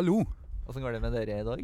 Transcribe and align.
Hallo. 0.00 0.22
Åssen 0.64 0.80
går 0.80 0.94
det 0.96 0.98
med 1.02 1.12
dere 1.12 1.42
i 1.42 1.44
dag? 1.44 1.58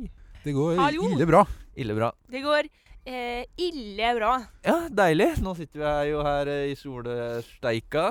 Det 0.44 0.52
går 0.52 0.76
Hallo. 0.76 1.06
ille 1.08 1.24
bra. 1.24 1.38
Ille 1.72 1.94
bra. 1.96 2.10
Det 2.28 2.42
går 2.44 2.66
eh, 3.08 3.46
ille 3.64 4.10
bra. 4.18 4.32
Ja, 4.60 4.74
deilig. 4.92 5.30
Nå 5.40 5.54
sitter 5.56 5.80
vi 5.80 5.86
her 5.86 6.10
jo 6.10 6.18
her 6.26 6.50
eh, 6.52 6.66
i 6.68 6.74
solsteika. 6.76 8.10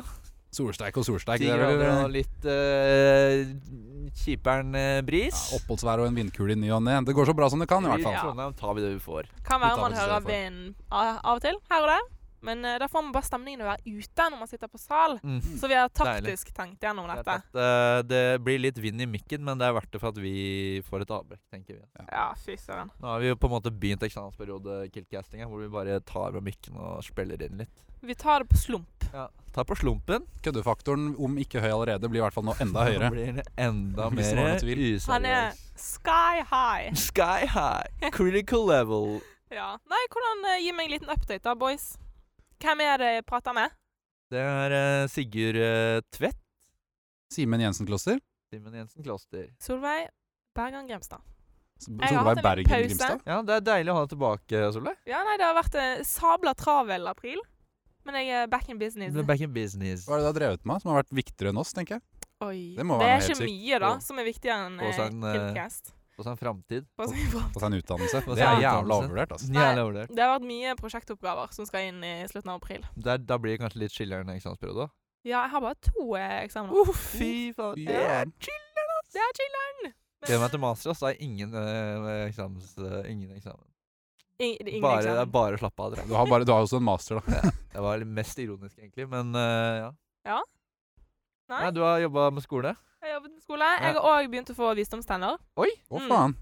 Solsteik 0.49 0.97
og 0.97 1.05
solsteik. 1.05 1.43
Ti 1.43 1.45
Det 1.45 1.53
er 1.53 1.61
vel 1.61 1.77
grader 1.77 2.07
og 2.07 2.09
eh, 2.09 2.15
litt 2.15 2.49
uh, 2.49 4.09
kjiperen 4.23 4.73
bris. 5.05 5.45
ja, 5.51 5.59
oppholdsvær 5.59 6.01
og 6.01 6.09
en 6.09 6.17
vindkule 6.17 6.57
i 6.57 6.59
ny 6.63 6.73
og 6.73 6.81
ne. 6.89 6.97
Det 7.05 7.13
går 7.13 7.29
så 7.29 7.37
bra 7.37 7.51
som 7.53 7.61
det 7.61 7.69
kan, 7.69 7.85
i 7.85 7.93
hvert 7.93 8.01
I 8.01 8.09
fall. 8.09 8.17
Trondheim 8.25 8.57
tar 8.57 8.73
vi 8.79 8.87
det 8.87 8.95
vi 8.95 9.01
får. 9.05 9.29
Kan 9.45 9.61
være 9.61 9.77
man 9.83 10.01
hører 10.01 10.25
vinden 10.25 10.73
av 10.89 11.19
av 11.21 11.37
og 11.37 11.45
til, 11.45 11.61
her 11.69 11.85
og 11.85 11.93
der. 11.93 12.14
Men 12.45 12.65
uh, 12.65 12.75
da 12.81 12.87
får 12.91 13.03
man 13.05 13.11
bare 13.15 13.27
stemningen 13.27 13.63
å 13.65 13.69
være 13.71 13.95
ute 13.99 14.27
når 14.31 14.41
man 14.43 14.49
sitter 14.51 14.71
på 14.71 14.81
sal. 14.81 15.17
Mm. 15.23 15.39
Så 15.59 15.69
vi 15.71 15.77
har 15.77 15.89
Deilig. 15.89 15.99
taktisk 15.99 16.53
tenkt 16.57 16.85
gjennom 16.85 17.07
Det, 17.09 17.17
dette. 17.21 17.37
at, 17.41 17.57
uh, 17.59 18.01
det 18.07 18.23
blir 18.45 18.61
litt 18.61 18.77
vind 18.81 19.01
i 19.01 19.09
mikken, 19.09 19.43
men 19.45 19.59
det 19.61 19.67
er 19.69 19.75
verdt 19.77 19.91
det 19.95 20.01
for 20.03 20.13
at 20.13 20.21
vi 20.21 20.81
får 20.89 21.05
et 21.07 21.15
avbrekk, 21.17 21.41
tenker 21.53 21.79
vi. 21.79 21.85
Ja, 22.11 22.27
fy 22.45 22.57
søren. 22.61 22.91
Nå 23.01 23.11
har 23.13 23.23
vi 23.23 23.31
jo 23.33 23.39
på 23.41 23.49
en 23.49 23.55
måte 23.57 23.73
begynt 23.73 24.05
eksamensperiode 24.05 24.85
Killcastinga, 24.93 25.49
hvor 25.49 25.63
vi 25.65 25.71
bare 25.73 25.99
tar 26.05 26.35
av 26.37 26.43
mikken 26.45 26.77
og 26.77 27.01
spiller 27.05 27.41
inn 27.47 27.65
litt. 27.65 27.81
Vi 28.05 28.13
tar 28.13 28.43
det 28.43 28.49
på 28.51 28.57
slump. 28.59 29.05
Ja. 29.13 29.29
Ta 29.55 29.63
på 29.63 29.73
slumpen. 29.79 30.25
Køddefaktoren, 30.43 31.13
om 31.17 31.37
ikke 31.41 31.61
høy 31.63 31.71
allerede, 31.71 32.09
blir 32.11 32.19
i 32.19 32.25
hvert 32.25 32.35
fall 32.35 32.45
nå 32.45 32.53
enda 32.61 32.83
høyere. 32.89 33.07
Nå 33.07 33.13
blir 33.15 33.37
det 33.39 33.45
enda 33.57 34.09
det 34.11 34.17
mer 34.19 34.57
useriøs. 34.59 35.07
Han 35.09 35.25
er 35.25 35.55
sky 35.79 36.43
high. 36.51 36.91
Sky 36.99 37.47
high. 37.49 38.09
Critical 38.11 38.67
level. 38.69 39.21
Ja. 39.55 39.75
Nei, 39.87 39.99
hvordan 40.11 40.39
eh, 40.49 40.55
Gi 40.65 40.71
meg 40.75 40.87
en 40.89 40.93
liten 40.95 41.11
update, 41.13 41.43
da, 41.45 41.53
boys. 41.55 41.83
Hvem 42.63 42.81
er 42.85 42.97
det 43.01 43.09
jeg 43.17 43.25
prater 43.27 43.53
med? 43.57 43.73
Det 44.31 44.41
er 44.41 44.73
eh, 44.79 45.07
Sigurd 45.11 45.59
eh, 45.61 45.99
Tvedt. 46.15 46.39
Simen 47.35 47.61
Jensen 47.61 47.87
Kloster. 47.89 48.19
Simen 48.53 48.73
Jensen 48.77 49.03
Kloster. 49.05 49.47
Solveig 49.61 50.07
Bergan 50.55 50.87
Grimstad. 50.87 51.21
S- 51.81 51.89
Jeg 51.89 51.99
har 51.99 52.21
Solveig 52.23 52.37
en 52.39 52.43
Bergen 52.45 52.69
pause. 52.69 52.85
Grimstad. 52.87 53.25
Ja, 53.27 53.41
det 53.43 53.57
er 53.59 53.65
deilig 53.67 53.91
å 53.91 53.97
ha 53.97 54.05
deg 54.05 54.13
tilbake, 54.15 54.61
Solveig. 54.75 54.95
Ja, 55.09 55.23
nei, 55.27 55.35
det 55.41 55.45
har 55.49 55.57
vært 55.57 55.75
en 55.81 56.05
sabla 56.07 56.53
travel 56.55 57.07
april. 57.11 57.41
Men 58.05 58.19
jeg 58.21 58.29
er 58.37 58.47
back 58.47 58.69
in 58.69 58.77
business. 58.77 59.11
Du 59.15 59.19
er 59.23 59.25
back 59.27 59.41
in 59.41 59.51
business. 59.53 60.05
Hva 60.05 60.15
er 60.15 60.21
det 60.21 60.25
du 60.25 60.29
har 60.29 60.37
drevet 60.39 60.65
med, 60.69 60.81
som 60.83 60.91
har 60.93 61.01
vært 61.01 61.13
viktigere 61.17 61.49
enn 61.51 61.57
oss, 61.57 61.73
tenker 61.73 61.97
jeg? 61.97 62.03
Oi. 62.45 62.59
Det 62.77 62.85
må 62.85 62.99
det 62.99 63.07
være 63.07 63.15
er 63.15 63.21
helt 63.21 63.29
ikke 63.31 63.39
sykt. 63.39 63.49
mye, 63.49 63.79
da, 63.81 63.89
som 64.05 64.19
er 64.21 64.27
viktigere 64.27 64.67
enn 64.69 64.75
og 64.79 64.87
eh, 64.91 64.97
sånn, 64.99 65.23
eh, 65.25 65.35
Killcast. 65.39 65.93
På 66.15 66.23
sin 66.23 66.37
framtid. 66.39 66.85
På 66.95 67.05
sånn- 67.11 67.51
på 67.53 67.59
sin 67.59 67.73
utdannelse. 67.75 68.21
Få 68.23 68.35
Det 68.37 68.43
er 68.45 68.61
jævla 68.63 68.99
overvurdert, 69.01 69.31
altså. 69.35 69.49
Nei. 69.51 69.73
Det. 70.07 70.19
Har 70.23 70.39
vært 70.39 70.47
mye 70.47 70.75
prosjektoppgaver 70.79 71.51
som 71.53 71.65
skal 71.67 71.89
inn 71.89 72.03
i 72.07 72.13
slutten 72.31 72.53
av 72.53 72.61
april. 72.61 72.85
Der, 72.95 73.17
da 73.19 73.37
blir 73.37 73.57
det 73.57 73.61
kanskje 73.65 73.81
litt 73.83 73.91
chiller'n 73.91 74.31
eksamensperiode. 74.35 74.89
Ja, 75.25 75.41
jeg 75.43 75.51
har 75.51 75.61
bare 75.65 75.75
to 75.81 76.15
eh, 76.15 76.43
eksamener. 76.45 76.71
Oh, 76.85 76.93
fy 76.93 77.51
faen. 77.57 77.75
Det 77.83 77.99
er 77.99 78.25
chiller'n, 78.39 78.91
ass. 78.99 79.11
Det 79.11 79.21
er 79.25 79.37
chiller'n! 79.41 79.93
Gleder 80.25 80.41
meg 80.45 80.51
til 80.55 80.59
master, 80.63 80.91
ass. 80.95 80.99
Da 81.03 81.11
er 81.11 81.21
ingen 81.21 81.53
eh, 81.53 82.27
eksamens... 82.29 82.71
eh, 82.79 83.11
ingen 83.11 83.31
eksamen. 83.35 83.65
In, 84.39 84.55
ingen 84.67 84.81
Bare, 84.83 85.01
det 85.01 85.11
er 85.11 85.19
eksamen. 85.21 85.31
bare 85.31 85.57
slapp 85.59 85.75
slappe 85.75 85.99
av. 86.01 86.07
Du 86.07 86.15
har, 86.15 86.27
bare, 86.27 86.45
du 86.47 86.51
har 86.51 86.63
også 86.63 86.77
en 86.79 86.87
master, 86.87 87.19
da. 87.19 87.51
Det 87.75 87.83
var 87.83 87.99
litt 87.99 88.07
mest 88.07 88.39
ironisk, 88.39 88.77
egentlig, 88.79 89.07
men 89.11 89.35
eh, 89.35 89.89
ja. 90.27 90.39
Nei, 91.49 91.61
Nei, 91.61 91.71
du 91.71 91.81
har 91.85 91.99
jobba 92.01 92.31
med 92.33 92.43
skole. 92.43 92.71
jeg 93.01 93.11
har 93.11 93.19
jobbet 93.19 93.33
med 93.35 93.41
skole. 93.43 93.67
Jeg 93.79 93.93
har 93.93 94.01
òg 94.01 94.29
begynt 94.31 94.49
å 94.49 94.55
få 94.57 94.75
visdomstenner. 94.75 95.37
Å, 95.57 95.65
Mm. 95.91 96.07
faen. 96.09 96.35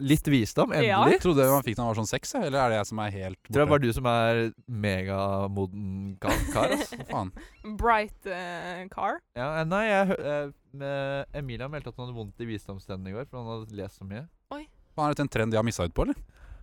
Litt 0.00 0.22
visdom, 0.30 0.70
Ja. 0.70 1.00
endelig. 1.00 1.12
Jeg 1.18 1.20
trodde 1.22 1.46
man 1.50 1.62
fikk 1.62 1.74
da 1.76 1.82
man 1.82 1.94
var 1.94 2.02
sånn 2.04 2.06
seks, 2.06 2.32
jeg, 2.34 2.44
eller 2.44 2.58
er 2.60 2.68
det 2.70 2.76
jeg 2.78 2.86
som 2.86 2.98
er 3.00 3.10
helt 3.10 3.38
Tror 3.50 3.58
jeg 3.58 3.66
borte? 3.66 3.70
bare 3.70 3.80
du 3.80 3.92
som 3.92 4.06
er 4.06 4.52
megamoden 4.68 6.18
kar. 6.20 6.36
kar 6.52 6.70
ass. 6.76 6.92
Hva 6.92 7.06
faen? 7.10 7.32
Bright 7.80 8.26
eh, 8.26 8.86
car. 8.92 9.18
Ja, 9.34 9.48
eh, 9.60 9.64
nei, 9.64 9.84
jeg, 9.88 10.06
hø- 10.12 10.20
eh, 10.32 10.52
med 10.72 11.26
Emilia 11.34 11.68
meldte 11.68 11.88
at 11.88 11.96
hun 11.96 12.06
hadde 12.06 12.16
vondt 12.18 12.40
i 12.44 12.48
visdomstennene 12.48 13.08
i 13.10 13.16
går, 13.16 13.26
for 13.30 13.42
hun 13.42 13.50
hadde 13.66 13.76
lest 13.80 13.98
så 13.98 14.06
mye. 14.08 14.28
Faen, 14.52 14.66
Er 14.98 15.14
dette 15.14 15.20
en 15.26 15.28
trend 15.28 15.52
de 15.52 15.56
har 15.58 15.64
missa 15.66 15.84
ut 15.86 15.94
på, 15.94 16.02
eller? 16.06 16.16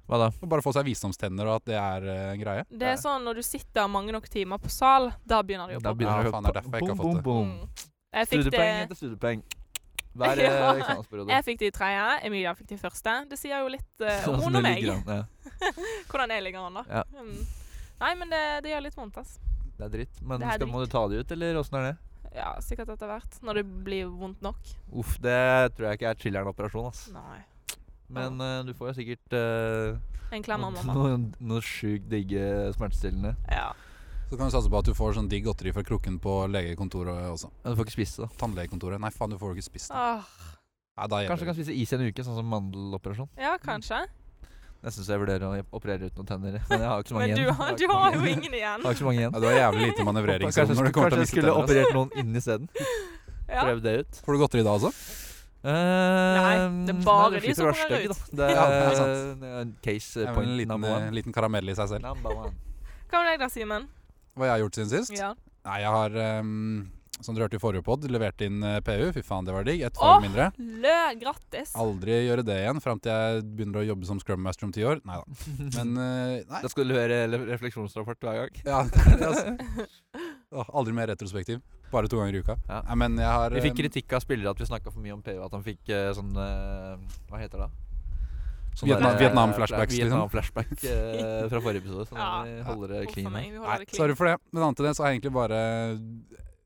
Hva 0.05 0.19
da? 0.21 0.27
Og 0.41 0.49
Bare 0.51 0.61
få 0.61 0.71
seg 0.75 0.85
visdomstenner, 0.85 1.47
og 1.49 1.55
at 1.61 1.65
det 1.65 1.77
er 1.81 2.05
uh, 2.05 2.31
en 2.35 2.39
greie? 2.41 2.65
Det 2.69 2.87
er 2.91 2.97
sånn 3.01 3.23
når 3.25 3.39
du 3.39 3.43
sitter 3.47 3.87
mange 3.89 4.13
nok 4.13 4.27
timer 4.29 4.61
på 4.61 4.69
sal, 4.69 5.11
da 5.25 5.41
begynner 5.41 5.71
det 5.71 5.79
å 5.81 5.93
begynner 5.95 6.21
Ja, 6.21 6.23
det 6.29 6.33
faen, 6.35 6.43
det 6.45 6.51
er 6.53 6.59
derfor 6.61 6.75
jeg 6.77 6.83
ikke 6.83 6.95
har 6.95 7.03
boom, 7.03 7.15
fått 7.15 7.23
boom, 7.23 7.47
Mm. 7.49 7.59
boom. 7.59 7.91
Jeg 8.15 8.27
fikk 8.29 8.43
Studiepoeng 8.45 8.75
det 8.75 8.83
etter 8.85 8.99
studiepoeng. 9.01 9.41
Hver 10.15 10.37
Ja. 10.39 10.51
eh, 10.51 10.79
eksamensperiode. 10.79 11.29
Jeg 11.33 11.43
fikk 11.43 11.57
det 11.59 11.67
i 11.67 11.71
tredje, 11.75 12.03
Emilia 12.29 12.53
fikk 12.55 12.67
det 12.69 12.77
i 12.77 12.83
første. 12.85 13.15
Det 13.29 13.37
sier 13.41 13.59
jo 13.65 13.67
litt 13.73 14.05
uh, 14.05 14.29
om 14.31 14.39
Sånn 14.45 14.55
og 14.55 14.63
meg. 14.63 14.85
an, 14.87 15.03
Ja. 15.09 15.23
Hvordan 16.09 16.29
jeg 16.37 16.43
ligger 16.45 16.67
an, 16.69 16.73
da. 16.79 16.83
Ja. 16.87 17.03
Mm. 17.17 17.41
Nei, 17.99 18.13
men 18.21 18.29
det, 18.29 18.43
det 18.63 18.71
gjør 18.71 18.85
litt 18.85 18.95
vondt, 18.95 19.17
ass. 19.17 19.39
Det 19.75 19.83
er 19.89 19.89
dritt. 19.97 20.21
Men 20.21 20.41
er 20.43 20.55
skal, 20.55 20.69
må 20.71 20.85
du 20.85 20.87
ta 20.91 21.01
det 21.11 21.19
ut, 21.25 21.31
eller 21.35 21.59
åssen 21.59 21.75
er 21.81 21.89
det? 21.89 21.95
Ja, 22.35 22.53
sikkert 22.63 22.89
etter 22.95 23.07
hvert. 23.11 23.35
Når 23.43 23.59
det 23.59 23.65
blir 23.83 24.07
vondt 24.11 24.41
nok. 24.43 24.71
Uff, 24.95 25.17
det 25.23 25.35
tror 25.75 25.89
jeg 25.89 25.99
ikke 25.99 26.09
er 26.13 26.21
chiller'n 26.23 26.49
operasjon, 26.51 26.87
ass. 26.87 27.05
Nei. 27.11 27.41
Men 28.09 28.41
eh, 28.41 28.59
du 28.67 28.73
får 28.77 28.91
jo 28.91 28.93
sikkert 28.99 29.33
uh, 29.33 29.97
En 30.35 30.43
klem 30.45 30.63
av 30.67 30.73
mamma. 30.75 30.93
noe, 30.97 31.15
noe 31.39 31.61
sjukt 31.65 32.09
digge 32.11 32.71
smertestillende. 32.75 33.35
Ja. 33.49 33.71
Så 34.29 34.37
kan 34.37 34.49
du 34.49 34.53
satse 34.55 34.69
på 34.73 34.77
at 34.81 34.87
du 34.89 34.93
får 34.97 35.15
sånn 35.19 35.29
digg 35.29 35.45
godteri 35.45 35.71
fra 35.73 35.83
krukken 35.85 36.17
på 36.21 36.35
legekontoret 36.49 37.29
også. 37.29 37.51
Men 37.63 37.73
du 37.73 37.79
får 37.79 37.87
ikke 37.87 37.97
spist 37.99 38.17
det. 38.19 38.25
da. 38.27 38.37
Tannlegekontoret. 38.41 39.01
Nei, 39.01 39.11
faen, 39.13 39.33
du 39.33 39.37
får 39.41 39.53
ikke 39.55 39.67
spist 39.69 39.91
det. 39.93 39.97
Ah. 39.97 40.25
Nei, 40.95 41.07
da 41.11 41.23
Kanskje 41.29 41.45
du 41.45 41.49
kan 41.51 41.57
spise 41.57 41.73
is 41.75 41.91
i 41.91 41.97
en 41.97 42.05
uke, 42.07 42.23
sånn 42.25 42.37
som 42.39 42.47
mandeloperasjon. 42.49 43.29
ja, 43.41 43.57
kanskje. 43.61 44.05
Jeg 44.85 44.93
syns 44.93 45.07
jeg 45.09 45.17
vurderer 45.17 45.41
å 45.47 45.49
operere 45.73 46.05
ut 46.11 46.17
noen 46.19 46.27
tenner, 46.29 46.57
men 46.69 46.81
jeg 46.83 46.85
har 46.89 46.99
ikke 47.01 47.09
så 47.09 47.15
mange 47.17 47.27
Men 47.31 47.39
du, 47.39 47.41
igjen. 47.41 47.55
har- 47.57 47.77
du 47.81 47.85
har 47.89 48.13
jo 48.13 48.25
ingen 48.29 48.53
igjen. 48.53 48.75
Jeg 48.77 48.85
har 48.85 48.93
ikke 48.93 49.01
så 49.01 49.07
mange 49.07 49.21
igjen. 49.23 49.33
Ja, 49.33 49.39
du 49.41 49.45
har 49.49 49.55
jævlig 49.57 49.87
lite 49.89 50.05
manøvreringsrom 50.05 50.73
når 50.77 50.85
det 50.89 50.93
kommer 50.93 51.09
til 51.09 51.17
å 51.17 51.21
kanskje 51.21 51.25
jeg 51.25 51.31
skulle 51.31 51.53
operert 51.57 51.93
noen 51.95 52.11
inn 52.21 52.35
isteden. 52.37 52.69
Ja. 53.49 53.63
Prøvd 53.65 53.81
det 53.85 53.93
ut. 54.03 54.19
Får 54.25 54.37
du 54.37 54.41
godteri 54.43 54.63
da 54.65 54.75
også? 54.77 54.91
Nei, 55.65 56.55
det 56.85 56.93
er 56.93 57.01
bare 57.05 57.41
de 57.41 57.55
som 57.57 57.71
kommer 57.71 58.05
ut. 58.05 58.23
Det 58.31 58.49
Ja, 58.53 58.65
det 58.69 58.81
er 58.81 58.89
er 58.89 58.99
sant. 58.99 59.45
er 59.49 59.61
en 59.63 59.75
case 59.85 60.25
er 60.25 60.33
point 60.35 60.49
en 60.51 60.57
liten, 60.59 60.85
eh, 60.91 61.07
liten 61.15 61.35
karamell 61.35 61.73
i 61.73 61.77
seg 61.77 61.95
selv. 61.95 62.11
Hva 63.09 63.21
med 63.21 63.31
deg 63.31 63.41
da, 63.41 63.49
Simen? 63.49 63.87
Hva 64.35 64.49
jeg 64.49 64.55
har 64.55 64.61
gjort 64.65 64.77
siden 64.77 64.91
sist? 64.91 65.15
Ja. 65.15 65.31
Nei, 65.65 65.79
jeg 65.81 65.93
har, 65.95 66.15
um, 66.43 66.81
som 67.23 67.33
dere 67.33 67.47
hørte 67.47 67.57
i 67.57 67.61
forrige 67.63 67.85
pod, 67.85 68.03
levert 68.11 68.41
inn 68.45 68.59
eh, 68.65 68.81
PU. 68.85 69.07
Fy 69.15 69.23
faen, 69.25 69.47
det 69.47 69.55
var 69.55 69.65
digg. 69.65 69.81
Et 69.87 69.97
år 69.97 70.17
fag 70.17 70.25
mindre. 70.25 70.49
Lø, 70.83 70.97
grattis. 71.21 71.71
Aldri 71.79 72.19
gjøre 72.27 72.43
det 72.45 72.57
igjen 72.65 72.81
fram 72.83 73.01
til 73.01 73.13
jeg 73.15 73.45
begynner 73.55 73.81
å 73.81 73.85
jobbe 73.87 74.09
som 74.09 74.19
scrum 74.21 74.43
master 74.45 74.67
om 74.67 74.73
ti 74.75 74.83
år. 74.85 75.01
Neida. 75.07 75.23
Men 75.77 75.95
uh, 75.95 76.35
nei. 76.51 76.61
Da 76.61 76.69
skal 76.69 76.85
du 76.85 76.91
levere 76.91 77.23
refleksjonsrapport 77.55 78.27
hver 78.27 78.43
gang. 78.43 78.61
Ja, 78.67 78.83
er 78.85 79.25
altså. 79.31 79.87
oh, 80.51 80.69
aldri 80.81 80.97
mer 80.99 81.09
retrospektiv. 81.13 81.63
Bare 81.95 82.11
to 82.11 82.19
ganger 82.19 82.35
i 82.35 82.43
uka. 82.43 82.57
Ja. 82.67 82.81
Nei, 82.89 82.95
men 83.05 83.15
jeg 83.23 83.31
har 83.31 83.55
Vi 83.55 83.61
fikk 83.63 83.73
ehm, 83.77 83.81
kritikk 83.85 84.13
av 84.17 84.23
spillere 84.25 84.51
at 84.51 84.59
vi 84.59 84.67
snakka 84.67 84.91
for 84.91 84.99
mye 85.05 85.15
om 85.15 85.21
PU. 85.23 85.37
At 85.45 85.55
han 85.55 85.63
fikk 85.63 85.89
eh, 85.95 86.11
sånn 86.17 86.31
eh, 86.35 86.95
Hva 87.31 87.39
heter 87.39 87.63
det? 87.65 87.69
Sånn 88.75 88.89
Vietnam- 88.91 89.13
der, 89.13 89.15
eh, 89.15 89.21
Vietnam-flashbacks, 89.23 89.93
liksom. 89.95 90.09
Vietnam-flashback 90.11 90.71
eh, 90.83 91.45
fra 91.53 91.61
forrige 91.63 91.79
episode. 91.85 92.09
Så 92.09 92.17
Ja. 92.19 92.31
vi 92.43 92.57
holder 92.67 92.87
det 92.91 93.03
Uff 93.05 93.07
a 93.07 93.13
clean. 93.13 93.31
meg, 93.31 93.51
vi 93.53 93.57
holder 93.63 93.79
det 93.79 93.87
clean. 93.87 94.01
sorry 94.03 94.15
for 94.19 94.25
det. 94.27 94.35
Men 94.51 94.63
annet 94.67 94.79
enn 94.83 94.89
det 94.89 94.95
så 94.97 95.03
har 95.05 95.11
jeg 95.13 95.21
egentlig 95.21 95.33
bare 95.37 95.59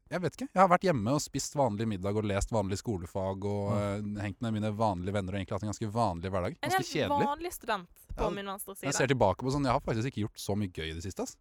Jeg 0.09 0.21
vet 0.23 0.33
ikke. 0.39 0.47
Jeg 0.49 0.57
har 0.63 0.69
vært 0.71 0.85
hjemme 0.89 1.11
og 1.13 1.21
spist 1.21 1.53
vanlig 1.53 1.85
middag 1.85 2.17
og 2.17 2.25
lest 2.25 2.49
vanlig 2.49 2.79
skolefag 2.81 3.45
og 3.45 3.75
eh, 3.77 4.01
hengt 4.25 4.41
med 4.41 4.55
mine 4.57 4.71
vanlige 4.73 5.13
venner 5.13 5.35
og 5.35 5.37
egentlig 5.37 5.53
hatt 5.59 5.67
en 5.67 5.69
ganske 5.69 5.91
vanlig 5.93 6.31
hverdag. 6.33 6.55
En 6.57 6.65
Ganske 6.65 6.81
helt 6.81 6.89
kjedelig. 6.95 7.27
vanlig 7.29 7.51
student 7.53 7.87
på 8.17 8.23
Ja, 8.25 8.29
min 8.33 8.49
venstre 8.49 8.73
Jeg 8.73 8.81
side. 8.89 8.97
ser 8.97 9.07
tilbake 9.13 9.45
på 9.45 9.53
sånn 9.53 9.69
Jeg 9.69 9.77
har 9.77 9.85
faktisk 9.85 10.09
ikke 10.09 10.23
gjort 10.25 10.41
så 10.41 10.57
mye 10.57 10.73
gøy 10.73 10.89
i 10.89 10.95
det 10.97 11.03
siste. 11.05 11.21
ass. 11.29 11.37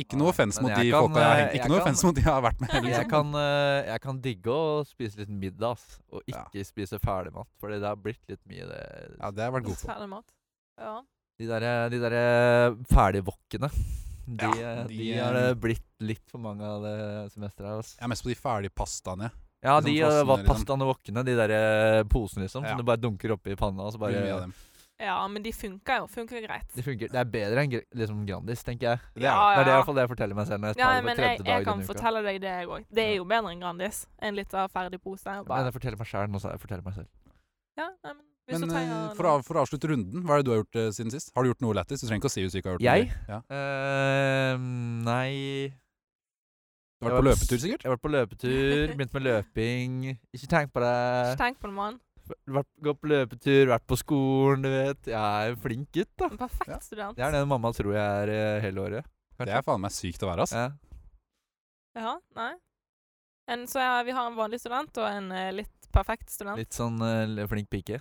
Ikke 0.00 0.18
noe 0.20 0.30
offens 0.32 0.58
mot 0.60 0.70
de 0.74 0.90
kan, 0.90 1.00
folka 1.04 1.20
jeg 1.20 1.28
har 1.30 1.40
eh, 1.40 1.46
Ikke 1.54 1.60
jeg 1.66 1.70
noe 1.70 1.84
kan- 1.84 1.98
mot 2.06 2.14
de 2.14 2.20
jeg 2.24 2.30
har 2.32 2.42
vært 2.42 2.60
med. 2.60 2.70
Jeg 2.72 2.82
Liksom. 2.88 3.10
kan, 3.10 3.34
eh, 3.40 3.84
jeg 3.90 4.00
kan 4.06 4.20
digge 4.20 4.50
å 4.56 4.84
spise 4.88 5.16
litt 5.20 5.28
middag, 5.28 5.70
ass. 5.76 5.98
Og 6.12 6.22
Ja. 6.26 6.44
ikke 6.44 6.64
spise 6.66 6.98
ferdigmat. 7.00 7.46
For 7.60 7.68
det 7.70 7.82
har 7.82 7.96
blitt 7.96 8.20
litt 8.28 8.40
mye, 8.48 8.66
det. 8.68 8.82
Ja, 9.20 9.30
det 9.30 9.42
har 9.44 9.50
jeg 9.50 9.62
vært 9.62 9.68
god 9.70 9.76
på. 9.76 10.22
Ja. 10.80 11.00
De 11.40 11.46
derre 11.46 11.90
de 11.90 11.98
der 11.98 12.74
ferdigwokkene. 12.90 13.70
De, 14.30 14.46
Ja, 14.46 14.50
eh, 14.52 14.86
de, 14.86 14.96
de 14.96 15.12
eh, 15.14 15.24
har 15.24 15.32
det 15.34 15.60
blitt 15.60 15.86
litt 16.00 16.22
for 16.30 16.38
mange 16.38 16.62
av 16.62 16.82
det 16.84 17.32
semesteret 17.32 17.66
her. 17.66 17.78
ass. 17.80 17.96
Jeg 17.98 18.04
er 18.04 18.08
mest 18.12 18.22
på 18.22 18.30
de 18.30 18.36
ferdige 18.38 18.70
pastaene. 18.76 19.30
Ja, 19.62 19.78
de, 19.80 19.92
de 19.92 20.00
var 20.24 20.38
liksom. 20.38 20.46
pastaene 20.46 20.86
wokkene. 20.88 21.24
De 21.26 21.34
der 21.36 21.50
eh, 21.50 22.02
posene, 22.04 22.46
liksom. 22.46 22.62
Ja. 22.64 22.70
Som 22.70 22.78
du 22.78 22.84
bare 22.84 23.00
dunker 23.02 23.34
oppi 23.36 23.56
panna, 23.58 23.82
og 23.88 23.92
så 23.92 23.98
bare 24.00 24.12
dem. 24.14 24.54
Ja, 25.00 25.16
men 25.32 25.42
de 25.42 25.52
funker 25.56 26.02
jo. 26.02 26.06
Funker 26.12 26.42
greit. 26.44 26.68
De 26.76 26.84
funker. 26.84 27.10
Det 27.12 27.20
er 27.20 27.28
bedre 27.32 27.64
enn 27.64 27.76
liksom 27.96 28.24
Grandis, 28.28 28.64
tenker 28.66 28.90
jeg. 28.90 29.04
Det 29.16 29.24
er, 29.24 29.28
Ja, 29.30 29.36
det 29.56 29.62
er 29.62 29.64
det 29.64 29.72
i 29.72 29.76
hvert 29.78 29.88
fall 29.90 30.00
det 30.00 30.06
jeg 30.06 30.12
forteller 30.14 30.38
meg 30.38 30.48
selv 30.50 30.64
når 30.64 30.74
jeg 30.74 30.82
Ja, 30.82 30.90
det 30.96 31.04
men 31.04 31.16
på 31.16 31.24
jeg, 31.24 31.38
tredje 31.40 31.54
jeg 31.56 31.68
kan 31.70 31.84
fortelle 31.90 32.24
deg 32.26 32.40
det, 32.44 32.56
jeg 32.60 32.72
òg. 32.76 32.88
Det 33.00 33.06
er 33.06 33.14
jo 33.16 33.28
bedre 33.34 33.54
enn 33.54 33.62
Grandis. 33.64 34.02
En 34.20 34.42
av 34.44 34.74
ferdig 34.74 35.00
pose. 35.00 35.38
og 35.40 35.48
Men 35.48 35.70
jeg 35.70 35.76
forteller 35.78 36.02
meg 36.02 36.10
sjæl 36.12 36.30
nå, 36.30 36.42
så 36.42 36.52
jeg 36.52 36.60
forteller 36.66 36.84
meg 36.84 36.98
selv. 37.00 37.08
ja, 37.80 37.88
nei, 38.04 38.12
men 38.12 38.26
hvis 38.50 38.64
Men 38.66 38.72
eh, 38.74 39.10
for, 39.14 39.28
å, 39.30 39.34
for 39.46 39.58
å 39.58 39.62
avslutte 39.64 39.90
runden, 39.92 40.24
hva 40.26 40.36
er 40.36 40.42
det 40.42 40.48
du 40.48 40.52
har 40.54 40.62
gjort 40.64 40.78
uh, 40.80 40.88
siden 40.94 41.12
sist? 41.14 41.30
Har 41.36 41.44
du 41.46 41.52
gjort 41.52 41.62
noe 41.62 41.76
lættis? 41.78 42.02
Du 42.02 42.08
trenger 42.08 42.24
ikke 42.24 42.30
å 42.32 42.34
si 42.34 42.42
hvis 42.42 42.56
du 42.56 42.58
ikke 42.58 42.72
har 42.72 42.78
gjort 42.78 42.86
Jeg? 42.88 43.10
noe. 43.12 43.28
Ja. 43.30 43.38
Uh, 43.46 44.64
nei 45.06 45.30
Du 46.98 47.06
har 47.06 47.14
vært 47.14 47.22
på 47.22 47.28
løpetur, 47.28 47.60
sikkert? 47.62 47.84
Jeg 47.84 47.88
har 47.88 47.94
vært 47.94 48.04
på 48.04 48.12
løpetur, 48.12 48.94
begynt 48.96 49.14
med 49.16 49.26
løping. 49.28 49.98
Ikke 50.34 50.50
tenk 50.50 50.74
på 50.74 50.82
det. 50.82 50.96
Ikke 51.30 51.42
tenk 51.44 51.62
på 51.62 51.70
det, 51.70 51.76
mann. 51.78 52.00
Vært, 52.50 52.68
gått 52.84 53.00
på 53.02 53.08
løpetur, 53.10 53.66
vært 53.72 53.86
på 53.90 53.96
skolen, 54.00 54.62
du 54.64 54.68
vet. 54.72 55.10
Jeg 55.10 55.18
er 55.18 55.52
en 55.54 55.60
flink 55.62 55.90
gutt, 55.96 56.10
da. 56.20 56.28
Perfekt 56.44 56.68
Ja. 56.72 56.78
student. 56.84 57.16
Det 57.16 57.24
er 57.26 57.32
det 57.36 57.42
mamma 57.48 57.72
tror 57.76 57.92
jeg 57.94 58.04
er 58.24 58.32
eh, 58.34 58.60
hele 58.64 58.80
året. 58.86 59.10
Det 59.40 59.48
er 59.56 59.62
faen 59.64 59.80
meg 59.80 59.90
sykt 59.96 60.22
å 60.22 60.28
være, 60.30 60.44
ass. 60.44 60.52
Ja. 60.52 60.68
Ja, 61.96 62.16
nei. 62.36 62.52
En, 63.50 63.64
så 63.66 63.80
ja, 63.82 64.02
vi 64.06 64.12
har 64.14 64.28
en 64.30 64.36
vanlig 64.38 64.60
student 64.62 64.96
og 65.02 65.08
en 65.10 65.32
eh, 65.34 65.50
litt 65.52 65.88
perfekt 65.90 66.30
student. 66.30 66.60
Litt 66.60 66.76
sånn 66.76 67.00
eh, 67.02 67.46
flink 67.50 67.70
pike. 67.72 67.98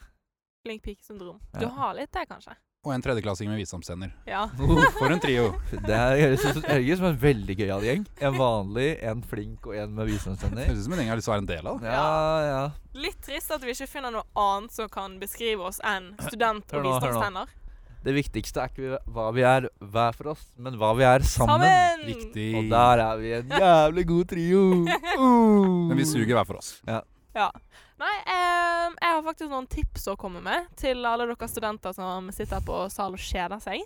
Flink 0.68 0.84
pike-syndrom. 0.86 1.40
Ja. 1.56 1.64
Du 1.64 1.68
har 1.80 1.96
litt 1.98 2.12
det, 2.14 2.26
kanskje? 2.30 2.54
Og 2.88 2.94
en 2.96 3.02
tredjeklassing 3.04 3.50
med 3.52 3.60
visdomstenner. 3.60 4.14
Ja. 4.28 4.46
For 5.00 5.12
en 5.12 5.20
trio. 5.20 5.50
Det 5.84 5.92
er- 5.92 6.22
høres 6.22 6.46
ut 6.46 6.62
som- 6.64 7.08
en 7.10 7.18
veldig 7.20 7.58
gøyal 7.60 7.84
gjeng. 7.84 8.06
En 8.22 8.38
vanlig, 8.38 9.04
en 9.04 9.22
flink 9.22 9.68
og 9.68 9.76
en 9.76 9.94
med 9.94 10.08
visdomstenner. 10.08 10.64
Høres 10.66 10.80
ut 10.80 10.84
som 10.86 10.94
en 10.94 11.00
gjeng 11.00 11.10
jeg 11.10 11.12
har 11.12 11.20
lyst 11.20 11.28
til 11.28 11.34
å 11.34 11.36
være 11.36 11.44
en 11.44 11.52
del 11.52 11.68
av. 11.68 11.84
Ja, 11.84 12.40
ja. 12.48 12.62
Litt 12.96 13.20
trist 13.22 13.52
at 13.52 13.62
vi 13.62 13.74
ikke 13.76 13.88
finner 13.92 14.12
noe 14.16 14.24
annet 14.34 14.72
som 14.72 14.88
kan 14.88 15.20
beskrive 15.20 15.60
oss 15.60 15.82
enn 15.84 16.14
student 16.30 16.72
og 16.72 16.88
visdomstenner. 16.88 17.52
Det 18.00 18.14
viktigste 18.16 18.62
er 18.64 18.70
ikke 18.72 18.98
hva 19.12 19.28
vi 19.36 19.44
er 19.44 19.68
hver 19.84 20.16
for 20.16 20.30
oss, 20.32 20.46
men 20.56 20.78
hva 20.80 20.94
vi 20.96 21.04
er 21.04 21.20
sammen. 21.20 21.60
Sammen! 21.60 22.06
Riktig. 22.08 22.48
Og 22.56 22.70
der 22.72 23.02
er 23.04 23.18
vi 23.20 23.34
en 23.42 23.50
jævlig 23.60 24.06
god 24.08 24.28
trio. 24.32 24.64
Uh. 25.20 25.90
Men 25.92 25.98
vi 26.00 26.06
suger 26.08 26.32
hver 26.32 26.48
for 26.48 26.62
oss. 26.62 26.78
Ja. 26.88 27.02
Nei, 27.34 28.16
ehm, 28.26 28.96
jeg 28.96 29.14
har 29.16 29.24
faktisk 29.26 29.52
noen 29.52 29.68
tips 29.70 30.08
å 30.12 30.16
komme 30.20 30.42
med 30.42 30.68
til 30.80 31.06
alle 31.06 31.28
dere 31.30 31.50
studenter 31.52 31.94
som 31.96 32.30
sitter 32.36 32.62
på 32.66 32.82
sal 32.92 33.16
og 33.16 33.22
kjeder 33.22 33.62
seg. 33.64 33.84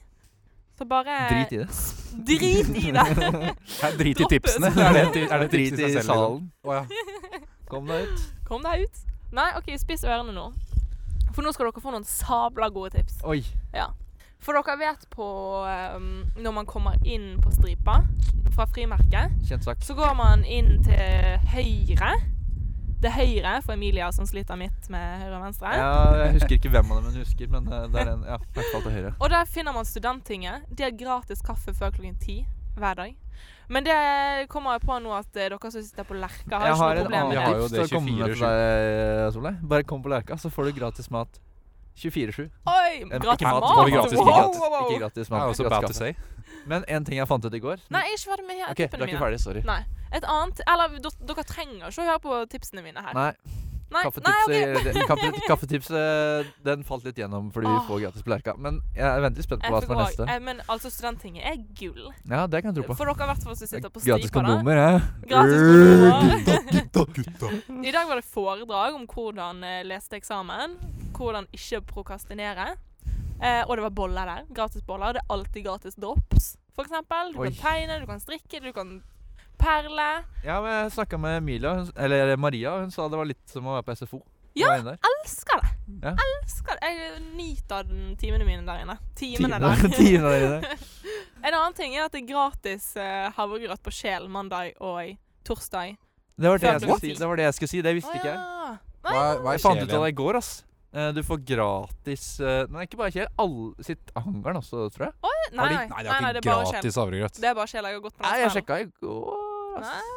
Så 0.77 0.85
bare 0.89 1.15
Drit 1.29 1.51
i 1.53 1.57
det. 1.61 1.67
Drit 2.25 2.69
i 2.81 2.91
det! 2.95 3.53
Drit 3.99 4.21
i 4.23 4.29
tipsene. 4.31 4.71
Er 4.73 4.93
det, 5.13 5.25
er 5.27 5.43
det 5.43 5.49
Drit 5.53 5.79
i 5.79 5.89
i 5.91 6.01
salen. 6.01 6.47
Å, 6.65 6.79
ja. 6.79 6.85
Kom 7.69 7.89
deg 7.89 8.07
ut. 8.09 8.23
Kom 8.47 8.65
deg 8.65 8.87
ut. 8.87 9.03
Nei, 9.33 9.49
OK, 9.57 9.69
spiss 9.81 10.05
ørene 10.05 10.33
nå. 10.33 10.47
For 11.33 11.45
nå 11.45 11.53
skal 11.53 11.69
dere 11.69 11.81
få 11.81 11.93
noen 11.93 12.05
sabla 12.05 12.69
gode 12.73 12.93
tips. 12.97 13.19
Oi. 13.25 13.41
Ja. 13.73 13.89
For 14.43 14.57
dere 14.57 14.75
vet 14.81 15.05
på 15.13 15.25
um, 15.95 16.09
Når 16.35 16.55
man 16.57 16.67
kommer 16.67 16.97
inn 17.07 17.37
på 17.41 17.53
stripa 17.55 18.01
fra 18.53 18.67
frimerket, 18.69 19.33
Kjent 19.47 19.65
sak. 19.65 19.79
så 19.81 19.95
går 19.97 20.13
man 20.17 20.43
inn 20.45 20.75
til 20.85 21.39
høyre. 21.55 22.11
Det 23.03 23.11
høyre 23.11 23.57
for 23.65 23.75
Emilia 23.75 24.07
som 24.15 24.27
sliter 24.29 24.55
midt 24.59 24.85
med 24.93 25.23
høyre 25.25 25.35
og 25.35 25.43
venstre. 25.43 25.73
Ja, 25.75 25.89
jeg 26.23 26.37
husker 26.37 26.55
ikke 26.55 26.71
hvem 26.71 26.91
av 26.93 27.01
dem 27.01 27.09
hun 27.11 27.19
husker, 27.19 27.49
men 27.51 27.67
eh, 27.67 27.87
det 27.91 27.99
er 28.05 28.13
en 28.13 28.23
Ja, 28.29 28.37
i 28.39 28.53
hvert 28.55 28.69
fall 28.71 28.85
til 28.85 28.95
høyre. 28.95 29.11
Og 29.19 29.33
der 29.33 29.49
finner 29.51 29.75
man 29.75 29.85
Studenttinget. 29.89 30.69
De 30.71 30.85
har 30.87 30.95
gratis 30.95 31.43
kaffe 31.43 31.75
før 31.75 31.91
klokken 31.91 32.15
ti 32.23 32.37
hver 32.79 32.95
dag. 33.01 33.11
Men 33.69 33.85
det 33.85 33.95
kommer 34.51 34.77
jeg 34.77 34.83
på 34.87 34.97
nå 35.03 35.11
at 35.17 35.35
eh, 35.35 35.49
dere 35.51 35.71
som 35.71 35.81
sitter 35.83 36.07
på 36.07 36.15
Lerka, 36.19 36.59
har 36.59 36.67
har 36.67 36.73
ikke 36.73 36.83
har 36.83 36.95
noe 36.95 37.03
problem 37.03 37.27
med 37.27 37.35
det. 37.35 37.41
Jeg 37.41 37.47
har 37.47 37.57
jo 37.59 37.67
det 37.67 37.73
til 37.73 37.83
å 37.83 37.95
komme 37.97 38.11
med 38.11 38.37
24/7. 38.37 39.33
Solveig. 39.35 39.55
Bare 39.73 39.83
kom 39.91 40.03
på 40.03 40.11
Lerka, 40.13 40.37
så 40.39 40.51
får 40.53 40.69
du 40.69 40.79
gratis 40.79 41.11
mat. 41.11 41.39
24-7. 41.93 42.47
Oi! 42.65 43.03
Eh, 43.03 43.19
Gratis 43.21 43.43
ikke 43.43 43.51
mat! 43.53 43.61
mat, 43.61 43.89
gratis 43.91 44.17
wow, 44.17 44.25
mat? 44.25 44.55
wow, 44.57 44.71
wow. 44.73 44.87
Ikke 44.89 45.03
gratis 45.03 45.27
Det 45.27 45.31
mat. 45.35 45.41
er 45.43 45.51
også 45.53 45.63
gratis 45.67 45.81
bad 45.81 45.87
to 45.87 45.93
say. 45.93 46.15
Men 46.65 46.85
en 46.87 47.05
ting 47.05 47.19
jeg 47.19 47.27
fant 47.29 47.45
ut 47.45 47.53
i 47.53 47.59
går 47.59 47.83
Nei, 47.93 48.01
jeg 48.07 48.15
er 48.15 48.17
ikke 48.17 48.31
ferdig 48.31 48.45
med 48.47 48.63
OK, 48.71 48.79
du 48.79 49.03
er 49.03 49.11
ikke 49.11 49.21
ferdig. 49.21 49.39
Sorry. 49.43 49.61
Nei. 49.67 49.83
Et 50.13 50.23
annet 50.29 50.61
Eller 50.69 50.97
dere 51.01 51.43
trenger 51.49 51.89
ikke 51.89 52.03
å 52.03 52.07
høre 52.11 52.21
på 52.23 52.39
tipsene 52.53 52.83
mine 52.85 53.01
her. 53.01 53.13
Nei, 53.17 53.31
Nei, 53.93 54.01
kaffetipset, 54.07 54.49
nei, 54.49 54.93
ok. 54.93 55.07
kaffe, 55.09 55.41
kaffetipset 55.47 56.47
den 56.65 56.83
falt 56.87 57.03
litt 57.05 57.19
gjennom 57.21 57.51
fordi 57.53 57.69
vi 57.69 57.81
får 57.87 57.99
gratis 58.07 58.25
på 58.25 58.31
Lerka. 58.33 58.55
Men 58.57 58.79
jeg 58.95 59.05
er 59.05 59.21
veldig 59.21 59.45
spent 59.45 59.61
på 59.65 59.69
hva 59.73 59.81
som 59.83 59.93
er 59.93 59.99
neste. 60.01 60.27
Eh, 60.33 60.39
Men 60.47 60.61
altså, 60.65 60.89
Studenttinget 60.93 61.45
er 61.51 61.59
gull. 61.77 62.07
Ja, 62.29 62.47
det 62.49 62.63
kan 62.63 62.71
jeg 62.73 62.79
tro 62.81 62.87
på. 62.89 62.97
For 62.97 63.11
dere 63.11 63.29
hvert 63.29 63.45
fall 63.45 63.59
som 63.59 63.69
sitter 63.69 63.93
på 63.93 64.01
stripa, 64.01 64.17
Gratis 64.17 64.33
kondomer, 64.33 64.81
ja. 64.81 64.95
Gratis 65.29 65.61
kondomer. 65.67 66.65
Gutta, 66.71 67.05
gutta. 67.19 67.51
I 67.83 67.93
dag 67.93 68.09
var 68.09 68.21
det 68.21 68.25
foredrag 68.33 68.97
om 68.97 69.05
hvordan 69.13 69.61
eh, 69.69 69.83
lese 69.85 70.17
eksamen. 70.17 70.77
Hvordan 71.13 71.49
ikke 71.53 71.83
prokastinere. 71.93 72.71
Eh, 73.43 73.61
og 73.67 73.75
det 73.77 73.85
var 73.89 73.93
boller 74.01 74.29
der. 74.33 74.45
Gratis 74.57 74.81
boller. 74.87 75.17
Det 75.19 75.21
er 75.21 75.33
alltid 75.37 75.65
gratis 75.69 75.97
drops, 76.01 76.53
for 76.73 76.87
eksempel. 76.87 77.33
Du 77.35 77.43
Oi. 77.43 77.51
kan 77.51 77.61
tegne, 77.61 78.01
du 78.01 78.09
kan 78.09 78.21
strikke, 78.23 78.61
du 78.63 78.71
kan 78.73 78.95
perle. 79.63 80.07
Ja, 80.43 80.59
men 80.61 80.71
jeg 80.75 80.93
snakka 80.97 81.19
med 81.23 81.39
Emilia, 81.39 81.73
eller 81.95 82.35
Maria, 82.37 82.77
hun 82.83 82.91
sa 82.93 83.07
det 83.09 83.19
var 83.19 83.29
litt 83.29 83.43
som 83.49 83.67
å 83.67 83.77
være 83.77 83.87
på 83.89 83.95
SFO. 84.03 84.21
Ja. 84.53 84.69
Elsker 84.77 85.63
det! 85.63 85.69
Ja. 86.03 86.11
Elsker 86.13 86.77
det. 86.77 86.89
Jeg 86.93 87.21
nyter 87.39 87.87
den 87.89 88.15
timene 88.21 88.45
mine 88.45 88.65
der 88.67 88.83
inne. 88.83 88.97
Timene 89.17 89.57
der. 89.61 89.85
timene 89.97 90.29
der 90.29 90.45
inne. 90.47 90.75
en 91.47 91.53
annen 91.57 91.77
ting 91.77 91.95
er 91.97 92.05
at 92.05 92.13
det 92.13 92.21
er 92.21 92.29
gratis 92.29 92.91
eh, 93.01 93.31
havregrøt 93.37 93.81
på 93.83 93.93
Sjel 93.93 94.29
mandag 94.31 94.75
og 94.77 95.15
torsdag. 95.47 95.95
Det 96.37 96.49
var 96.49 96.61
det, 96.61 96.99
si. 97.01 97.13
det 97.17 97.27
var 97.29 97.37
det 97.37 97.47
jeg 97.49 97.57
skulle 97.57 97.71
si. 97.73 97.81
Det 97.85 97.95
visste 97.97 98.13
ikke 98.17 98.29
jeg. 98.29 98.77
Hva 99.03 99.17
hva 99.41 99.51
er 99.51 99.57
Jeg 99.57 99.65
fant 99.65 99.81
ut 99.83 99.89
av 99.89 100.05
det 100.05 100.13
i 100.13 100.17
går, 100.21 100.39
ass. 100.39 100.51
Eh, 100.93 101.09
Du 101.13 101.23
får 101.25 101.41
gratis 101.49 102.25
eh, 102.39 102.63
Nei, 102.69 102.85
ikke 102.85 102.99
bare 103.01 103.13
kjel. 103.13 103.29
Alle 103.41 103.85
sitt 103.85 104.13
hangaren 104.13 104.61
også, 104.61 104.85
tror 104.93 105.09
jeg. 105.09 105.15
Nei, 105.23 105.33
de, 105.33 105.57
nei, 105.57 105.65
nei, 105.65 105.87
nei, 105.89 106.03
har 106.13 106.21
nei, 106.21 106.33
det 106.33 106.41
er 106.41 106.45
ikke 106.45 106.73
gratis 106.73 106.99
havregrøt. 107.01 107.41
Det 107.41 107.49
er 107.49 107.57
bare 107.57 107.71
kjel 107.73 107.89
jeg 107.89 107.97
har 107.97 108.05
gått 108.05 108.17
på. 108.19 108.25
Nei, 108.27 108.35
jeg 108.43 108.53
sjekka 108.59 108.79
i 108.83 108.87
går. 109.01 109.32
Ass. 109.79 110.11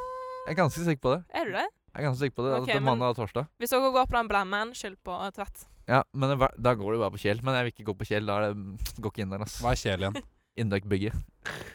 Jeg 0.46 0.52
er 0.52 0.58
ganske 0.60 0.84
sikker 0.86 1.02
på 1.02 1.14
det. 1.16 1.22
er 1.34 1.48
du 1.48 1.56
det? 1.56 1.64
Jeg 1.66 2.02
er 2.02 2.06
ganske 2.06 2.22
sikker 2.22 2.36
på 2.36 2.44
det. 2.44 2.52
Okay, 2.52 2.62
at 2.62 2.74
det 2.74 2.82
er 2.82 2.86
mandag 2.86 3.14
og 3.14 3.16
torsdag. 3.16 3.48
Hvis 3.62 3.72
dere 3.72 3.88
går 3.94 4.06
på 4.10 4.16
den 4.18 4.28
blemmen, 4.30 4.74
skyld 4.76 4.98
på 5.06 5.16
Tvedt. 5.36 5.66
Ja, 5.86 6.02
men 6.12 6.32
det, 6.32 6.50
da 6.58 6.74
går 6.74 6.92
du 6.92 7.00
bare 7.00 7.14
på 7.14 7.22
Kjell. 7.22 7.40
Men 7.46 7.56
jeg 7.56 7.66
vil 7.66 7.74
ikke 7.74 7.86
gå 7.88 7.94
på 8.00 8.08
Kjell. 8.08 8.26
Da 8.26 8.36
er 8.42 8.52
det 8.52 8.94
Går 9.00 9.12
ikke 9.14 9.24
inn 9.24 9.32
der, 9.32 9.44
ass. 9.46 9.58
Hva 9.62 9.72
er 9.72 9.80
kjel 9.80 10.04
igjen? 10.04 10.18
Induct-bygget. 10.60 11.18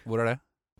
Hvor 0.09 0.23
er 0.23 0.33
det? 0.33 0.37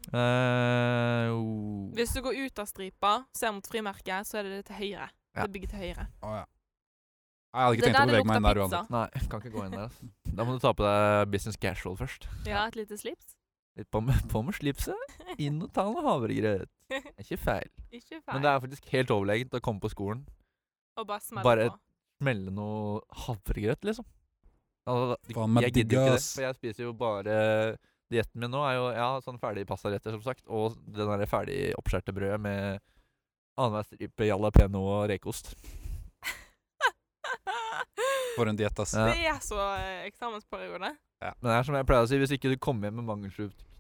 Uh, 0.09 1.30
oh. 1.38 1.92
Hvis 1.95 2.13
du 2.15 2.21
går 2.25 2.39
ut 2.48 2.62
av 2.62 2.69
stripa, 2.69 3.12
ser 3.38 3.53
mot 3.56 3.68
frimerket, 3.69 4.27
så 4.27 4.42
er 4.42 4.50
det 4.50 4.59
det 4.59 4.63
til 4.71 4.80
høyre. 4.81 5.12
Ja. 5.36 5.45
Det 5.45 5.51
bygget 5.53 5.75
til 5.75 5.83
høyre. 5.86 6.07
Å 6.25 6.33
ja. 6.39 6.48
Jeg 7.51 7.68
hadde 7.68 7.75
ikke 7.75 7.88
tenkt 7.89 8.00
å 8.00 8.07
bevege 8.07 8.27
meg 8.30 8.39
inn 8.39 8.48
der 8.48 8.59
uansett. 8.63 8.92
Nei, 8.94 9.06
kan 9.27 9.44
ikke 9.44 9.53
gå 9.53 9.65
inn 9.68 9.74
der. 9.75 9.89
Altså. 9.89 10.09
Da 10.38 10.45
må 10.48 10.56
du 10.56 10.62
ta 10.63 10.71
på 10.71 10.86
deg 10.88 11.31
business 11.33 11.59
casual 11.59 11.98
først. 12.00 12.27
Ja, 12.48 12.63
et 12.63 12.77
lite 12.80 12.98
slips. 13.00 13.36
Litt 13.81 13.89
på 13.93 13.99
med, 14.05 14.17
på 14.31 14.37
med 14.45 14.53
slipset. 14.57 14.99
Inn 15.41 15.57
og 15.65 15.69
ta 15.73 15.81
noe 15.89 16.03
havregrøt. 16.05 16.69
Det 16.91 16.97
er 17.01 17.23
Ikke 17.25 17.39
feil. 17.41 17.69
Ikke 17.97 18.17
feil. 18.21 18.33
Men 18.35 18.41
det 18.45 18.49
er 18.53 18.61
faktisk 18.65 18.83
helt 18.93 19.13
overlegent 19.15 19.57
å 19.57 19.61
komme 19.63 19.81
på 19.83 19.89
skolen, 19.93 20.21
Og 20.99 21.03
bare 21.09 21.23
smelle 21.25 21.45
bare- 21.47 21.69
på. 21.73 21.77
smelle 22.21 22.49
noe 22.53 22.99
havregrøt, 23.25 23.81
liksom. 23.87 24.05
Altså, 24.89 25.15
Faen 25.33 25.51
meg 25.53 25.61
jeg 25.67 25.73
gidder 25.75 25.95
jo 25.95 25.99
ikke 26.01 26.05
det, 26.05 26.11
diggas. 26.17 26.27
for 26.35 26.43
jeg 26.47 26.55
spiser 26.57 26.83
jo 26.87 26.91
bare 26.97 27.33
Dietten 28.11 28.41
min 28.41 28.51
nå 28.51 28.59
er 28.67 28.73
jo 28.75 28.85
ja, 28.91 29.05
sånn 29.23 29.37
ferdig 29.39 29.63
pastaretter, 29.69 30.11
som 30.17 30.23
sagt, 30.25 30.41
og 30.51 30.73
det 30.83 31.05
der 31.07 31.29
ferdig 31.31 31.59
oppskjærte 31.79 32.11
brødet 32.17 32.41
med 32.43 32.81
annenhver 33.55 33.85
stripe 33.88 34.23
jalapeño 34.27 34.81
og 34.81 35.05
rekeost. 35.13 35.53
For 38.35 38.45
en 38.51 38.57
diett, 38.59 38.75
ass. 38.83 38.91
Ja. 38.97 39.05
Det 39.13 39.23
er 39.31 39.39
så 39.43 39.55
eh, 39.77 40.03
eksamensperiode. 40.09 40.91
Men 41.21 41.47
det 41.47 41.53
er 41.55 41.63
som 41.67 41.75
jeg 41.77 41.88
pleier 41.88 42.03
å 42.03 42.09
si, 42.09 42.17
hvis 42.19 42.33
ikke 42.35 42.51
du 42.51 42.57
kommer 42.59 42.89
hjem 42.89 42.97
med 43.00 43.07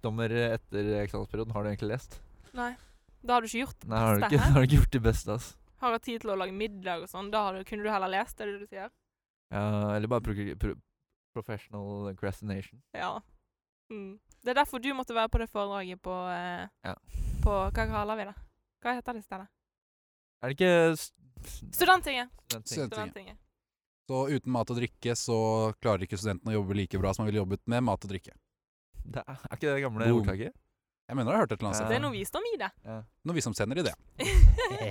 mangelsykdommer 0.01 0.31
etter 0.53 1.03
eksamensperioden, 1.03 1.53
har 1.53 1.63
du 1.63 1.69
egentlig 1.69 1.89
lest? 1.91 2.19
Nei. 2.53 2.75
Da 3.23 3.33
har 3.35 3.41
du 3.41 3.47
ikke 3.47 3.65
gjort 3.65 3.83
Nei, 3.87 3.99
har 4.01 4.15
du 4.15 4.21
beste 4.21 4.35
ikke, 4.35 4.41
her. 4.43 4.51
har 4.55 4.61
du 4.61 4.65
ikke 4.67 4.79
gjort 4.81 4.91
det 4.95 5.01
beste, 5.05 5.31
altså. 5.31 5.55
Har 5.81 5.91
hatt 5.95 6.03
tid 6.05 6.21
til 6.21 6.29
å 6.31 6.35
lage 6.37 6.53
middag 6.53 7.01
og 7.03 7.09
sånn. 7.09 7.29
Da 7.33 7.43
har 7.47 7.53
du, 7.57 7.63
kunne 7.65 7.83
du 7.83 7.89
heller 7.91 8.09
lest, 8.11 8.37
det 8.37 8.45
er 8.45 8.51
det 8.51 8.59
du 8.61 8.67
sier? 8.69 8.89
Ja, 9.51 9.95
eller 9.95 10.07
bare 10.07 10.21
pro 10.21 10.33
pro 10.61 10.75
professional 11.33 12.11
crastination. 12.19 12.81
Ja. 12.93 13.21
Mm. 13.91 14.19
Det 14.43 14.51
er 14.51 14.57
derfor 14.61 14.79
du 14.83 14.89
måtte 14.93 15.13
være 15.15 15.29
på 15.31 15.39
det 15.39 15.47
foredraget 15.51 16.01
på 16.03 16.11
eh, 16.31 16.67
Ja. 16.85 16.95
På 17.43 17.53
Hva 17.71 17.85
kaller 17.87 18.17
vi 18.19 18.25
det? 18.29 18.35
Hva 18.83 18.93
heter 18.97 19.13
det 19.17 19.23
stedet? 19.25 19.47
Er 20.41 20.49
det 20.51 20.57
ikke 20.57 20.97
st 20.97 21.13
Studenttinget. 21.73 22.29
studentting? 22.49 22.67
Student- 22.67 22.93
Studenttinget. 22.93 23.37
Så 24.09 24.19
uten 24.27 24.51
mat 24.51 24.69
og 24.73 24.77
drikke 24.81 25.13
så 25.15 25.37
klarer 25.81 26.03
ikke 26.03 26.17
studentene 26.19 26.51
å 26.51 26.57
jobbe 26.59 26.75
like 26.75 26.99
bra 26.99 27.13
som 27.13 27.23
man 27.23 27.31
ville 27.31 27.39
jobbet 27.41 27.61
med 27.71 27.83
mat 27.87 28.03
og 28.05 28.11
drikke. 28.11 28.33
Det 29.15 29.23
er, 29.27 29.35
er 29.49 29.55
ikke 29.57 29.67
det 29.67 29.73
det 29.75 29.81
gamle 29.83 30.05
Boom. 30.07 30.19
ordtaket? 30.21 30.53
Jeg 31.09 31.15
mener 31.17 31.31
jeg 31.31 31.37
har 31.37 31.41
hørt 31.43 31.51
et 31.51 31.57
eller 31.59 31.67
annet 31.71 31.77
sted. 31.81 31.89
Det 31.91 31.95
er 31.97 32.03
noe 32.05 32.13
visdom 32.15 32.45
i 32.47 32.55
det. 32.61 32.69
Ja. 32.87 32.97
Noe 33.27 33.35
vi 33.35 33.41
som 33.43 33.53
sender 33.57 33.77
i 33.81 33.83
det. 33.83 33.95
ja. 34.81 34.87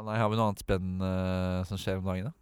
Nei, 0.00 0.16
har 0.20 0.28
vi 0.30 0.36
noe 0.38 0.46
annet 0.52 0.62
spennende 0.62 1.10
som 1.68 1.76
skjer 1.80 1.98
om 1.98 2.06
dagen, 2.06 2.24
da? 2.30 2.34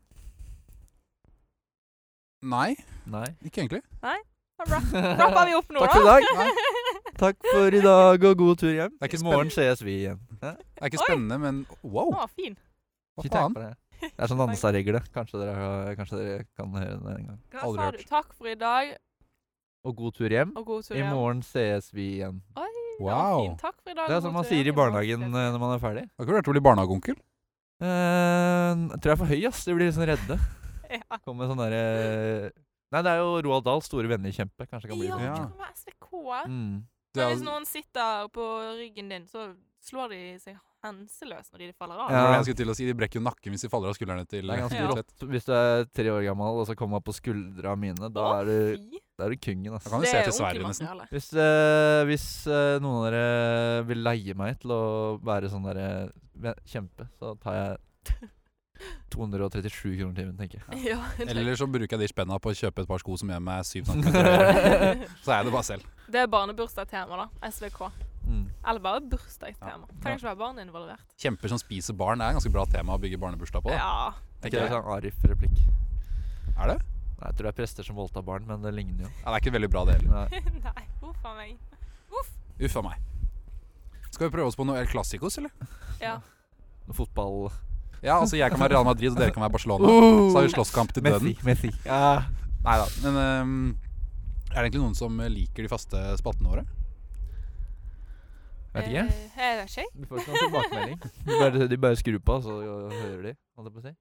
Nei, 2.48 2.74
Nei. 3.10 3.24
ikke 3.42 3.60
egentlig. 3.64 3.80
Nei. 4.04 4.18
Bra. 4.58 4.78
Rapper 4.92 5.46
vi 5.48 5.54
opp 5.54 5.68
nå, 5.74 5.80
Takk 5.86 5.94
for 5.94 6.02
i 6.02 6.04
da? 6.04 6.08
dag. 6.42 6.48
Takk 7.18 7.36
for 7.46 7.74
i 7.74 7.80
dag, 7.82 8.24
og 8.30 8.36
god 8.38 8.56
tur 8.60 8.72
hjem. 8.74 8.94
Er 9.02 9.06
I 9.14 9.18
morgen 9.26 9.50
ses 9.54 9.82
vi 9.86 9.92
igjen. 10.04 10.18
Det 10.42 10.50
er 10.54 10.86
ikke 10.90 10.98
Oi. 11.00 11.04
spennende, 11.06 11.36
men 11.42 11.54
wow, 11.82 12.10
Å, 12.14 12.26
fin. 12.34 12.54
hva 13.18 13.22
faen? 13.30 13.54
det. 13.58 13.72
Det 14.02 14.12
er 14.22 14.26
sånn 14.30 14.38
Nanstad-regler. 14.38 15.02
Kanskje 15.14 15.40
dere, 15.42 15.54
kanskje 15.98 16.16
dere 16.20 16.44
kan 16.58 16.68
høre 16.78 16.98
det 17.02 17.14
en 17.16 17.26
gang. 17.32 17.40
Aldri 17.66 17.82
hørt. 17.88 18.04
Takk 18.10 18.28
for 18.38 18.46
i 18.50 18.54
dag, 18.58 18.84
Og 19.84 19.94
god 19.96 20.14
tur 20.18 20.28
hjem. 20.34 20.52
og 20.56 20.64
god 20.66 20.82
tur 20.84 20.96
I 20.96 21.02
morgen 21.06 21.42
ses 21.42 21.90
vi 21.94 22.18
igjen. 22.18 22.40
Oi, 22.56 22.66
Wow. 22.98 23.44
fint. 23.46 23.60
Takk 23.62 23.76
for 23.78 23.90
i 23.90 23.94
dag. 23.94 24.08
Det 24.08 24.16
er 24.16 24.20
som 24.20 24.30
sånn 24.32 24.34
man 24.34 24.44
sier 24.48 24.66
i 24.66 24.72
barnehagen 24.74 25.22
eh, 25.22 25.50
når 25.54 25.58
man 25.62 25.74
er 25.76 25.78
ferdig. 25.78 26.02
Har 26.18 26.24
ikke 26.26 26.32
vurdert 26.34 26.48
å 26.50 26.54
bli 26.56 26.62
barnehageonkel? 26.66 27.14
Eh, 27.78 28.72
jeg 28.90 28.98
tror 28.98 29.10
jeg 29.12 29.14
er 29.14 29.20
for 29.20 29.30
høy, 29.30 29.40
ass. 29.48 29.64
De 29.68 29.74
blir 29.78 29.92
sånn 29.94 30.08
redde. 30.10 30.38
Ja. 30.88 31.18
Kommer 31.20 31.44
sånn 31.50 31.58
derre 31.60 32.48
Nei, 32.88 33.00
det 33.04 33.10
er 33.12 33.18
jo 33.20 33.42
Roald 33.44 33.66
Dahls 33.66 33.84
store 33.90 34.08
venner 34.08 34.30
i 34.30 34.32
kjempe. 34.32 34.64
Kanskje 34.70 34.88
kan 34.88 34.96
bli 34.96 35.04
Ja, 35.10 35.18
sånn. 35.18 35.24
Ja. 35.26 35.34
det 35.34 35.42
kan 35.42 35.58
være 35.60 35.74
SVK. 35.76 36.06
Mm. 36.48 36.78
Det 37.12 37.20
er, 37.26 37.28
hvis 37.34 37.42
noen 37.44 37.66
sitter 37.68 38.30
på 38.32 38.46
ryggen 38.78 39.10
din, 39.12 39.26
så 39.28 39.50
slår 39.84 40.14
de 40.14 40.20
seg 40.40 40.56
henseløs 40.86 41.50
når 41.52 41.60
de 41.66 41.68
faller 41.76 42.00
av. 42.00 42.08
Ja. 42.08 42.22
det 42.24 42.38
jeg 42.38 42.46
skulle 42.48 42.60
til 42.62 42.72
å 42.72 42.76
si. 42.78 42.86
De 42.88 42.94
brekker 42.96 43.20
jo 43.20 43.24
nakken 43.26 43.52
hvis 43.52 43.66
de 43.66 43.70
faller 43.74 43.92
av 43.92 43.98
skuldrene 44.00 44.24
til 44.32 44.48
Det 44.48 44.56
er 44.56 44.62
ganske 44.64 44.80
Ja. 44.80 44.88
rått 44.96 45.26
hvis 45.28 45.44
du 45.44 45.52
er 45.58 45.84
tre 45.92 46.08
år 46.16 46.24
gammel 46.24 46.62
og 46.62 46.66
så 46.70 46.74
kommer 46.80 46.96
man 46.96 47.04
på 47.04 47.12
skuldra 47.20 47.76
mine. 47.76 48.08
Da 48.08 48.24
Å, 48.24 48.40
er 48.40 48.48
du 48.48 48.56
fy. 48.88 49.02
Da 49.18 49.26
er 49.26 49.34
du 49.34 49.40
kongen, 49.42 49.72
Da 49.74 49.78
kan 49.90 50.00
du 50.00 50.06
se 50.06 50.20
til 50.28 50.32
Sverige, 50.36 50.62
nesten. 50.62 51.00
Hvis, 51.10 51.32
eh, 51.34 52.00
hvis 52.06 52.26
eh, 52.46 52.76
noen 52.78 53.00
av 53.00 53.06
dere 53.10 53.84
vil 53.88 54.02
leie 54.06 54.34
meg 54.38 54.60
til 54.62 54.70
å 54.70 54.82
være 55.26 55.50
sånn 55.50 55.64
derre 55.66 56.52
kjempe, 56.70 57.08
så 57.18 57.32
tar 57.42 57.56
jeg 57.58 58.28
237 59.10 59.96
kroner 59.98 60.14
timen, 60.14 60.36
tenker 60.38 60.60
jeg. 60.62 60.92
Ja, 60.92 61.00
Eller 61.26 61.58
så 61.58 61.66
bruker 61.66 61.96
jeg 61.96 62.04
de 62.04 62.08
spenna 62.12 62.38
på 62.38 62.52
å 62.52 62.54
kjøpe 62.60 62.84
et 62.84 62.90
par 62.92 63.02
sko 63.02 63.16
som 63.18 63.32
gjør 63.34 63.42
meg 63.42 63.66
syv 63.66 63.90
høyere. 63.90 65.08
Så 65.24 65.32
er 65.32 65.40
jeg 65.40 65.48
det 65.48 65.54
bare 65.56 65.66
selv. 65.66 65.88
det 66.06 66.20
er 66.22 66.30
barnebursdagstema, 66.30 67.18
da. 67.24 67.50
SVK. 67.50 67.80
Mm. 68.28 68.44
Eller 68.68 68.84
bare 68.84 69.00
bursdagstema. 69.02 69.82
Ja. 69.88 69.98
Trenger 70.04 70.20
ikke 70.20 70.28
være 70.28 70.40
barn 70.44 70.62
involvert. 70.62 71.02
Kjemper 71.18 71.50
som 71.50 71.58
spiser 71.58 71.96
barn 71.98 72.22
er 72.22 72.30
et 72.30 72.38
ganske 72.38 72.52
bra 72.54 72.62
tema 72.70 72.94
å 72.94 73.02
bygge 73.02 73.18
barnebursdag 73.18 73.66
på. 73.66 73.74
Da. 73.74 73.80
Ja. 73.82 74.38
Er 74.44 74.52
ikke 74.52 74.62
det 74.62 74.70
sånn 74.76 74.92
Arif-replikk? 74.94 75.58
Er 76.54 76.74
det? 76.76 76.78
Nei, 77.18 77.32
jeg 77.32 77.38
tror 77.38 77.48
det 77.48 77.50
er 77.50 77.58
prester 77.58 77.86
som 77.86 77.96
voldtar 77.98 78.22
barn, 78.22 78.44
men 78.46 78.62
det 78.62 78.70
ligner 78.76 79.08
jo. 79.08 79.12
Ja, 79.24 79.32
det 79.32 79.36
er 79.36 79.42
ikke 79.42 79.54
veldig 79.56 79.70
bra, 79.72 79.84
det 79.88 79.96
heller. 79.98 80.28
Nei. 80.30 80.84
uff 81.08 81.24
a 81.26 81.32
meg. 81.34 81.56
Uff 82.62 82.76
a 82.78 82.82
meg. 82.86 83.00
Skal 84.12 84.28
vi 84.28 84.34
prøve 84.36 84.50
oss 84.52 84.58
på 84.58 84.66
noe 84.68 84.78
El 84.78 84.86
Clásicos, 84.90 85.38
eller? 85.40 85.50
Ja. 86.02 86.20
Noe 86.86 86.96
Fotball 86.96 87.50
Ja, 88.00 88.20
altså 88.20 88.38
jeg 88.38 88.50
kan 88.52 88.62
være 88.62 88.76
Real 88.76 88.86
Madrid, 88.86 89.10
og 89.10 89.18
dere 89.18 89.34
kan 89.34 89.42
være 89.42 89.56
Barcelona. 89.56 89.90
Så 90.30 90.38
har 90.38 90.46
vi 90.46 90.54
slåsskamp 90.54 90.94
til 90.94 91.04
døden. 91.04 91.34
Messi, 91.34 91.46
Messi. 91.46 91.72
Ja. 91.84 92.22
Nei 92.64 92.76
da. 92.80 92.86
Men 93.02 93.18
um, 93.18 93.56
er 94.52 94.54
det 94.54 94.68
egentlig 94.68 94.84
noen 94.84 94.98
som 94.98 95.18
liker 95.34 95.66
de 95.66 95.72
faste 95.72 96.04
spaltene 96.22 96.52
våre? 96.54 96.64
Vet 98.76 98.92
ikke. 98.92 99.04
Eh, 99.10 99.42
jeg 99.42 99.58
vet 99.58 99.74
ikke. 99.74 99.88
Du 99.94 100.06
får 100.06 100.22
ikke 100.22 100.30
noen 100.30 100.44
tilbakemelding. 100.44 101.02
De 101.26 101.42
bare, 101.42 101.68
de 101.74 101.80
bare 101.88 101.98
skrur 101.98 102.22
på, 102.30 102.38
så 102.46 102.60
hører 102.62 103.26
de. 103.30 103.34
Holdt 103.58 103.72
jeg 103.72 103.74
på 103.74 103.82
å 103.82 103.88
si. 103.90 103.96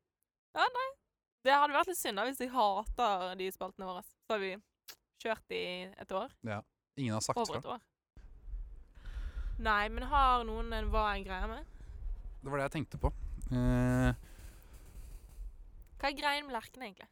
Det 1.47 1.55
hadde 1.55 1.75
vært 1.77 1.87
litt 1.93 1.99
synd 2.01 2.19
da 2.19 2.25
hvis 2.27 2.41
jeg 2.43 2.51
hater 2.51 3.35
de 3.39 3.45
spaltene 3.55 3.87
våre. 3.87 4.01
Så 4.27 4.35
har 4.35 4.41
vi 4.43 4.49
kjørt 5.23 5.53
i 5.55 5.63
et 6.03 6.11
år. 6.11 6.33
Ja. 6.47 6.59
Ingen 6.99 7.15
har 7.15 7.23
sagt 7.23 7.39
Over 7.39 7.53
fra. 7.53 7.61
et 7.61 7.69
år. 7.77 7.83
Nei, 9.63 9.83
men 9.89 10.03
har 10.11 10.43
noen 10.45 10.73
en 10.75 10.89
hva 10.93 11.05
en 11.15 11.23
greie 11.25 11.47
med? 11.49 11.63
Det 12.43 12.51
var 12.51 12.59
det 12.61 12.65
jeg 12.67 12.75
tenkte 12.77 12.99
på. 13.01 13.09
Eh, 13.49 14.11
Hva 15.97 16.09
er 16.11 16.17
greien 16.19 16.45
med 16.45 16.53
lerken, 16.53 16.83
egentlig? 16.85 17.07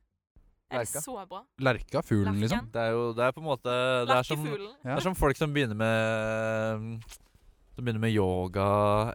Er 0.69 0.83
det 0.83 1.01
så 1.05 1.15
bra? 1.29 1.43
Lerka, 1.61 2.01
fuglen, 2.05 2.37
liksom. 2.41 2.67
Det 2.73 2.81
er 2.81 2.91
jo 2.93 3.07
det 3.17 3.23
er 3.25 3.31
på 3.33 3.41
en 3.41 3.47
måte 3.47 3.71
Det 4.09 4.15
er 4.17 4.23
som, 4.27 4.43
det 4.43 4.59
Ja. 4.83 4.95
er 4.97 5.01
som 5.05 5.15
folk 5.15 5.37
som 5.37 5.53
begynner 5.53 5.77
med 5.77 7.03
Som 7.75 7.83
begynner 7.83 7.99
med 7.99 8.13
yoga 8.15 8.65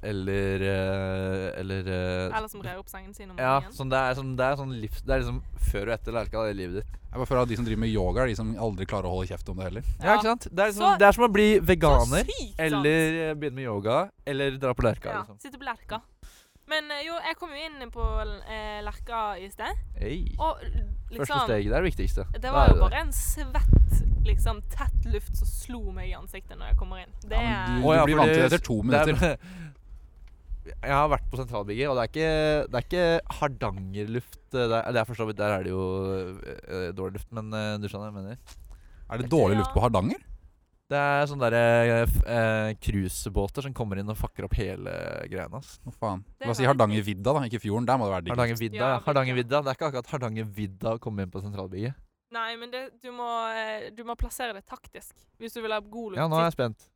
eller 0.05 0.61
eh, 0.61 1.61
Eller 1.61 1.87
eh, 1.89 2.37
Eller 2.37 2.49
som 2.53 2.61
rer 2.61 2.77
opp 2.81 2.91
sengen 2.93 3.15
sin 3.17 3.31
om 3.33 3.39
Ja, 3.41 3.55
morgenen? 3.61 3.73
sånn, 3.79 3.89
det 3.93 4.01
er 4.05 4.15
sånn, 4.19 4.35
det 4.37 4.45
er 4.51 4.59
sånn 4.61 4.75
livs... 4.83 5.01
Det 5.07 5.15
er 5.15 5.23
liksom 5.23 5.39
før 5.71 5.89
og 5.89 5.95
etter 5.97 6.13
lerka, 6.17 6.43
det 6.45 6.53
er 6.53 6.59
livet 6.59 6.77
ditt. 6.83 6.99
Jeg 7.11 7.17
bare 7.19 7.27
føler 7.31 7.43
at 7.43 7.49
De 7.51 7.57
som 7.57 7.65
driver 7.67 7.81
med 7.87 7.91
yoga, 7.95 8.23
er 8.23 8.31
de 8.31 8.37
som 8.39 8.51
aldri 8.69 8.87
klarer 8.91 9.09
å 9.09 9.15
holde 9.17 9.31
kjeft 9.33 9.49
om 9.51 9.57
det 9.63 9.65
heller. 9.71 9.89
Ja, 9.99 10.15
ikke 10.19 10.29
sant? 10.29 10.47
Det 10.51 10.61
er, 10.63 10.69
liksom, 10.75 10.85
Så- 10.93 10.99
det 11.01 11.09
er 11.09 11.17
som 11.17 11.25
å 11.27 11.33
bli 11.33 11.49
veganer. 11.73 12.29
Sykt! 12.29 12.61
Eller 12.69 13.19
eh, 13.31 13.35
begynne 13.35 13.57
med 13.63 13.65
yoga, 13.65 13.97
eller 14.27 14.61
dra 14.63 14.75
på 14.77 14.85
lerka. 14.87 15.09
ja, 15.17 15.23
Liksom. 15.25 15.41
Sitte 15.43 15.59
på 15.59 15.65
lerka. 15.67 16.03
Men 16.71 16.85
jo, 17.03 17.17
jeg 17.27 17.35
kom 17.41 17.51
jo 17.51 17.65
inn 17.67 17.91
på 17.91 18.05
eh, 18.47 18.79
lerka 18.87 19.23
i 19.43 19.49
sted, 19.51 19.75
Hey. 19.99 20.21
og 20.39 20.61
Første 21.11 21.27
liksom 21.27 21.47
steget, 21.49 21.65
det 21.71 21.75
er 21.77 21.83
det 21.83 21.91
viktigste. 21.91 22.25
Det 22.41 22.53
var 22.55 22.69
jo 22.71 22.77
bare 22.85 23.01
en 23.03 23.13
svett, 23.13 23.97
liksom 24.25 24.61
tett 24.71 25.05
luft 25.11 25.35
som 25.37 25.49
slo 25.51 25.81
meg 25.93 26.11
i 26.11 26.15
ansiktet 26.15 26.57
når 26.59 26.71
jeg 26.71 26.77
kommer 26.79 27.03
inn. 27.03 27.13
Det 27.25 27.35
Ja, 27.41 27.65
er 27.67 27.77
du, 27.81 28.07
blir 28.07 28.17
vant 28.21 28.31
til 28.33 28.43
det 28.45 28.53
etter 28.53 28.65
to 28.69 28.79
er- 28.79 28.85
minutter. 28.85 29.39
Jeg 30.71 30.93
har 30.93 31.09
vært 31.09 31.25
på 31.33 31.39
sentralbygget, 31.41 31.89
og 31.91 31.97
det 31.97 32.03
er 32.05 32.11
ikke, 32.13 32.31
det 32.71 32.79
er 32.79 32.85
ikke 32.87 33.05
Hardangerluft. 33.41 34.39
eh, 34.55 34.67
Det 34.71 34.77
er, 34.87 34.93
det 34.93 35.07
for 35.09 35.15
så 35.19 35.27
vidt 35.27 35.39
Der 35.41 35.55
er 35.57 35.63
det 35.65 35.71
jo 35.73 35.85
eh, 36.45 36.93
dårlig 36.93 37.15
luft, 37.19 37.31
men 37.33 37.49
eh, 37.57 37.79
du 37.81 37.89
skjønner 37.89 38.13
hva 38.13 38.21
jeg 38.21 38.23
mener. 38.23 38.37
Er 39.11 39.19
det 39.19 39.31
dårlig 39.33 39.57
luft 39.59 39.73
på 39.75 39.81
Hardanger? 39.83 40.21
Det 40.91 40.99
er 40.99 41.27
sånne 41.31 41.49
der, 41.53 41.55
eh, 41.55 42.15
eh, 42.27 42.75
cruisebåter 42.83 43.63
som 43.63 43.73
kommer 43.73 44.01
inn 44.03 44.09
og 44.11 44.17
fucker 44.19 44.45
opp 44.49 44.55
hele 44.59 44.91
greiene. 45.31 45.55
ass. 45.61 45.77
Å 45.87 45.93
faen. 45.95 46.25
La 46.43 46.51
oss 46.51 46.59
si 46.59 46.67
Hardangervidda, 46.67 47.33
da. 47.37 47.45
Ikke 47.47 47.61
fjorden. 47.63 47.87
Der 47.87 47.97
må 48.01 48.09
det 48.09 48.15
være 48.17 48.25
digg. 48.27 48.35
Hardangervidda. 48.35 48.75
Ja, 48.75 48.89
Ja, 48.89 48.99
vidda. 48.99 49.05
Hardangervidda. 49.07 49.63
Det 49.63 49.71
er 49.71 49.79
ikke 49.79 49.89
akkurat 49.93 50.11
Hardangervidda 50.15 50.95
å 50.97 50.99
komme 50.99 51.23
inn 51.23 51.31
på 51.31 51.43
sentralbygget. 51.45 51.95
Nei, 52.33 52.57
men 52.57 52.71
det, 52.71 52.83
du, 53.03 53.11
må, 53.15 53.29
eh, 53.55 53.91
du 53.91 54.03
må 54.07 54.15
plassere 54.19 54.53
det 54.55 54.65
taktisk 54.67 55.15
hvis 55.39 55.53
du 55.55 55.63
vil 55.63 55.71
ha 55.75 55.81
god 55.81 56.13
luft. 56.13 56.19
Ja, 56.19 56.27
nå 56.31 56.39
er 56.39 56.51
jeg 56.51 56.59
spent. 56.59 56.89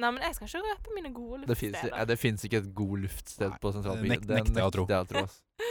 Nei, 0.00 0.10
men 0.14 0.22
jeg 0.22 0.34
skal 0.34 0.46
ikke 0.48 0.62
røpe 0.66 0.94
mine 0.96 1.10
gode 1.12 1.46
Det 1.46 1.56
fins 1.58 1.74
luftsteder. 1.74 1.96
ja, 1.98 2.04
det 2.06 2.18
finnes 2.18 2.44
ikke 2.46 2.58
et 2.62 2.74
god 2.74 2.98
luftsted 3.02 3.50
Nei, 3.50 3.58
på 3.60 3.70
det 3.72 3.74
sentralbygget. 3.78 4.26
nek- 4.26 4.44
nekter 4.46 4.54
jeg 4.62 4.64
å 4.64 4.72
tro. 4.72 4.84
nekter 4.86 4.94
jeg 4.94 5.06
å 5.06 5.10
tro. 5.10 5.24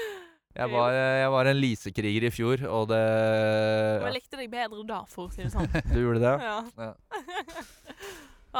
Jeg 0.57 0.71
var, 0.73 0.93
eh, 0.97 1.15
jeg 1.21 1.31
var 1.31 1.47
en 1.51 1.59
lisekriger 1.59 2.25
i 2.25 2.31
fjor, 2.33 2.63
og 2.73 2.87
det 2.89 2.99
jeg 2.99 4.15
likte 4.15 4.39
deg 4.39 4.49
bedre 4.51 4.85
da, 4.89 5.03
for 5.07 5.27
å 5.29 5.33
si 5.33 5.43
det 5.45 5.51
sånn. 5.53 5.69
Du 5.93 5.99
gjorde 6.01 6.23
det? 6.23 6.35
ja. 6.41 6.55
Ja. 6.79 6.93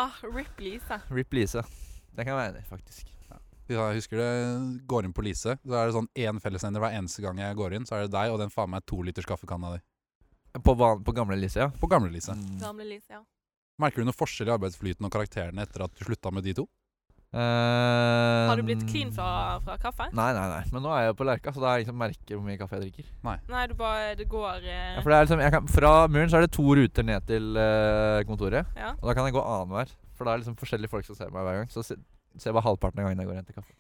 ah, 0.06 0.20
Rip 0.24 0.60
Lise. 0.62 1.00
Rip 1.10 1.34
Lise. 1.34 1.64
Det 2.14 2.26
kan 2.26 2.36
jeg 2.36 2.40
være 2.42 2.54
enig 2.54 2.62
i, 2.66 2.70
faktisk. 2.70 3.10
Ja, 3.70 3.84
jeg 3.92 4.00
husker 4.00 4.18
det 4.18 4.30
går 4.90 5.06
inn 5.06 5.14
på 5.14 5.22
Lise. 5.26 5.54
Så 5.62 5.76
er 5.78 5.90
det 5.90 5.94
sånn 5.94 6.08
én 6.18 6.40
fellesnevner 6.42 6.82
hver 6.82 6.96
eneste 6.98 7.22
gang 7.22 7.38
jeg 7.38 7.58
går 7.58 7.76
inn. 7.78 7.86
Så 7.86 7.98
er 7.98 8.08
det 8.08 8.14
deg 8.16 8.34
og 8.34 8.40
den 8.42 8.50
faen 8.54 8.72
meg 8.74 8.86
to 8.90 8.98
liters 9.06 9.28
kaffekanna 9.30 9.76
di. 9.76 9.82
På, 10.66 10.74
van, 10.74 11.04
på 11.06 11.14
gamle 11.14 11.38
Lise, 11.38 11.62
ja. 11.62 11.70
På 11.78 11.90
gamle 11.92 12.10
Lise. 12.10 12.34
Mm. 12.34 12.56
Gamle 12.64 12.88
Lise, 12.90 13.20
ja. 13.20 13.22
Merker 13.80 14.02
du 14.02 14.10
noe 14.10 14.18
forskjell 14.18 14.50
i 14.50 14.56
arbeidsflyten 14.56 15.06
og 15.06 15.14
karakterene 15.14 15.64
etter 15.64 15.86
at 15.86 15.94
du 15.96 16.02
slutta 16.08 16.34
med 16.34 16.44
de 16.50 16.56
to? 16.58 16.66
Eh, 17.30 18.48
Har 18.50 18.58
du 18.58 18.64
blitt 18.66 18.82
clean 18.90 19.12
fra, 19.14 19.60
fra 19.62 19.76
kaffe? 19.82 20.08
Nei, 20.18 20.30
nei, 20.34 20.46
nei. 20.50 20.62
Men 20.74 20.82
nå 20.86 20.90
er 20.96 21.04
jeg 21.04 21.12
jo 21.12 21.18
på 21.20 21.28
Lerka, 21.30 21.54
så 21.54 21.62
da 21.62 21.68
er 21.72 21.78
jeg 21.78 21.86
liksom 21.86 22.00
merker 22.02 22.40
hvor 22.40 22.46
mye 22.48 22.58
kaffe 22.58 22.80
jeg 22.80 22.86
drikker. 22.88 23.10
Nei, 23.28 23.36
nei 23.54 23.66
du 23.70 23.76
bare 23.78 24.16
Det 24.18 24.26
går 24.32 24.66
uh... 24.66 24.70
Ja, 24.70 25.04
for 25.04 25.14
det 25.14 25.18
er 25.20 25.28
liksom, 25.28 25.44
jeg 25.46 25.54
kan, 25.54 25.68
Fra 25.76 25.92
muren 26.10 26.32
så 26.34 26.40
er 26.40 26.48
det 26.48 26.52
to 26.58 26.66
ruter 26.80 27.06
ned 27.06 27.28
til 27.30 27.52
uh, 27.60 28.20
kontoret. 28.30 28.66
ja. 28.80 28.96
Og 28.98 29.06
da 29.12 29.18
kan 29.18 29.30
jeg 29.30 29.38
gå 29.38 29.44
annenhver. 29.46 29.94
For 30.18 30.26
da 30.26 30.34
er 30.34 30.40
det 30.40 30.46
liksom 30.48 30.58
forskjellige 30.60 30.90
folk 30.96 31.06
som 31.06 31.16
ser 31.20 31.30
meg 31.36 31.46
hver 31.46 31.62
gang. 31.62 31.70
Så 31.74 31.86
se- 31.86 32.00
ser 32.38 32.50
jeg 32.50 32.58
bare 32.58 32.66
halvparten 32.66 33.04
av 33.04 33.08
gangen 33.10 33.22
jeg 33.22 33.30
går 33.30 33.38
og 33.38 33.42
henter 33.44 33.62
kaffe. 33.62 33.78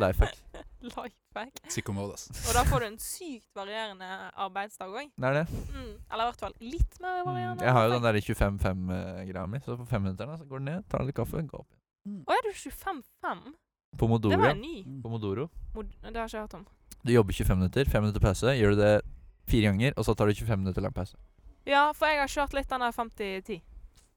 Life 0.00 0.22
hack. 0.26 0.66
Lifehack. 0.80 1.58
Sicko 1.68 1.92
ass. 2.12 2.28
Og 2.48 2.54
da 2.56 2.62
får 2.64 2.80
du 2.80 2.86
en 2.86 2.98
sykt 3.02 3.50
varierende 3.56 4.06
arbeidsdag 4.32 4.88
òg. 4.96 5.10
Det 5.16 5.28
er 5.28 5.34
det. 5.42 5.46
Mm. 5.74 5.90
Eller 6.10 6.22
i 6.24 6.30
hvert 6.30 6.40
fall 6.40 6.54
litt 6.60 7.00
mer 7.02 7.20
Mm. 7.20 7.26
varierende. 7.28 7.64
Jeg 7.66 7.72
har 7.76 7.84
jo 7.86 7.92
den 7.92 8.02
derre 8.06 8.20
der 8.20 8.34
25-5-greia 8.34 9.46
mi, 9.50 9.60
så 9.60 9.76
på 9.76 9.86
fem 9.90 10.02
minutter 10.02 10.26
går 10.48 10.58
den 10.62 10.64
ned, 10.70 10.88
tar 10.88 11.04
litt 11.04 11.16
kaffe, 11.18 11.42
går 11.46 11.60
opp 11.60 11.68
igjen. 11.68 11.79
Å, 12.08 12.34
er 12.34 12.46
du 12.46 12.50
25-5? 12.56 13.40
Det 14.00 14.38
var 14.38 14.52
en 14.54 14.62
ny. 14.62 14.76
Pomodoro. 15.02 15.48
Mod 15.74 15.90
det 15.90 16.14
har 16.14 16.22
jeg 16.24 16.30
ikke 16.30 16.44
hørt 16.44 16.54
om. 16.60 16.68
Du 17.00 17.12
jobber 17.12 17.36
25 17.36 17.58
minutter, 17.58 17.90
5 17.90 18.04
minutter 18.04 18.22
pause. 18.22 18.54
Gjør 18.56 18.76
du 18.76 18.80
det 18.80 18.94
fire 19.50 19.72
ganger, 19.72 19.96
og 19.96 20.06
så 20.06 20.14
tar 20.14 20.30
du 20.30 20.34
25 20.36 20.62
minutter 20.62 20.84
lang 20.84 20.94
pause. 20.94 21.18
Ja, 21.68 21.90
for 21.96 22.08
jeg 22.08 22.22
har 22.22 22.30
kjørt 22.30 22.56
litt 22.56 22.70
den 22.70 22.84
der 22.84 22.94
50-10. 22.96 23.60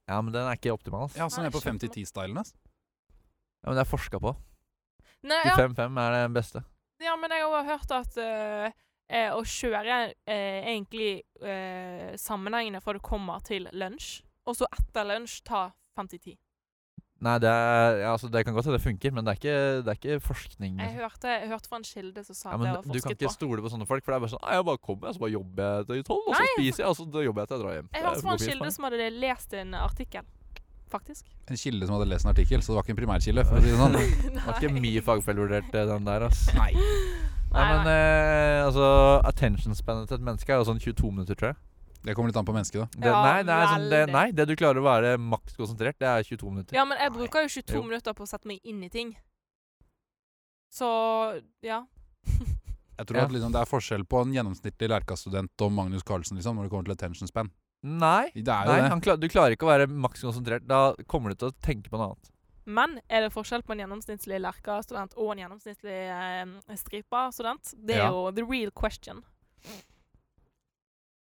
Ja, 0.09 0.19
men 0.21 0.33
den 0.35 0.47
er 0.47 0.59
ikke 0.59 0.73
optimal. 0.75 1.07
Altså. 1.07 1.19
Ja, 1.19 1.27
sånn 1.31 1.45
den 1.45 1.51
er 1.51 1.55
på 1.55 1.63
skjønner. 1.63 1.89
50-10-stylen, 1.89 2.39
ass. 2.39 2.53
Ja, 3.63 3.71
men 3.71 3.79
det 3.79 3.83
er 3.85 3.89
forska 3.89 4.19
på. 4.23 4.33
Nei, 5.23 5.39
ja, 5.47 5.55
25-5 5.55 5.99
er 6.03 6.15
det 6.17 6.23
beste. 6.35 6.63
ja, 7.03 7.15
men 7.19 7.31
jeg 7.31 7.43
har 7.43 7.53
også 7.53 7.69
hørt 7.71 7.93
at 7.95 8.17
uh, 8.19 8.81
eh, 9.07 9.29
å 9.31 9.43
kjøre 9.47 9.99
eh, 10.27 10.59
egentlig 10.73 11.23
eh, 11.39 12.15
sammenhengende 12.19 12.81
fra 12.83 12.95
du 12.95 12.99
kommer 13.03 13.43
til 13.47 13.69
lunsj, 13.71 14.21
og 14.47 14.57
så 14.59 14.67
etter 14.75 15.07
lunsj 15.07 15.39
ta 15.47 15.69
50-10. 15.99 16.35
Nei, 17.23 17.37
det 17.39 17.49
er 17.49 17.97
ja, 18.01 18.11
altså, 18.11 18.27
Det 18.27 18.43
kan 18.43 18.55
godt 18.55 18.67
hende 18.67 18.77
det 18.77 18.83
funker, 18.83 19.13
men 19.15 19.25
det 19.25 19.31
er 19.33 19.39
ikke, 19.39 19.57
det 19.85 19.91
er 19.93 19.99
ikke 19.99 20.19
forskning. 20.25 20.75
Jeg 20.75 20.89
liksom. 20.89 21.01
hørte, 21.01 21.33
jeg 21.39 21.49
hørte 21.53 21.71
fra 21.71 21.79
en 21.79 21.87
kilde 21.87 22.23
som 22.27 22.35
sa 22.35 22.51
Ja, 22.51 22.57
men 22.57 22.67
det 22.67 22.83
du 22.83 22.99
kan 22.99 23.15
ikke 23.15 23.29
på. 23.29 23.33
stole 23.37 23.63
på 23.63 23.71
sånne 23.71 23.87
folk, 23.87 24.03
for 24.03 24.11
det 24.11 24.17
er 24.17 24.25
bare 24.25 24.33
sånn 24.35 24.43
«Nei, 24.43 24.55
Jeg 24.57 24.67
bare 24.69 24.81
kommer, 24.89 25.15
så 25.15 25.23
bare 25.23 25.33
jobber 25.33 25.69
jeg 25.69 25.87
til 25.89 26.05
tolv, 26.11 26.27
og 26.27 26.35
så 26.35 26.47
spiser 26.51 26.83
jeg, 26.83 26.89
og 26.89 26.95
så 26.99 27.25
jobber 27.27 27.45
jeg 27.45 27.51
til 27.51 27.57
jeg 27.57 27.63
drar 27.63 27.77
hjem. 27.77 27.91
Jeg 27.93 28.07
hørte 28.07 28.25
fra 28.27 28.37
en 28.37 28.45
kilde 28.47 28.71
som 28.75 28.87
hadde 28.89 29.09
lest 29.23 29.57
en 29.61 29.75
artikkel, 29.79 30.31
faktisk. 30.91 31.35
En 31.47 31.61
kilde 31.63 31.87
som 31.87 31.97
hadde 31.97 32.09
lest 32.11 32.27
en 32.27 32.33
artikkel, 32.33 32.63
så 32.63 32.73
det 32.73 32.79
var 32.79 32.87
ikke 32.87 32.95
en 32.97 33.01
primærkilde, 33.03 33.45
for 33.47 33.59
å 33.59 33.63
si 33.63 33.71
det 33.71 33.79
sånn. 33.79 33.99
Det 34.33 34.47
var 34.47 34.59
ikke 34.59 34.81
mye 34.83 35.05
fagfellevurdert, 35.07 35.71
eh, 35.71 35.87
den 35.93 36.09
der, 36.09 36.27
ass. 36.27 36.47
Nei. 36.57 36.73
Nei, 37.53 37.65
men 37.69 37.87
eh, 37.87 38.65
altså 38.65 38.85
Attention 39.29 39.77
spanet 39.77 40.09
til 40.09 40.17
et 40.17 40.25
menneske 40.25 40.51
er 40.51 40.59
jo 40.59 40.67
sånn 40.71 40.81
22 40.81 41.11
minutter, 41.13 41.37
tror 41.37 41.53
jeg. 41.53 41.59
Det 42.03 42.15
kommer 42.15 42.29
litt 42.33 42.37
an 42.37 42.45
på 42.45 42.53
mennesket, 42.55 42.81
da. 42.81 42.87
Det, 42.99 43.07
Ja, 43.07 43.19
nei, 43.23 43.43
det 43.47 43.53
er 43.55 43.67
sånn, 43.71 43.89
det, 43.89 44.01
nei, 44.11 44.25
det 44.35 44.45
du 44.49 44.55
klarer 44.59 44.81
å 44.81 44.83
være 44.83 45.17
maks 45.17 45.55
konsentrert, 45.55 45.95
det 45.99 46.07
er 46.09 46.23
22 46.27 46.49
minutter. 46.51 46.75
Ja, 46.75 46.83
men 46.85 46.97
jeg 46.99 47.13
bruker 47.15 47.45
jo 47.45 47.47
22 47.61 47.79
nei. 47.79 47.87
minutter 47.93 48.13
på 48.17 48.23
å 48.25 48.27
sette 48.27 48.47
meg 48.49 48.59
inn 48.63 48.83
i 48.83 48.89
ting. 48.89 49.13
Så 50.73 50.87
ja. 51.63 51.83
Jeg 52.97 53.07
tror 53.09 53.17
Ja. 53.17 53.23
at 53.25 53.31
liksom, 53.33 53.51
det 53.55 53.61
er 53.61 53.69
forskjell 53.69 54.03
på 54.05 54.19
en 54.21 54.33
gjennomsnittlig 54.35 54.89
Lerka-student 54.91 55.63
og 55.65 55.71
Magnus 55.73 56.03
Carlsen 56.05 56.37
liksom, 56.37 56.55
når 56.59 56.67
det 56.67 56.71
kommer 56.75 56.85
til 56.91 56.93
attention 56.97 57.27
span. 57.27 57.49
Nei, 57.83 58.29
Det 58.35 58.47
er 58.47 58.67
jo 58.67 58.71
nei 58.71 58.81
det. 58.83 58.89
han 58.93 59.01
klar, 59.01 59.17
du 59.19 59.27
klarer 59.27 59.55
ikke 59.57 59.65
å 59.67 59.71
være 59.71 59.87
maks 59.89 60.21
konsentrert. 60.23 60.63
Da 60.69 60.93
kommer 61.09 61.33
du 61.33 61.35
til 61.41 61.49
å 61.49 61.55
tenke 61.59 61.89
på 61.91 61.97
noe 61.99 62.11
annet. 62.13 62.29
Men 62.65 62.99
er 63.11 63.25
det 63.25 63.33
forskjell 63.33 63.63
på 63.67 63.73
en 63.75 63.81
gjennomsnittlig 63.83 64.37
Lerka-student 64.39 65.17
og 65.19 65.33
en 65.33 65.41
gjennomsnittlig 65.41 65.97
eh, 66.13 66.77
Stripa-student? 66.79 67.73
Det 67.75 67.95
er 67.97 68.05
Ja. 68.05 68.11
jo 68.13 68.31
the 68.31 68.45
real 68.47 68.71
question. 68.71 69.23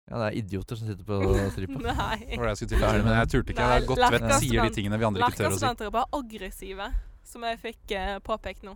Ja, 0.05 0.19
det 0.21 0.25
er 0.27 0.35
idioter 0.37 0.77
som 0.77 0.87
sitter 0.89 1.05
på 1.07 1.17
stripa. 1.55 1.79
Nei. 1.81 2.17
Det 2.21 2.37
var 2.37 2.45
det 2.45 2.51
jeg 2.53 2.59
skulle 2.59 2.71
til 2.75 2.83
å 2.85 2.89
si, 2.93 3.03
men 3.07 3.15
jeg 3.17 3.29
turte 3.33 3.53
ikke. 3.55 3.61
Jeg 3.65 3.81
har 3.81 3.87
godt 3.89 4.03
vett 4.15 4.27
sier 4.43 4.67
de 4.67 4.75
tingene 4.75 4.99
vi 5.01 5.07
andre 5.07 5.21
ikke 5.25 5.39
tør 5.39 5.47
å 5.47 5.55
si. 5.55 5.63
Lerka-studenter 5.63 5.89
er 5.89 5.95
bare 5.95 6.19
aggressive, 6.19 6.89
som 7.25 7.47
jeg 7.49 7.61
fikk 7.63 7.95
eh, 7.97 8.11
påpekt 8.25 8.67
nå. 8.67 8.75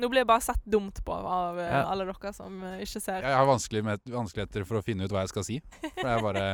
Nå 0.00 0.08
blir 0.08 0.22
jeg 0.22 0.28
bare 0.30 0.40
sett 0.42 0.62
dumt 0.64 0.98
på 1.04 1.12
av 1.12 1.58
eh, 1.60 1.68
Ja. 1.70 1.84
alle 1.92 2.06
dere 2.08 2.32
som 2.34 2.56
eh, 2.64 2.80
ikke 2.86 3.02
ser. 3.04 3.26
Jeg 3.26 3.36
har 3.36 3.46
vanskelig 3.46 3.82
med, 3.84 4.02
vanskeligheter 4.10 4.64
for 4.66 4.80
å 4.80 4.82
finne 4.86 5.04
ut 5.06 5.12
hva 5.14 5.22
jeg 5.26 5.32
skal 5.34 5.46
si. 5.46 5.58
For 5.82 6.00
det 6.02 6.14
er 6.16 6.24
bare 6.24 6.44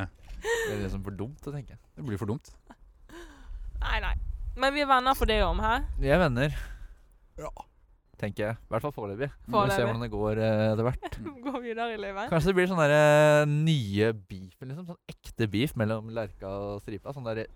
Det 0.42 0.72
er 0.74 0.80
liksom 0.82 1.04
for 1.06 1.16
dumt 1.16 1.46
å 1.48 1.54
tenke. 1.54 1.78
Det 1.96 2.04
blir 2.04 2.18
for 2.20 2.28
dumt. 2.28 2.50
Nei, 3.80 4.00
nei. 4.02 4.12
Men 4.60 4.72
vi 4.74 4.82
er 4.84 4.88
venner 4.90 5.16
for 5.16 5.28
det 5.30 5.38
om 5.46 5.60
her. 5.62 5.84
Vi 6.00 6.10
er 6.12 6.20
venner, 6.20 6.52
Ja. 7.40 7.50
Tenker 8.20 8.44
jeg. 8.46 8.56
I 8.56 8.72
hvert 8.72 8.84
fall 8.86 8.94
foreløpig. 8.96 9.28
Vi 9.46 9.52
må 9.54 9.62
se 9.70 9.84
hvordan 9.84 10.02
det 10.04 10.10
går 10.12 10.40
eh, 10.40 10.64
etter 10.72 10.88
hvert. 10.88 11.18
går 11.46 11.60
videre 11.64 11.94
i 11.94 12.00
livet. 12.00 12.32
Kanskje 12.32 12.50
det 12.50 12.56
blir 12.58 12.68
sånn 12.70 12.82
derre 12.82 13.46
nye 13.50 14.10
beefen, 14.16 14.72
liksom. 14.72 14.88
Sånn 14.90 15.14
ekte 15.14 15.48
beef 15.52 15.76
mellom 15.78 16.10
Lerka 16.16 16.50
og 16.50 16.82
Stripa. 16.84 17.14
Sånn 17.16 17.28
derre 17.28 17.46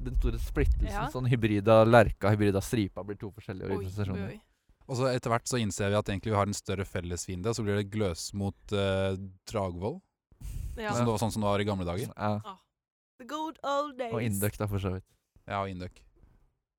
Den 0.00 0.16
store 0.16 0.40
splittelsen. 0.40 0.94
Ja. 0.94 1.08
Sånn 1.12 1.28
hybrida 1.30 1.82
Lerka, 1.84 2.32
hybrida 2.32 2.62
Stripa 2.64 3.04
blir 3.06 3.18
to 3.20 3.32
forskjellige 3.36 3.68
Oi, 3.68 3.80
organisasjoner. 3.80 4.30
oi. 4.34 4.38
Og 4.90 4.98
så 4.98 5.10
etter 5.12 5.30
hvert 5.30 5.46
så 5.46 5.60
innser 5.62 5.92
vi 5.92 5.98
at 6.00 6.08
egentlig 6.10 6.32
vi 6.32 6.38
har 6.38 6.48
en 6.50 6.56
større 6.56 6.86
felles 6.88 7.22
fiende, 7.28 7.52
og 7.52 7.54
så 7.54 7.62
blir 7.62 7.78
det 7.78 7.90
Gløs 7.92 8.30
mot 8.34 8.74
eh, 8.74 9.12
Dragvoll. 9.46 10.00
Ja. 10.80 10.96
Sånn, 10.96 11.06
sånn 11.20 11.34
som 11.36 11.44
det 11.44 11.50
var 11.52 11.62
i 11.62 11.68
gamle 11.68 11.86
dager. 11.86 12.10
Ja. 12.16 12.56
The 13.20 13.28
good 13.28 13.60
old 13.62 13.98
days. 14.00 14.14
Og 14.16 14.24
Induc, 14.24 14.56
da, 14.58 14.66
for 14.70 14.82
så 14.82 14.94
vidt. 14.96 15.06
Ja, 15.44 15.60
og 15.60 15.70
Induc. 15.70 16.00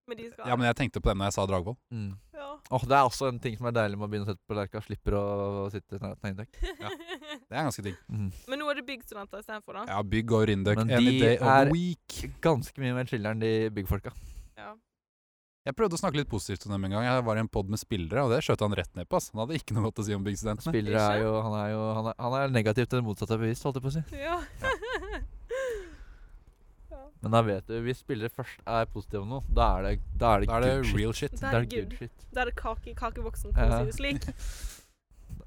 Men 0.10 0.18
de 0.18 0.30
skal 0.32 0.48
Ja, 0.50 0.56
men 0.58 0.66
jeg 0.68 0.76
tenkte 0.80 1.00
på 1.02 1.12
dem 1.12 1.20
når 1.22 1.30
jeg 1.30 1.36
sa 1.38 1.46
Dragvoll. 1.48 1.78
Mm. 1.94 2.12
Ja. 2.34 2.48
Åh, 2.72 2.84
det 2.90 2.96
er 2.98 3.06
også 3.08 3.28
en 3.30 3.40
ting 3.40 3.56
som 3.58 3.68
er 3.70 3.76
deilig 3.78 3.98
med 4.00 4.08
å 4.08 4.12
begynne 4.12 4.26
å 4.28 4.32
sette 4.34 4.44
på 4.50 4.56
Lerka. 4.58 4.82
Slipper 4.84 5.16
å 5.20 5.24
sitte 5.72 5.96
i 5.96 6.02
nærheten 6.02 6.26
av 6.26 6.32
Induc. 6.32 6.52
Det 6.58 7.58
er 7.58 7.66
ganske 7.68 7.84
digg. 7.86 7.98
Mm. 8.10 8.30
Men 8.50 8.60
nå 8.64 8.70
er 8.72 8.80
det 8.82 8.86
byggstudenter 8.90 9.44
istedenfor, 9.44 9.74
da. 9.78 9.86
Ja, 9.94 10.02
bygg 10.04 10.32
og 10.38 10.48
Rindøk. 10.50 10.78
Men 10.82 10.92
any 10.98 11.12
de 11.12 11.20
day 11.22 11.36
of 11.38 11.48
er- 11.48 11.66
the 11.66 11.72
week. 11.76 12.18
Ganske 12.42 12.78
mye 12.82 12.96
mer 12.98 13.06
chiller'n, 13.12 13.40
de 13.44 13.52
byggfolka. 13.78 14.12
Ja. 14.58 14.74
Jeg 15.64 15.76
prøvde 15.78 15.94
å 15.94 16.00
snakke 16.02 16.18
litt 16.18 16.30
positivt 16.32 16.66
om 16.66 16.72
dem 16.74 16.86
en 16.88 16.96
gang. 16.96 17.04
Jeg 17.06 17.24
var 17.24 17.38
i 17.38 17.40
en 17.44 17.48
pod 17.48 17.70
med 17.70 17.78
spillere, 17.78 18.24
og 18.26 18.32
det 18.34 18.40
skjøt 18.42 18.64
han 18.66 18.74
rett 18.74 18.96
ned 18.98 19.06
på. 19.08 19.16
ass. 19.22 19.30
Han 19.30 19.44
hadde 19.46 19.60
ikke 19.62 19.76
noe 19.78 19.84
godt 19.92 20.02
å 20.02 20.06
si 20.08 20.16
om 20.18 20.24
byggstudentene. 20.26 20.74
Spillere 20.74 21.04
er 21.14 21.22
jo 21.22 21.36
Han 21.46 21.54
er 21.60 21.68
jo 21.76 21.82
Han 21.94 22.08
er, 22.10 22.16
han 22.18 22.34
er 22.40 22.48
negativ 22.56 22.88
til 22.90 22.98
det 22.98 23.06
motsatte 23.06 23.38
bevisst, 23.38 23.62
holdt 23.68 23.78
jeg 23.78 23.86
på 23.86 23.92
å 23.92 23.98
si. 24.00 24.04
Ja. 24.18 24.40
Men 27.22 27.36
da 27.36 27.42
vet 27.46 27.68
du, 27.70 27.76
hvis 27.86 28.02
spillere 28.02 28.34
først 28.34 28.62
er 28.66 28.88
positive 28.90 29.22
om 29.22 29.34
noe, 29.36 29.44
da 29.54 29.68
er 29.78 29.86
det, 29.86 29.96
da 30.18 30.36
er 30.36 30.44
det, 30.44 30.50
Da 30.50 30.58
er 30.58 30.66
det 30.66 30.72
good 30.74 30.86
shit. 30.86 30.98
real 30.98 31.14
shit. 31.14 31.36
Da 31.42 31.52
er 31.52 31.66
det 31.66 31.70
good 31.70 31.90
good. 31.92 31.98
shit. 32.00 32.28
Da 32.34 32.42
er 32.42 32.50
det 32.50 32.56
kake 32.58 32.90
i 32.90 32.96
kakeboksen, 32.98 33.54
for 33.54 33.62
å 33.62 33.82
si 33.82 33.92
det 33.92 33.98
slik. 34.00 34.30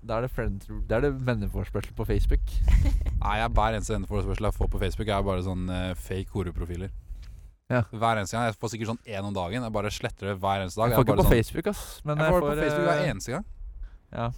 Da 0.04 0.18
er 0.18 0.26
det 0.26 0.30
friend, 0.32 0.64
Da 0.88 0.98
er 0.98 1.06
det 1.06 1.10
venneforspørsel 1.26 1.94
på 1.96 2.04
Facebook. 2.08 2.52
Nei, 3.22 3.34
jeg 3.40 3.50
Hver 3.56 3.76
eneste 3.76 3.94
venneforespørsel 3.94 4.48
jeg 4.48 4.56
får 4.56 4.70
på 4.72 4.80
Facebook, 4.82 5.08
er 5.08 5.24
bare 5.24 5.44
sånn 5.44 5.64
uh, 5.68 5.94
fake 5.96 6.32
horeprofiler. 6.32 6.92
Ja. 7.72 7.82
Hver 7.90 8.20
eneste 8.20 8.36
gang. 8.36 8.46
Jeg 8.50 8.58
får 8.60 8.74
sikkert 8.74 8.90
sånn 8.92 9.02
én 9.08 9.24
om 9.24 9.36
dagen. 9.36 9.64
Jeg 9.64 9.74
bare 9.76 9.92
sletter 9.92 10.30
det 10.30 10.36
hver 10.42 10.64
eneste 10.64 10.80
dag. 10.80 10.92
Jeg 10.92 11.00
får 11.00 11.06
ikke 11.06 11.16
på 11.16 11.24
sånn, 11.24 11.32
Facebook, 11.32 11.70
ass. 11.72 11.84
Men 12.04 12.20
jeg 12.20 12.34
får 12.34 12.40
det 12.40 12.50
på 12.50 12.58
Facebook 12.60 12.88
hver 12.90 13.00
eh, 13.00 13.12
eneste 13.14 13.34
gang. 13.34 13.46
Ja. 14.12 14.28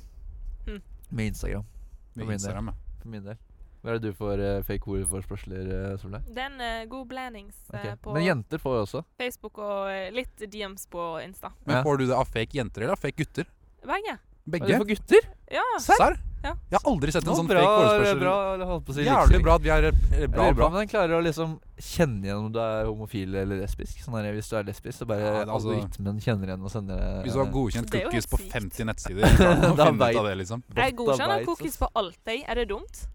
Hm. 0.69 0.81
Med 1.11 1.33
Instagram, 1.33 1.66
Med. 2.14 2.35
Instagram, 2.38 2.71
ja. 2.73 3.00
for 3.02 3.14
min 3.16 3.26
del. 3.26 3.43
Hva 3.87 3.93
er 3.95 4.00
det 4.02 4.11
du 4.11 4.16
får 4.19 4.40
uh, 4.43 4.62
fake 4.66 4.90
ordforspørsler, 4.90 5.69
uh, 5.71 5.97
Solveig? 6.02 6.25
Det 6.35 6.43
er 6.43 6.49
en 6.50 6.59
uh, 6.59 6.85
god 6.90 7.07
blandings 7.12 7.55
eh, 7.71 7.78
Ok. 7.93 8.00
på 8.02 8.14
Men 8.16 8.25
jenter 8.26 8.59
får 8.59 8.73
jo 8.81 8.83
også. 8.83 9.05
Facebook 9.21 9.61
og 9.62 9.93
eh, 9.95 10.09
litt 10.11 10.43
DMs 10.50 10.88
på 10.90 11.05
Insta. 11.23 11.52
Men 11.64 11.76
Ja. 11.78 11.83
får 11.87 11.99
du 12.02 12.07
det 12.11 12.16
av 12.19 12.26
fake 12.26 12.59
jenter 12.59 12.83
eller 12.83 12.97
av 12.99 13.02
fake 13.05 13.14
gutter? 13.23 13.47
Begge. 13.87 14.16
Og 14.47 14.66
du 14.66 14.66
det 14.73 14.78
får 14.83 14.88
gutter? 14.90 15.28
Ja. 15.55 15.62
Serr? 15.83 16.19
Ja. 16.45 16.52
Jeg 16.71 16.78
har 16.78 16.85
aldri 16.90 17.11
sett 17.14 17.26
en 17.26 17.35
sånn 17.35 17.49
bra, 17.49 17.62
fake 17.62 17.78
ordspørsel. 17.87 18.19
bra, 18.21 18.35
holdt 18.69 18.85
på 18.87 18.93
å 18.93 18.95
si 18.95 19.07
Jævlig 19.07 19.40
bra 19.43 19.55
at 19.57 19.62
vi 19.64 19.71
er 19.75 19.87
er 19.88 19.97
bra. 20.28 20.28
Bra, 20.37 20.52
bra. 20.55 20.69
Men 20.71 20.83
den 20.85 20.90
klarer 20.93 21.16
å 21.16 21.23
liksom 21.25 21.57
kjenne 21.78 22.26
igjen 22.28 22.45
om 22.45 22.52
du 22.55 22.61
er 22.62 22.87
homofil 22.87 23.35
eller 23.43 23.62
lesbisk. 23.64 24.02
Sånn 24.05 24.14
der, 24.19 24.28
Hvis 24.37 24.50
du 24.50 24.57
er 24.59 24.66
lesbisk, 24.69 24.99
så 25.00 25.07
bare 25.11 25.21
Ja, 25.25 25.33
altså- 25.47 25.73
algoritmen 25.73 26.21
kjenner 26.23 26.47
igjen 26.52 26.62
og 26.62 26.71
sender 26.71 26.99
det. 27.02 27.11
Hvis 27.26 27.33
du 27.35 27.38
har 27.43 27.50
godkjent 27.55 27.90
cookies 27.90 28.27
på 28.31 28.38
50 28.51 28.85
nettsider, 28.87 29.27
kan 29.37 29.61
du 29.70 29.77
Da 29.77 29.87
finne 29.90 30.11
ut 30.11 30.16
av 30.22 30.27
det, 30.31 30.37
liksom. 30.42 30.62
Jeg 30.75 30.94
Da 30.96 31.03
godkjenner 31.03 31.38
vet, 31.38 31.46
cookies 31.46 31.75
ass. 31.75 31.79
på 31.83 31.88
alt, 31.94 32.18
jeg. 32.27 32.44
Er 32.46 32.55
det 32.55 32.68
dumt? 32.70 33.07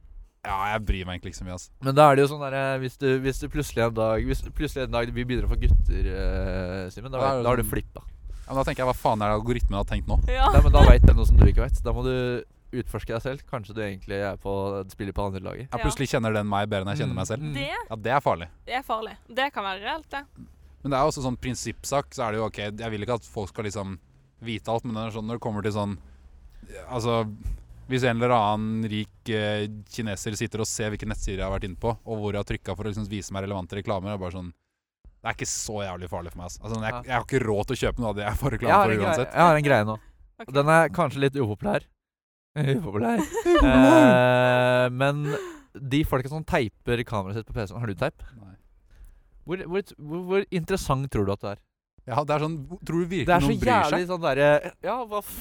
Ja, 0.41 0.56
jeg 0.73 0.82
bryr 0.88 1.06
meg 1.06 1.19
egentlig 1.19 1.36
ikke 1.36 1.39
så 1.41 1.45
mye, 1.45 1.56
altså. 1.58 1.69
Men 1.86 1.97
da 1.97 2.06
er 2.10 2.17
det 2.17 2.23
jo 2.23 2.30
sånn 2.32 2.41
der 2.41 2.80
hvis 2.82 2.95
du, 2.97 3.08
hvis 3.21 3.41
du 3.43 3.45
plutselig 3.54 3.84
en 3.86 3.93
dag 3.93 4.23
Hvis 4.25 4.41
plutselig 4.58 4.88
en 4.88 4.95
dag 4.95 5.12
vi 5.13 5.25
begynner 5.27 5.45
å 5.45 5.51
få 5.51 5.60
gutter, 5.62 6.08
uh, 6.10 6.88
Simen, 6.93 7.13
da, 7.13 7.19
Da 7.21 7.27
er 7.36 7.43
det 7.43 7.51
har 7.51 7.62
du 7.62 7.63
sånn- 7.63 7.73
flippa. 7.75 8.01
Ja, 8.01 8.47
men 8.56 8.58
da 8.58 8.63
tenker 8.65 8.82
jeg 8.82 8.89
hva 8.89 8.97
faen 8.97 9.21
er 9.21 9.30
det 9.30 9.38
algoritmen 9.38 9.77
har 9.77 9.86
tenkt 9.86 10.10
nå? 10.10 10.17
Ja. 10.39 10.49
Nei, 10.49 10.63
men 10.65 10.73
da 10.73 10.82
veit 10.88 11.06
den 11.06 11.15
noe 11.19 11.30
som 11.30 11.38
du 11.38 11.45
ikke 11.45 11.62
veit. 11.67 11.77
Da 11.86 11.93
må 11.93 12.01
du 12.08 12.15
utforske 12.82 13.13
deg 13.13 13.21
selv. 13.21 13.45
Kanskje 13.51 13.75
du 13.77 13.84
egentlig 13.86 14.17
er 14.17 14.39
på, 14.41 14.56
spiller 14.89 15.13
på 15.13 15.27
andre 15.30 15.43
laget. 15.45 15.69
Ja. 15.69 15.84
plutselig 15.86 16.10
kjenner 16.15 16.34
den 16.34 16.49
meg 16.49 16.71
bedre 16.71 16.88
enn 16.88 16.95
jeg 16.95 17.04
kjenner 17.06 17.19
meg 17.21 17.30
selv. 17.30 17.45
Mm. 17.45 17.54
Det 17.60 17.69
Ja, 17.69 17.95
det 18.08 18.15
er 18.17 18.25
farlig. 18.25 18.49
Det 18.65 18.77
er 18.80 18.86
farlig. 18.88 19.15
Det 19.30 19.49
kan 19.54 19.67
være 19.67 19.84
reelt, 19.86 20.10
det. 20.10 20.23
Men 20.82 20.95
det 20.95 20.97
er 20.97 21.06
også 21.06 21.21
sånn 21.21 21.38
prinsippsak, 21.38 22.15
så 22.17 22.25
er 22.25 22.34
det 22.34 22.41
jo 22.41 22.47
ok 22.47 22.58
Jeg 22.65 22.89
vil 22.89 23.04
ikke 23.06 23.19
at 23.19 23.27
folk 23.30 23.51
skal 23.51 23.67
liksom 23.67 23.99
vite 24.41 24.73
alt, 24.73 24.88
men 24.88 24.97
det 24.97 25.04
er 25.06 25.13
sånn 25.19 25.27
når 25.30 25.38
det 25.38 25.43
kommer 25.45 25.62
til 25.62 25.75
sånn 25.75 25.99
Altså 26.89 27.27
Hvis 27.91 28.06
en 28.08 28.21
eller 28.21 28.34
annen 28.36 28.88
rik 28.91 29.30
eh, 29.36 29.65
kineser 29.91 30.36
sitter 30.39 30.63
og 30.63 30.69
ser 30.69 30.93
hvilke 30.93 31.10
nettsider 31.10 31.41
jeg 31.41 31.45
har 31.47 31.54
vært 31.54 31.67
inne 31.67 31.80
på, 31.82 31.91
og 31.91 32.21
hvor 32.21 32.34
jeg 32.36 32.39
har 32.39 32.49
trykka 32.49 32.75
for 32.77 32.88
å 32.88 32.91
liksom 32.93 33.08
vise 33.12 33.36
meg 33.36 33.45
relevante 33.45 33.77
reklamer, 33.80 34.13
er 34.13 34.21
bare 34.21 34.38
sånn 34.38 34.51
Det 34.51 35.30
er 35.30 35.36
ikke 35.38 35.49
så 35.51 35.82
jævlig 35.84 36.10
farlig 36.10 36.32
for 36.34 36.41
meg. 36.41 36.49
Altså. 36.49 36.62
Altså, 36.65 36.82
jeg, 36.82 37.01
jeg 37.10 37.15
har 37.17 37.25
ikke 37.27 37.41
råd 37.45 37.67
til 37.69 37.77
å 37.77 37.82
kjøpe 37.84 38.04
noe 38.04 38.12
av 38.13 38.19
det 38.19 38.27
jeg 38.27 38.39
får 38.41 38.56
reklame 38.56 38.84
for 38.84 39.06
uansett. 39.06 39.34
jeg 39.36 39.47
har 39.49 39.60
en 39.60 39.67
greie 39.67 39.88
nå. 39.91 39.97
Okay. 40.41 40.54
Den 40.58 40.71
er 40.73 40.93
kanskje 40.95 41.25
litt 41.25 41.36
upopulær. 41.38 41.89
Upopulær. 42.77 43.21
Eh, 43.21 44.86
men 44.91 45.21
de 45.91 46.01
folka 46.08 46.32
som 46.32 46.43
teiper 46.43 47.04
kameraet 47.08 47.39
sitt 47.39 47.47
på 47.47 47.56
PC-en 47.56 47.80
Har 47.80 47.91
du 47.91 47.99
teip? 47.99 48.25
Nei. 48.41 48.56
Hvor, 49.47 49.62
hvor, 49.67 49.93
hvor, 49.97 50.25
hvor 50.32 50.47
interessant 50.54 51.08
tror 51.13 51.27
du 51.27 51.32
at 51.36 51.43
det 51.45 51.54
er? 51.54 51.62
Ja, 52.09 52.23
det 52.25 52.33
er 52.33 52.41
sånn 52.41 52.55
Tror 52.81 53.03
du 53.03 53.05
virkelig 53.05 53.27
Det 53.29 53.35
er 53.35 53.43
så 53.43 53.49
noen 53.51 53.59
bryr 53.61 53.71
jævlig 53.75 54.07
sånn 54.09 54.23
derre 54.23 54.47
Ja, 54.81 54.95
hva 55.05 55.19
f... 55.21 55.35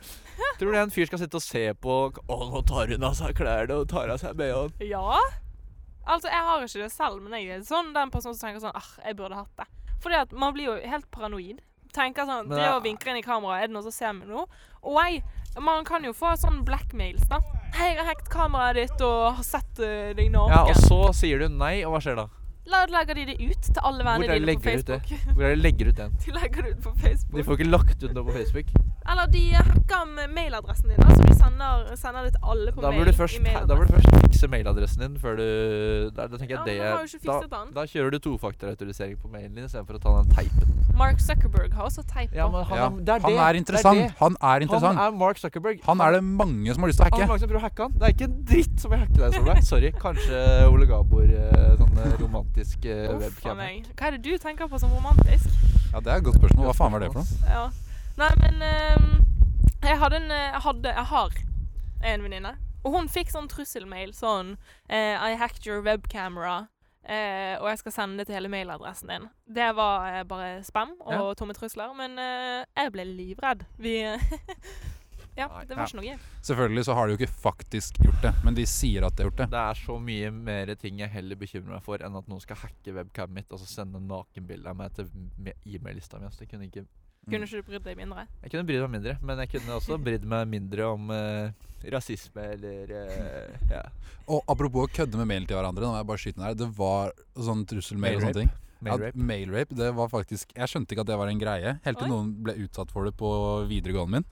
Tror 0.58 0.72
du 0.72 0.78
en 0.80 0.94
fyr 0.94 1.08
skal 1.10 1.20
sitte 1.20 1.36
og 1.36 1.44
se 1.44 1.64
på 1.76 1.96
Å, 2.08 2.38
nå 2.48 2.62
tar 2.68 2.88
hun 2.94 3.04
av 3.04 3.16
seg 3.18 3.36
klærne 3.36 3.76
og 3.82 3.90
tar 3.90 4.08
av 4.14 4.20
seg 4.22 4.38
bh-en. 4.38 4.72
Ja. 4.88 5.18
Altså, 6.08 6.30
jeg 6.32 6.44
har 6.46 6.64
ikke 6.64 6.80
det 6.86 6.92
selv, 6.94 7.20
men 7.20 7.36
jeg 7.36 7.58
er 7.58 7.64
sånn 7.68 7.92
den 7.92 8.12
personen 8.14 8.36
som 8.38 8.48
tenker 8.48 8.64
sånn 8.64 8.76
ah, 8.78 8.88
jeg 9.04 9.18
burde 9.18 9.36
hatt 9.36 9.60
det. 9.60 9.66
Fordi 10.00 10.16
at 10.22 10.32
man 10.32 10.54
blir 10.56 10.70
jo 10.70 10.76
helt 10.88 11.10
paranoid. 11.12 11.60
Tenker 11.92 12.24
sånn, 12.28 12.48
Men 12.48 12.56
Det 12.56 12.64
å 12.64 12.78
jeg- 12.78 12.86
vinke 12.86 13.10
inn 13.12 13.20
i 13.20 13.24
kamera, 13.26 13.58
er 13.60 13.68
det 13.68 13.74
noen 13.76 13.84
som 13.84 13.92
ser 13.92 14.12
meg 14.16 14.28
nå? 14.32 14.46
Og 14.88 14.96
jeg, 15.02 15.22
man 15.60 15.84
kan 15.84 16.04
jo 16.04 16.14
få 16.16 16.32
sånn 16.40 16.64
blackmails, 16.64 17.28
da. 17.28 17.40
Hei, 17.76 17.90
jeg 17.92 17.98
har 18.00 18.08
hacket 18.14 18.30
kameraet 18.32 18.74
ditt 18.80 19.04
og 19.04 19.34
har 19.36 19.44
sett 19.44 19.80
eh, 19.84 20.14
deg 20.16 20.32
Ja, 20.32 20.64
og 20.64 20.74
så 20.76 21.12
sier 21.12 21.38
du 21.44 21.48
nei, 21.52 21.84
og 21.84 21.92
hva 21.92 22.00
skjer 22.00 22.16
da? 22.16 22.28
La 22.68 22.82
legger 22.92 23.14
de 23.16 23.24
det 23.30 23.36
ut 23.40 23.62
til 23.64 23.80
alle 23.88 24.04
vennene 24.04 24.34
dine 24.38 24.54
på? 24.58 24.64
Facebook. 24.68 25.12
Hvor 25.34 25.44
er 25.44 25.54
det 25.54 25.56
de 25.58 25.62
legger 25.64 25.88
ut 25.88 25.96
den? 25.96 26.16
De 26.26 26.34
legger 26.36 26.62
det 26.66 26.70
ut 26.76 26.82
på 26.84 26.92
Facebook. 27.00 27.36
De 27.38 27.44
får 27.46 27.58
ikke 27.58 27.68
lagt 27.70 28.02
ut 28.04 28.12
noe 28.12 28.24
på 28.28 28.34
Facebook. 28.36 28.72
Eller 29.08 29.30
de 29.32 29.42
hacker 29.56 30.10
mailadressen 30.36 30.90
din, 30.92 31.00
så 31.00 31.22
de 31.24 31.34
sender, 31.38 31.86
sender 31.96 32.26
det 32.28 32.34
til 32.36 32.44
alle 32.52 32.72
på 32.76 32.84
Da 32.84 32.90
mail. 32.92 33.12
først, 33.16 33.40
da 33.44 33.74
burde 33.74 33.88
du 33.88 33.94
først 33.96 34.10
fikse 34.26 34.50
mailadressen 34.52 35.00
din 35.06 35.16
før 35.22 35.38
du 35.40 35.46
Da, 36.16 36.26
da 36.28 36.36
tenker 36.36 36.58
jeg 36.58 36.76
Ja, 36.76 36.98
det 37.00 37.48
da, 37.50 37.62
da 37.80 37.86
kjører 37.88 38.10
du 38.10 38.18
tofaktorautorisering 38.28 39.16
på 39.22 39.32
mailen 39.32 39.54
din 39.56 39.64
istedenfor 39.64 39.96
å 39.96 40.02
ta 40.04 40.12
den 40.20 40.34
teipen. 40.36 40.77
Mark 40.98 41.20
Zuckerberg 41.22 41.72
har 41.78 41.86
også 41.88 42.02
teip 42.10 42.30
på. 42.32 42.36
Ja, 42.36 42.48
men 42.50 42.64
han, 42.66 42.76
Ja. 42.78 42.86
er, 42.86 42.90
det 42.98 43.08
er 43.14 43.20
Han 43.22 43.32
det. 43.32 43.40
er 43.40 43.52
det 43.52 43.58
interessant. 43.62 43.98
det. 44.02 44.14
Han 44.18 44.36
er 44.42 44.60
interessant. 44.66 44.98
Han 44.98 45.12
er 45.14 45.16
Mark 45.18 45.38
Zuckerberg. 45.38 45.80
Han 45.86 46.00
er 46.00 46.10
det 46.16 46.22
mange 46.24 46.74
som 46.74 46.82
har 46.82 46.88
lyst 46.90 46.98
til 46.98 47.06
å 47.06 47.08
Han 47.08 47.12
er 47.12 47.22
hacke. 47.22 47.28
mange 47.30 47.40
som 47.40 47.48
prøver 47.48 47.60
å 47.62 47.66
hacke 47.68 47.82
han. 47.86 47.92
Det 47.98 48.02
er 48.08 48.12
ikke 48.16 48.28
en 48.28 48.36
dritt 48.50 48.80
som 48.80 48.90
vil 48.90 48.98
hacke 49.04 49.18
deg, 49.18 49.34
Solveig. 49.38 49.62
Sorry. 49.72 49.90
Kanskje 49.92 50.42
Ole 50.72 50.86
Gabor, 50.90 51.24
eh, 51.24 51.76
sånn 51.78 51.98
eh, 52.04 52.16
romantisk 52.22 52.84
eh, 52.84 53.08
Uff 53.08 53.14
a 53.14 53.18
webcam. 53.24 53.56
meg. 53.56 53.86
Hva 53.94 54.06
er 54.08 54.10
det 54.18 54.22
du 54.22 54.38
tenker 54.38 54.68
på 54.68 54.78
som 54.80 54.90
romantisk? 54.90 55.48
Ja, 55.92 56.00
Det 56.00 56.12
er 56.12 56.16
et 56.16 56.24
godt 56.24 56.36
spørsmål. 56.42 56.66
Hva 56.68 56.74
faen 56.76 56.92
var 56.92 57.00
det 57.00 57.12
for 57.12 57.22
noe? 57.22 57.48
Ja. 57.48 57.70
Nei, 58.18 58.30
men 58.42 58.62
ehm, 58.62 59.10
jeg 59.82 59.98
hadde 59.98 60.16
en 60.16 60.30
eh, 60.30 60.50
Jeg 60.52 60.60
hadde 60.66 60.94
Jeg 60.94 61.04
har 61.06 61.30
en 62.02 62.22
venninne. 62.22 62.56
Og 62.84 62.92
hun 62.94 63.08
fikk 63.08 63.30
sånn 63.30 63.48
trusselmail 63.50 64.12
sånn 64.14 64.56
eh, 64.88 65.14
I 65.18 65.34
hacked 65.36 65.66
your 65.66 65.80
webcamera. 65.82 66.68
Eh, 67.08 67.56
og 67.58 67.68
jeg 67.72 67.78
skal 67.80 67.94
sende 67.96 68.20
det 68.20 68.28
til 68.28 68.36
hele 68.38 68.50
mailadressen 68.52 69.08
din. 69.10 69.26
Det 69.48 69.70
var 69.76 70.06
eh, 70.12 70.22
bare 70.28 70.62
spam 70.66 70.92
og 71.00 71.12
Ja. 71.16 71.34
tomme 71.40 71.56
trusler. 71.56 71.94
Men 71.96 72.18
eh, 72.20 72.64
jeg 72.76 72.92
ble 72.94 73.04
livredd. 73.08 73.64
Vi 73.80 73.96
Ja, 75.38 75.46
det 75.68 75.76
var 75.78 75.86
ikke 75.86 76.00
noe. 76.00 76.16
Selvfølgelig 76.42 76.82
så 76.88 76.94
har 76.98 77.06
de 77.06 77.12
jo 77.14 77.18
ikke 77.20 77.30
faktisk 77.44 78.00
gjort 78.02 78.22
det, 78.24 78.32
men 78.42 78.56
de 78.56 78.64
sier 78.66 79.04
at 79.06 79.14
de 79.14 79.22
har 79.22 79.28
gjort 79.30 79.38
det. 79.44 79.46
Det 79.52 79.60
er 79.70 79.78
så 79.78 79.94
mye 80.02 80.30
mer 80.34 80.72
ting 80.74 80.98
jeg 80.98 81.12
heller 81.12 81.38
bekymrer 81.38 81.76
meg 81.76 81.84
for 81.86 82.02
enn 82.02 82.16
at 82.18 82.26
noen 82.26 82.42
skal 82.42 82.58
hacke 82.58 82.94
webcamet 82.96 83.36
mitt 83.36 83.54
og 83.54 83.60
så 83.62 83.68
sende 83.70 84.00
nakenbilde 84.02 84.66
av 84.72 84.80
meg 84.80 84.96
til 84.98 85.06
e-mail-lista 85.62 86.18
mi. 86.18 86.26
Altså, 86.26 86.42
det 86.42 86.50
kunne 86.50 86.66
ikke 86.66 86.82
Kunne 87.30 87.46
ikke 87.48 87.60
du 87.62 87.66
brydd 87.70 87.84
deg 87.86 87.96
mindre? 88.00 88.26
Jeg 88.42 88.50
kunne 88.52 88.66
brydd 88.68 88.84
meg 88.86 88.92
mindre, 88.98 89.16
men 89.22 89.42
jeg 89.44 89.50
kunne 89.54 89.76
også 89.78 89.98
brydd 90.02 90.24
meg 90.28 90.46
mindre 90.48 90.86
om 90.92 91.10
eh, 91.14 91.50
rasisme 91.92 92.44
eller 92.54 92.94
eh, 93.02 93.58
ja. 93.70 93.82
Og 94.28 94.42
apropos 94.50 94.88
å 94.88 94.92
kødde 94.92 95.16
med 95.20 95.28
mailen 95.30 95.46
til 95.48 95.56
hverandre, 95.58 95.84
nå 95.86 95.92
må 95.94 96.00
jeg 96.00 96.08
bare 96.10 96.22
skyte 96.24 96.38
den 96.40 96.46
her. 96.48 96.56
Det 96.58 96.70
var 96.78 97.12
sånn 97.36 97.62
trusselmail 97.68 98.18
og 98.18 98.26
sånne 98.26 98.40
ting. 98.42 98.50
Mailrape. 98.78 99.18
Mailrape, 99.18 99.74
det 99.74 99.88
var 99.96 100.06
faktisk 100.12 100.52
Jeg 100.54 100.70
skjønte 100.70 100.94
ikke 100.94 101.02
at 101.02 101.08
det 101.10 101.16
var 101.18 101.26
en 101.32 101.40
greie, 101.40 101.72
helt 101.82 101.98
til 101.98 102.06
Oi. 102.06 102.10
noen 102.12 102.28
ble 102.46 102.54
utsatt 102.62 102.92
for 102.94 103.08
det 103.08 103.14
på 103.18 103.30
videregående 103.66 104.20
min. 104.20 104.26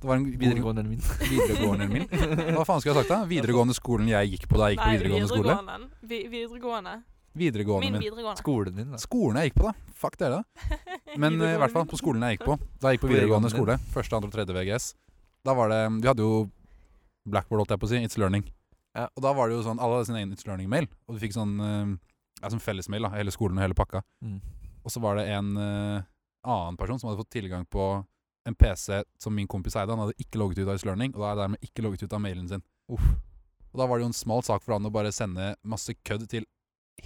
Det 0.00 0.08
var 0.08 0.16
en 0.16 0.24
god- 0.24 0.38
Videregående 0.40 0.84
min. 0.88 1.02
videregående 1.28 1.88
min. 1.90 2.06
Hva 2.56 2.64
faen 2.64 2.80
skulle 2.80 2.94
jeg 2.94 3.02
sagt 3.02 3.12
da? 3.12 3.18
Videregående 3.28 3.76
skolen 3.76 4.08
jeg 4.08 4.30
gikk 4.32 4.46
på 4.48 4.56
da 4.56 4.70
jeg 4.70 4.78
gikk 4.78 4.86
på 4.86 4.94
videregående 4.94 5.28
skole. 5.28 5.52
videregående. 5.52 5.90
Vi, 6.08 6.20
videregående. 6.32 6.94
Videregående 7.32 7.90
Min 7.90 8.00
videregående. 8.02 8.42
Skolen 8.42 8.76
din, 8.76 8.90
da. 8.90 8.98
Skolen 8.98 9.38
jeg 9.38 9.50
gikk 9.50 9.60
på, 9.60 9.70
da. 9.70 9.92
Fuck 10.02 10.16
dere, 10.18 10.40
da. 10.40 10.78
Men 11.22 11.38
eh, 11.38 11.54
i 11.54 11.60
hvert 11.62 11.74
fall 11.74 11.86
på 11.90 11.98
skolen 12.00 12.24
jeg 12.26 12.38
gikk 12.38 12.48
på, 12.48 12.56
da 12.82 12.90
jeg 12.90 12.98
gikk 12.98 13.04
på 13.06 13.12
videregående 13.12 13.50
skole, 13.52 13.76
første, 13.94 14.18
andre 14.18 14.30
og 14.30 14.34
tredje 14.34 14.56
VGS, 14.56 14.88
da 15.46 15.54
var 15.56 15.70
det 15.72 15.80
Vi 16.02 16.08
hadde 16.10 16.26
jo 16.26 16.40
Blackboard, 17.30 17.62
holdt 17.62 17.74
jeg 17.76 17.82
på 17.82 17.88
å 17.88 17.92
si, 17.92 18.00
It's 18.04 18.18
Learning. 18.18 18.46
Ja. 18.96 19.06
Og 19.14 19.22
da 19.22 19.32
var 19.36 19.48
det 19.48 19.54
jo 19.54 19.62
sånn 19.62 19.78
Alle 19.78 20.00
hadde 20.00 20.08
sin 20.08 20.18
egen 20.18 20.32
It's 20.34 20.48
Learning-mail, 20.48 20.88
og 21.06 21.14
du 21.14 21.22
fikk 21.22 21.36
sånn 21.36 21.54
eh, 21.62 21.92
ja, 22.40 22.50
sånn 22.50 22.62
fellesmail, 22.64 23.06
da, 23.06 23.12
hele 23.14 23.34
skolen 23.34 23.60
og 23.60 23.66
hele 23.66 23.78
pakka. 23.78 24.02
Mm. 24.24 24.40
Og 24.82 24.92
så 24.92 25.02
var 25.02 25.18
det 25.20 25.26
en 25.30 25.50
uh, 25.60 26.00
annen 26.48 26.78
person 26.80 26.98
som 26.98 27.10
hadde 27.10 27.20
fått 27.20 27.34
tilgang 27.36 27.66
på 27.68 27.90
en 28.48 28.56
PC 28.56 29.02
som 29.20 29.34
min 29.36 29.48
kompis 29.50 29.76
eide. 29.76 29.92
Han 29.92 30.06
hadde 30.06 30.16
ikke 30.22 30.40
logget 30.40 30.62
ut 30.62 30.70
av 30.70 30.78
It's 30.78 30.86
Learning, 30.88 31.12
og 31.14 31.20
da 31.22 31.32
er 31.32 31.42
dermed 31.42 31.66
ikke 31.66 31.84
logget 31.84 32.06
ut 32.06 32.16
av 32.16 32.22
mailen 32.24 32.48
sin. 32.48 32.64
Uff. 32.90 33.10
Og 33.70 33.82
da 33.82 33.86
var 33.86 33.98
det 33.98 34.06
jo 34.06 34.10
en 34.10 34.16
smal 34.16 34.42
sak 34.46 34.64
for 34.64 34.74
han 34.74 34.88
å 34.88 34.92
bare 34.94 35.12
sende 35.14 35.52
masse 35.62 35.94
kødd 36.00 36.24
til 36.32 36.48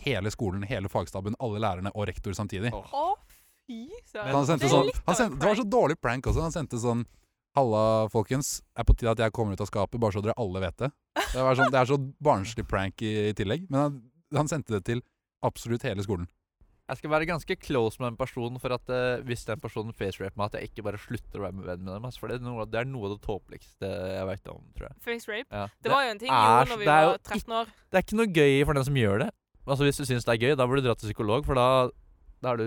hele 0.05 0.31
skolen, 0.35 0.64
hele 0.68 0.90
fagstaben, 0.92 1.37
alle 1.42 1.61
lærerne 1.62 1.92
og 1.94 2.09
rektor 2.11 2.35
samtidig. 2.37 2.73
Å, 2.75 3.05
fy 3.66 3.88
søren. 4.11 4.33
Han 4.35 4.49
sendte 4.49 4.66
Det 4.66 4.73
sånn, 4.73 4.90
sendte, 5.14 5.38
det 5.40 5.51
var 5.51 5.61
så 5.61 5.68
dårlig 5.68 5.99
prank 6.01 6.27
også. 6.31 6.44
Han 6.44 6.55
sendte 6.55 6.81
sånn 6.83 7.05
Halla, 7.55 8.09
folkens. 8.11 8.64
Er 8.75 8.83
på 8.83 8.97
tide 8.99 9.12
at 9.14 9.20
jeg 9.23 9.31
kommer 9.31 9.55
ut 9.55 9.61
av 9.62 9.68
skapet, 9.70 10.01
bare 10.03 10.16
så 10.16 10.23
dere 10.25 10.35
alle 10.42 10.59
vet 10.64 10.75
det. 10.81 10.88
Det, 11.14 11.38
var 11.38 11.55
sånn, 11.55 11.70
det 11.70 11.79
er 11.79 11.87
så 11.87 11.99
barnslig 12.27 12.64
prank 12.66 13.05
i, 13.07 13.12
i 13.31 13.35
tillegg. 13.38 13.68
Men 13.70 13.79
han, 13.81 14.01
han 14.35 14.51
sendte 14.51 14.75
det 14.75 14.81
til 14.88 15.05
absolutt 15.47 15.87
hele 15.87 16.03
skolen. 16.03 16.27
Jeg 16.85 16.99
skal 17.01 17.12
være 17.14 17.29
ganske 17.31 17.55
close 17.62 18.03
med 18.03 18.11
en 18.11 18.16
person 18.18 18.59
for 18.61 18.75
at 18.75 18.90
uh, 18.92 19.23
hvis 19.25 19.47
den 19.49 19.61
personen 19.62 19.94
faceraper 19.97 20.37
meg, 20.37 20.51
at 20.51 20.59
jeg 20.59 20.73
ikke 20.73 20.85
bare 20.85 21.01
slutter 21.01 21.40
å 21.40 21.44
være 21.47 21.57
med 21.57 21.68
venn 21.70 21.87
med 21.87 21.94
dem. 21.94 22.09
For 22.18 22.29
det 22.29 22.37
er 22.37 22.44
noe, 22.44 22.66
det 22.68 22.81
er 22.83 22.90
noe 22.90 23.07
av 23.09 23.14
det 23.14 23.23
tåpeligste 23.25 23.88
jeg 23.88 24.27
vet 24.29 24.51
om, 24.53 24.66
tror 24.77 24.90
jeg. 24.90 24.99
Face 25.07 25.31
rape. 25.31 25.49
Ja. 25.49 25.64
Det 25.81 25.94
var 25.94 26.05
jo 26.05 26.11
en 26.12 26.20
ting 26.20 26.35
er- 26.35 26.59
jo 26.66 26.75
når 26.75 26.83
vi 26.83 26.90
det 26.90 26.99
var 27.09 27.23
13 27.23 27.57
år. 27.61 27.73
Det 27.88 28.01
er 28.01 28.05
ikke 28.05 28.18
noe 28.20 28.35
gøy 28.35 28.59
for 28.66 28.81
den 28.81 28.88
som 28.90 29.01
gjør 29.01 29.25
det. 29.25 29.31
Altså 29.64 29.87
Hvis 29.87 29.96
du 30.00 30.05
syns 30.05 30.27
det 30.27 30.35
er 30.35 30.42
gøy, 30.42 30.57
da 30.59 30.66
burde 30.68 30.83
du 30.85 30.88
dra 30.90 30.94
til 30.98 31.11
psykolog, 31.11 31.44
for 31.46 31.59
da, 31.59 31.88
da 32.44 32.53
er 32.53 32.61
du 32.61 32.66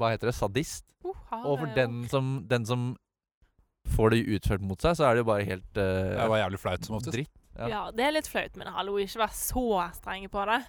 Hva 0.00 0.14
heter 0.14 0.30
det? 0.30 0.36
Sadist. 0.38 0.86
Uh, 1.04 1.14
ha 1.30 1.42
Og 1.44 1.60
for 1.60 1.74
den 1.76 2.02
som, 2.08 2.32
den 2.48 2.64
som 2.68 2.90
får 3.90 4.14
det 4.14 4.24
utført 4.36 4.64
mot 4.64 4.80
seg, 4.80 4.96
så 4.96 5.08
er 5.08 5.16
det 5.16 5.24
jo 5.24 5.28
bare 5.30 5.44
helt 5.48 5.68
uh, 5.76 6.16
Det 6.16 6.28
var 6.32 6.42
jævlig 6.44 6.60
flaut 6.62 6.86
som 6.86 6.96
oftest. 6.96 7.16
dritt. 7.16 7.32
Ja. 7.58 7.68
Ja, 7.68 7.80
det 7.92 8.04
er 8.06 8.14
litt 8.14 8.28
flaut, 8.30 8.56
men 8.56 8.70
hallo, 8.72 8.96
ikke 9.02 9.24
vær 9.24 9.32
så 9.36 9.64
strenge 9.96 10.30
på 10.32 10.44
det. 10.48 10.60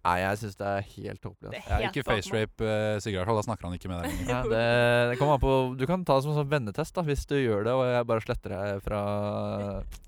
Nei, 0.00 0.14
jeg 0.22 0.38
syns 0.40 0.56
det 0.56 0.64
er 0.66 0.84
helt 0.94 1.26
håpløst. 1.28 1.52
Det 1.52 1.58
er 1.60 1.82
helt 1.82 1.96
ikke 1.98 2.04
facerape 2.08 2.64
uh, 2.64 3.00
Sigurd. 3.04 3.28
Da 3.28 3.42
snakker 3.44 3.66
han 3.68 3.74
ikke 3.76 3.90
med 3.90 3.98
deg 4.00 4.14
lenger. 4.14 4.30
Ja, 4.32 4.38
det, 4.48 4.62
det 5.10 5.18
kommer 5.20 5.36
an 5.36 5.42
på 5.42 5.52
Du 5.76 5.84
kan 5.90 6.04
ta 6.08 6.16
det 6.16 6.24
som 6.24 6.32
en 6.32 6.38
sånn 6.40 6.48
vennetest 6.48 6.96
da 6.96 7.04
hvis 7.04 7.26
du 7.28 7.36
gjør 7.36 7.66
det, 7.68 7.74
og 7.76 7.84
jeg 7.84 8.06
bare 8.08 8.24
sletter 8.24 8.54
deg 8.56 8.80
fra, 8.86 9.02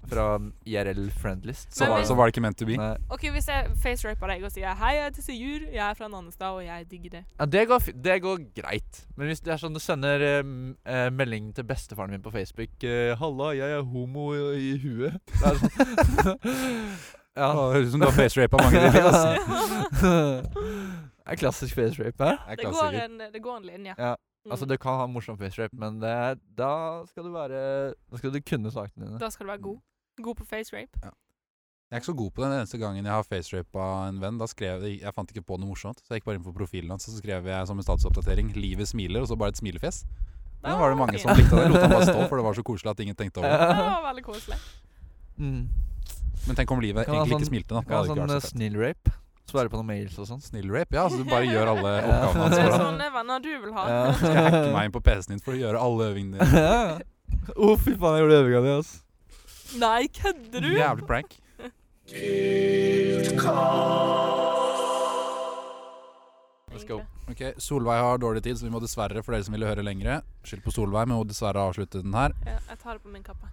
fra 0.08 0.26
IRL 0.64 1.04
friendlist. 1.20 1.68
Så, 1.76 1.84
var, 1.90 2.00
hvis- 2.00 2.08
så 2.08 2.16
var 2.16 2.26
det 2.30 2.34
ikke 2.34 2.44
meant 2.46 2.58
to 2.62 2.66
be. 2.70 2.78
Nei. 2.80 2.96
Ok, 3.12 3.28
Hvis 3.36 3.48
jeg 3.52 3.68
faceraper 3.84 4.32
deg 4.32 4.44
og 4.48 4.52
sier 4.56 4.74
'Hei, 4.74 4.94
jeg 4.96 5.04
heter 5.10 5.22
Sigurd, 5.28 5.68
jeg 5.72 5.84
er 5.90 5.94
fra 5.94 6.06
en 6.08 6.14
annen 6.14 6.32
stad, 6.32 6.56
og 6.56 6.64
jeg 6.64 6.88
digger 6.90 7.10
det'. 7.18 7.24
Ja, 7.38 7.44
det 7.46 7.68
går, 7.68 7.92
det 8.02 8.18
går 8.22 8.38
greit. 8.56 9.06
Men 9.16 9.26
hvis 9.28 9.40
det 9.44 9.52
er 9.52 9.60
sånn 9.60 9.74
du 9.76 9.80
sender 9.80 10.24
uh, 10.40 11.10
melding 11.12 11.52
til 11.54 11.64
bestefaren 11.68 12.10
min 12.10 12.22
på 12.24 12.32
Facebook 12.32 12.82
eh, 12.84 13.12
'Halla, 13.16 13.52
jeg 13.56 13.70
er 13.76 13.82
homo 13.82 14.32
i, 14.32 14.72
i 14.72 14.78
huet'. 14.78 15.20
Det 15.28 15.44
er 15.44 15.60
sånn 15.60 16.38
Ja. 17.36 17.48
Å, 17.48 17.70
Høres 17.72 17.88
ut 17.88 17.94
som 17.94 18.02
du 18.02 18.08
har 18.08 18.16
facerapa 18.16 18.60
mange 18.60 18.82
ganger. 18.82 19.06
ditt 19.08 20.02
det 21.22 21.32
er 21.32 21.38
klassisk 21.40 21.78
facerape 21.78 22.28
her. 22.28 22.42
Det 22.50 22.58
Det 22.60 22.74
går 22.74 22.98
en, 23.06 23.16
det 23.32 23.42
går 23.42 23.56
en 23.56 23.66
linje. 23.70 23.94
Ja. 23.96 24.14
Mm. 24.42 24.52
Altså, 24.52 24.66
du 24.66 24.76
kan 24.82 24.98
ha 24.98 25.06
morsom 25.06 25.38
facerape, 25.38 25.76
men 25.78 26.00
det, 26.02 26.12
da 26.58 26.72
skal 27.06 27.24
du 27.28 27.30
være 27.30 27.58
Da 27.94 28.18
skal 28.18 28.32
du 28.34 28.40
kunne 28.42 28.72
sakene 28.74 29.06
dine. 29.06 29.20
Da 29.22 29.30
skal 29.30 29.46
du 29.46 29.52
være 29.52 29.62
god. 29.62 29.78
God 30.22 30.40
på 30.42 30.46
facerape. 30.50 30.98
Jeg 31.92 31.98
er 31.98 32.00
ikke 32.00 32.08
så 32.08 32.16
god 32.16 32.30
på 32.32 32.42
den 32.42 32.52
eneste 32.56 32.78
gangen 32.80 33.04
jeg 33.04 33.12
har 33.12 33.24
facerapa 33.28 33.86
en 34.08 34.20
venn. 34.20 34.38
Da 34.40 34.48
skrev 34.48 34.84
jeg, 34.88 35.00
jeg 35.02 35.14
fant 35.14 35.32
ikke 35.32 35.44
på 35.44 35.58
noe 35.60 35.68
morsomt, 35.70 36.00
så 36.00 36.14
jeg 36.14 36.20
gikk 36.20 36.28
bare 36.30 36.40
inn 36.40 36.44
på 36.44 36.54
profilen 36.56 36.92
hans 36.92 37.04
og 37.08 37.12
så 37.14 37.20
skrev 37.20 37.48
jeg 37.52 37.68
som 37.68 37.78
en 37.78 37.84
statusoppdatering 37.86 38.52
'Livet 38.56 38.88
smiler', 38.88 39.20
og 39.20 39.28
så 39.28 39.36
bare 39.36 39.52
et 39.52 39.60
smilefjes. 39.60 40.04
Da 40.62 40.76
var 40.78 40.90
det 40.90 40.98
mange 40.98 41.18
som 41.18 41.36
likte. 41.36 41.56
det. 41.56 41.68
lot 41.70 41.80
han 41.82 41.90
bare 41.90 42.06
stå, 42.06 42.28
for 42.28 42.36
det 42.40 42.44
var 42.44 42.54
så 42.54 42.62
koselig 42.62 42.90
at 42.90 43.00
ingen 43.04 43.16
tenkte 43.18 43.42
over 43.42 43.50
det. 43.50 43.68
Det 43.76 43.84
var 43.84 44.06
veldig 44.08 44.24
koselig. 44.24 44.58
Mm. 45.36 45.68
Men 46.46 46.58
tenk 46.58 46.70
om 46.74 46.80
livet 46.82 47.06
egentlig 47.06 47.34
sånn, 47.34 47.42
ikke 47.42 47.50
smilte, 47.50 47.74
da. 47.76 47.82
Kan 47.86 47.98
ha 47.98 48.06
sånn 48.08 48.34
eh, 48.36 48.46
snill-rape. 48.48 49.12
Svare 49.50 49.70
på 49.70 49.78
noen 49.78 49.88
mails 49.90 50.16
og 50.22 50.26
sånn. 50.28 50.40
Snill-rape, 50.42 50.96
ja. 50.96 51.04
Så 51.10 51.20
du 51.20 51.26
bare 51.28 51.46
gjør 51.46 51.72
alle 51.74 51.92
oppgavene 52.08 52.42
hans 52.42 52.56
Det 52.56 52.64
er 52.64 52.76
sånne 52.78 53.08
venner 53.16 53.44
du 53.44 53.50
vil 53.52 53.72
ha. 53.76 53.86
Ja. 53.90 54.02
Skal 54.18 54.36
jeg 54.38 54.44
hacke 54.48 54.74
meg 54.74 54.88
inn 54.88 54.96
på 54.96 55.02
PC-en 55.08 55.36
din 55.36 55.42
for 55.44 55.54
å 55.54 55.60
gjøre 55.62 55.82
alle 55.86 56.10
øvingene 56.12 56.50
dine? 56.50 57.08
Å, 57.64 57.70
fy 57.80 57.94
faen, 57.96 58.18
jeg 58.18 58.24
gjorde 58.24 58.40
øvinga 58.42 58.60
di, 58.66 58.74
ass. 58.80 58.92
Nei, 59.80 60.00
kødder 60.20 60.66
du? 60.66 60.70
Jævlig 60.76 61.08
prank. 61.08 61.38
Let's 66.72 66.84
go. 66.88 67.00
Ok, 67.30 67.42
Solveig 67.62 68.00
har 68.02 68.18
dårlig 68.18 68.42
tid, 68.44 68.58
så 68.58 68.66
vi 68.66 68.72
må 68.72 68.80
dessverre, 68.82 69.22
for 69.22 69.34
dere 69.34 69.46
som 69.46 69.54
ville 69.54 69.68
høre 69.68 69.84
lengre 69.86 70.20
Skyld 70.48 70.64
på 70.64 70.72
Solveig, 70.74 71.06
men 71.08 71.20
må 71.20 71.24
dessverre 71.28 71.62
avslutte 71.68 72.02
den 72.02 72.14
her. 72.16 72.34
Ja, 72.46 72.58
jeg 72.70 72.80
tar 72.82 72.98
det 72.98 73.04
på 73.04 73.12
min 73.12 73.24
kappe. 73.26 73.48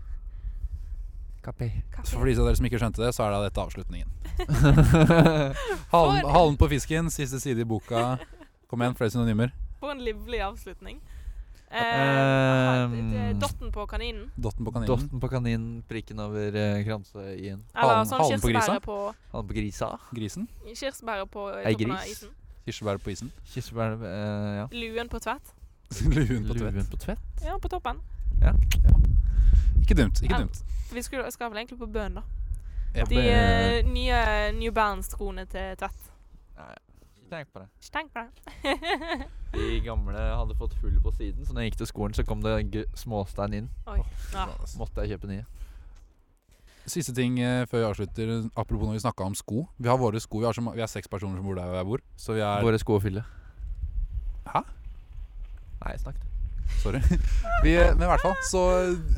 Kaffe. 1.50 2.12
For 2.14 2.26
de 2.26 2.36
av 2.40 2.46
dere 2.50 2.56
som 2.60 2.66
ikke 2.70 2.80
skjønte 2.82 3.02
det, 3.04 3.12
så 3.16 3.26
er 3.26 3.32
da 3.36 3.42
dette 3.48 3.62
avslutningen. 3.64 4.10
Halen, 5.94 6.26
halen 6.30 6.58
på 6.60 6.68
fisken, 6.72 7.10
siste 7.14 7.40
side 7.42 7.60
i 7.64 7.68
boka. 7.68 8.18
Kom 8.70 8.82
igjen, 8.84 8.96
flere 9.00 9.12
synonymer. 9.14 9.54
For 9.82 9.92
en 9.96 10.02
livlig 10.06 10.42
avslutning. 10.46 11.00
Eh, 11.70 11.80
Ehm. 11.80 12.94
er 13.14 13.34
Dotten 13.38 13.70
på 13.72 13.84
kaninen. 13.86 14.32
Dotten 14.42 14.66
på 14.66 14.72
kaninen. 14.74 14.90
Dotten 14.90 15.20
på 15.22 15.30
kaninen, 15.30 15.84
prikken 15.90 16.20
over 16.20 16.56
eh, 16.58 16.84
kranse-i-en. 16.88 17.62
Eller 17.76 17.94
Halen- 17.94 18.10
sånn 18.10 18.24
halen 18.24 18.42
på 18.42 18.48
grisa? 18.50 18.60
kirsebæret 18.66 18.84
på, 18.88 18.98
halen 19.34 19.48
på 19.48 19.54
grisa. 19.60 19.90
Grisen. 20.14 20.48
kirsebæret 20.74 21.30
på 21.30 21.46
Ei 21.66 21.76
gris. 21.76 22.10
isen. 22.16 22.30
Kirsebær 22.66 22.98
på 23.04 23.12
isen. 23.14 23.32
Kirsebær 23.54 23.98
eh, 24.02 24.56
Ja. 24.64 24.68
Luen 24.74 25.10
på 25.10 25.20
tvett. 25.22 25.54
Luen 26.16 26.48
på 26.50 26.54
tvett. 26.58 26.74
Luen 26.74 26.90
på 26.90 26.98
tvett. 27.06 27.20
Ja, 27.46 27.58
på 27.62 27.70
toppen. 27.70 28.02
Ikke 29.82 29.96
dumt. 29.98 30.22
ikke 30.22 30.34
Ja. 30.36 30.42
dumt. 30.44 30.62
Vi 30.94 31.02
skulle, 31.06 31.32
skal 31.32 31.50
vel 31.52 31.58
egentlig 31.62 31.80
på 31.80 31.86
bøn, 31.94 32.14
da. 32.20 32.22
Ja. 32.96 33.04
De 33.06 33.20
eh, 33.22 33.84
nye 33.86 34.52
New 34.58 34.72
Balance-skoene 34.74 35.46
til 35.46 35.76
Tvedt. 35.78 36.08
Nei, 36.58 36.74
ikke 37.20 37.30
tenk 37.36 37.52
på 37.54 37.60
det. 37.60 37.68
Ikke 37.80 37.94
tenk 37.94 38.14
på 38.14 38.24
det. 38.26 39.28
De 39.54 39.80
gamle 39.82 40.14
hadde 40.18 40.56
fått 40.58 40.74
hull 40.82 41.00
på 41.02 41.12
siden, 41.18 41.46
så 41.46 41.54
når 41.54 41.62
jeg 41.62 41.72
gikk 41.72 41.78
til 41.82 41.88
skolen, 41.90 42.14
så 42.14 42.24
kom 42.26 42.42
det 42.46 42.56
g 42.74 42.84
småstein 42.98 43.54
inn. 43.58 43.70
Oi. 43.90 44.00
Ja. 44.34 44.48
Måtte 44.78 45.02
jeg 45.06 45.16
kjøpe 45.18 45.30
nye. 45.32 45.46
Siste 46.90 47.14
ting 47.14 47.38
eh, 47.42 47.66
før 47.70 47.84
vi 47.84 47.88
avslutter, 47.90 48.32
apropos 48.58 48.88
når 48.90 48.98
vi 48.98 49.02
snakka 49.06 49.26
om 49.26 49.36
sko. 49.38 49.68
Vi 49.78 49.90
har 49.90 49.98
våre 50.02 50.22
sko. 50.22 50.40
Vi 50.42 50.46
har, 50.50 50.54
så, 50.58 50.62
vi 50.74 50.82
er 50.82 50.90
seks 50.90 51.08
personer 51.10 51.38
som 51.38 51.46
bor 51.46 51.58
der 51.58 51.74
jeg 51.80 51.86
bor. 51.86 52.02
Så 52.18 52.34
vi 52.38 52.42
er 52.46 52.66
Våre 52.66 52.80
sko 52.82 52.98
å 52.98 53.02
fylle. 53.04 53.26
Hæ? 54.50 54.62
Nei, 55.86 55.98
snakk 56.02 56.18
du. 56.22 56.29
Sorry. 56.80 57.02
Vi, 57.64 57.74
eh, 57.76 57.92
men 57.92 58.06
i 58.06 58.10
hvert 58.10 58.24
fall, 58.24 58.38
så 58.48 58.64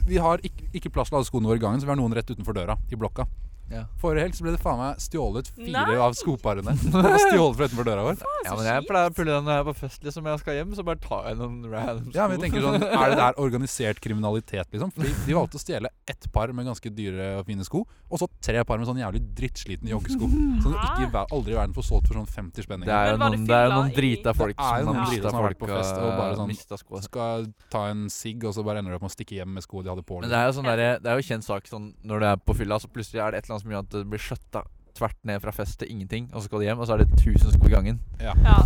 vi 0.07 0.17
har 0.17 0.41
ikke, 0.47 0.69
ikke 0.73 0.93
plass 0.95 1.11
til 1.11 1.19
alle 1.19 1.27
skoene 1.27 1.51
våre 1.51 1.61
i 1.61 1.63
gangen, 1.63 1.81
så 1.81 1.85
vi 1.85 1.93
har 1.93 1.99
noen 1.99 2.15
rett 2.17 2.31
utenfor 2.31 2.57
døra 2.57 2.77
i 2.89 2.97
blokka. 2.97 3.27
Ja. 3.71 3.83
Forrige 4.01 4.25
helg 4.27 4.35
så 4.37 4.43
ble 4.45 4.51
det 4.55 4.61
faen 4.61 4.79
meg 4.81 4.99
stjålet 5.03 5.47
fire 5.55 5.83
Nei! 5.87 5.95
av 6.03 6.15
skoparene. 6.17 6.73
Det 6.91 7.11
stjålet 7.23 7.57
fra 7.57 7.67
utenfor 7.69 7.87
døra 7.87 8.03
vår. 8.05 8.17
Ja, 8.45 8.55
men 8.57 8.67
jeg 8.67 8.85
pleier 8.89 9.11
å 9.11 9.15
pulle 9.15 9.31
den 9.37 9.45
når 9.47 9.53
jeg 9.55 9.63
er 9.63 9.67
på 9.69 9.75
fest, 9.81 10.03
liksom. 10.05 10.27
Jeg 10.31 10.41
skal 10.43 10.57
hjem, 10.59 10.73
så 10.77 10.85
bare 10.87 10.99
tar 11.03 11.29
jeg 11.29 11.39
noen 11.39 11.57
random 11.71 12.09
sko. 12.09 12.15
Ja, 12.17 12.27
men 12.27 12.35
jeg 12.37 12.43
tenker 12.45 12.65
sånn, 12.65 12.83
Er 12.87 13.13
det 13.13 13.17
der 13.21 13.39
organisert 13.41 14.01
kriminalitet, 14.03 14.67
liksom? 14.75 14.91
Fordi 14.95 15.13
de 15.27 15.37
valgte 15.37 15.59
å 15.59 15.63
stjele 15.63 15.91
ett 16.11 16.27
par 16.35 16.51
med 16.55 16.67
ganske 16.67 16.91
dyre 16.93 17.29
og 17.39 17.45
fine 17.47 17.63
sko, 17.67 17.83
og 18.11 18.19
så 18.21 18.27
tre 18.43 18.63
par 18.67 18.81
med 18.81 18.89
sånn 18.89 18.99
jævlig 19.01 19.21
drittslitne 19.37 19.93
joggesko. 19.93 20.27
Som 20.61 20.75
du 20.75 20.77
ikke 20.77 21.23
aldri 21.31 21.55
i 21.55 21.59
verden 21.59 21.75
får 21.77 21.87
solgt 21.87 22.11
for 22.11 22.19
sånn 22.19 22.27
50 22.27 22.67
spenninger. 22.67 22.91
Det 22.91 22.97
er 22.97 23.13
jo 23.13 23.21
noen, 23.21 23.45
det 23.47 23.57
er 23.61 23.71
noen 23.71 23.93
drita 23.95 24.33
folk 24.35 24.57
Det 24.57 24.67
er 24.67 24.81
jo 24.83 24.89
som 24.89 24.99
har 24.99 25.11
mista 25.11 25.29
som 25.31 25.39
har 25.39 25.47
vært 25.47 25.59
folk 25.61 25.71
på 25.71 25.77
fest 25.77 25.95
og 25.95 26.11
bare 26.19 26.35
sånn- 26.39 26.79
sko. 26.81 27.01
Skal 27.07 27.47
ta 27.71 27.85
en 27.91 28.05
sigg, 28.11 28.43
og 28.47 28.53
så 28.55 28.63
bare 28.65 28.81
ender 28.81 28.91
du 28.93 28.97
opp 28.99 29.05
med 29.05 29.11
å 29.11 29.15
stikke 29.15 29.37
hjem 29.39 29.53
med 29.55 29.63
sko 29.63 29.81
de 29.85 29.91
hadde 29.93 30.03
på. 30.07 30.19
Men 30.21 30.29
det 30.31 30.37
er 30.39 30.49
jo 30.49 30.55
sånn 30.59 30.67
der, 30.69 30.99
Det 31.01 31.09
er 31.11 31.19
jo 31.21 31.27
kjent 31.29 31.45
sak 31.47 31.67
sånn 31.69 31.93
når 32.03 32.19
du 32.19 32.25
er 32.31 32.37
på 32.41 32.55
fylla, 32.57 32.79
så 32.81 32.89
plutselig 32.91 33.21
er 33.23 33.31
det 33.31 33.41
et 33.41 33.45
eller 33.49 33.55
annet 33.57 33.60
som 33.61 33.73
gjør 33.73 33.85
at 33.85 33.95
det 33.95 34.05
blir 34.11 34.21
skjøtta 34.21 34.65
tvert 34.97 35.17
ned 35.27 35.39
fra 35.43 35.53
fest 35.55 35.79
til 35.79 35.91
ingenting, 35.93 36.27
og 36.33 36.41
så 36.41 36.49
skal 36.49 36.61
du 36.61 36.67
hjem, 36.67 36.81
og 36.81 36.87
så 36.87 36.97
er 36.97 37.03
det 37.03 37.09
1000 37.15 37.55
sko 37.55 37.69
i 37.69 37.73
gangen. 37.73 38.01
Ja. 38.19 38.35
Ja. 38.45 38.59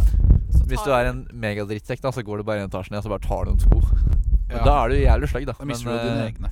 Hvis 0.65 0.81
du 0.81 0.91
er 0.95 1.11
en 1.11 1.25
megadrittsekk, 1.33 2.01
da, 2.01 2.11
så 2.15 2.23
går 2.25 2.41
du 2.41 2.47
bare 2.47 2.63
en 2.63 2.71
etasje 2.71 2.93
ned, 2.93 3.03
og 3.03 3.07
så 3.07 3.13
bare 3.13 3.25
tar 3.27 3.45
du 3.45 3.53
noen 3.53 3.65
sko. 3.65 3.81
Ja. 4.45 4.59
Da 4.61 4.73
er 4.83 4.91
du 4.91 4.95
jævlig 4.99 5.27
sløgg, 5.31 5.47
da. 5.49 5.53
Da 5.57 5.65
mister 5.65 5.89
du 5.89 6.03
dine 6.05 6.19
eh, 6.21 6.27
egne. 6.29 6.49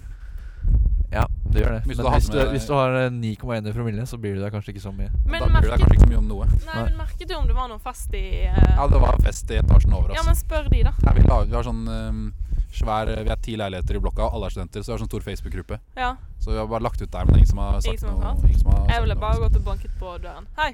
Ja, 1.13 1.27
det 1.53 1.61
gjør 1.61 1.75
det. 1.75 1.81
Hvis 1.85 1.97
Men 1.99 2.05
du 2.05 2.11
hvis 2.15 2.29
du, 2.33 2.39
hvis 2.49 2.65
du 2.65 2.73
har 2.73 2.95
eh, 3.03 3.11
9,1 3.13 3.69
i 3.69 3.73
promille, 3.75 4.05
så 4.09 4.17
blir 4.17 4.33
du 4.33 4.41
der 4.41 4.49
kanskje 4.49 4.73
ikke 4.73 4.81
så 4.81 4.91
mye. 4.91 5.11
Men 5.29 5.43
da 5.43 5.49
merket, 5.53 5.67
du 5.67 5.69
deg 5.69 5.83
kanskje 5.83 5.97
ikke 5.99 6.07
så 6.07 6.09
mye 6.09 6.21
om 6.23 6.31
noe. 6.31 6.47
nei, 6.49 6.77
men 6.79 6.97
merket 6.97 7.29
du 7.29 7.35
om 7.37 7.45
det 7.47 7.57
var 7.57 7.69
noen 7.69 7.83
fest 7.83 8.15
i 8.17 8.23
uh... 8.49 8.57
Ja, 8.79 8.87
det 8.89 9.01
var 9.03 9.21
fest 9.21 9.53
i 9.53 9.59
etasjen 9.61 9.93
over 9.93 10.15
Ja, 10.17 10.25
men 10.25 10.39
spør 10.39 10.71
de, 10.73 10.81
da. 10.89 10.95
Ja, 11.05 11.13
vi, 11.13 11.25
la, 11.29 11.37
vi 11.45 11.55
har 11.59 11.67
sånn 11.69 11.85
ehm, 11.85 12.25
svær 12.73 13.11
Vi 13.13 13.29
er 13.29 13.41
ti 13.43 13.55
leiligheter 13.59 13.97
i 13.97 14.01
blokka, 14.03 14.27
og 14.27 14.37
alle 14.37 14.49
er 14.49 14.55
studenter, 14.55 14.83
så 14.83 14.91
vi 14.91 14.95
har 14.95 15.03
sånn 15.03 15.11
stor 15.11 15.25
Facebook-gruppe. 15.25 15.79
Ja. 15.99 16.13
Så 16.41 16.51
vi 16.51 16.57
har 16.57 16.69
bare 16.71 16.85
lagt 16.85 17.01
ut 17.01 17.11
der, 17.11 17.25
men 17.25 17.33
det 17.33 17.39
er 17.39 17.43
ingen 17.43 17.51
som 17.51 17.61
har 17.63 17.79
sagt 17.81 18.01
som 18.01 18.15
har 18.17 18.33
noe. 18.33 18.49
Ingen 18.49 18.63
som 18.63 18.71
har 18.73 18.89
Jeg 18.93 19.05
ville 19.05 19.19
bare 19.21 19.43
gått 19.43 19.59
og 19.59 19.65
banket 19.67 19.93
på 19.99 20.15
døren. 20.23 20.49
Hei! 20.59 20.73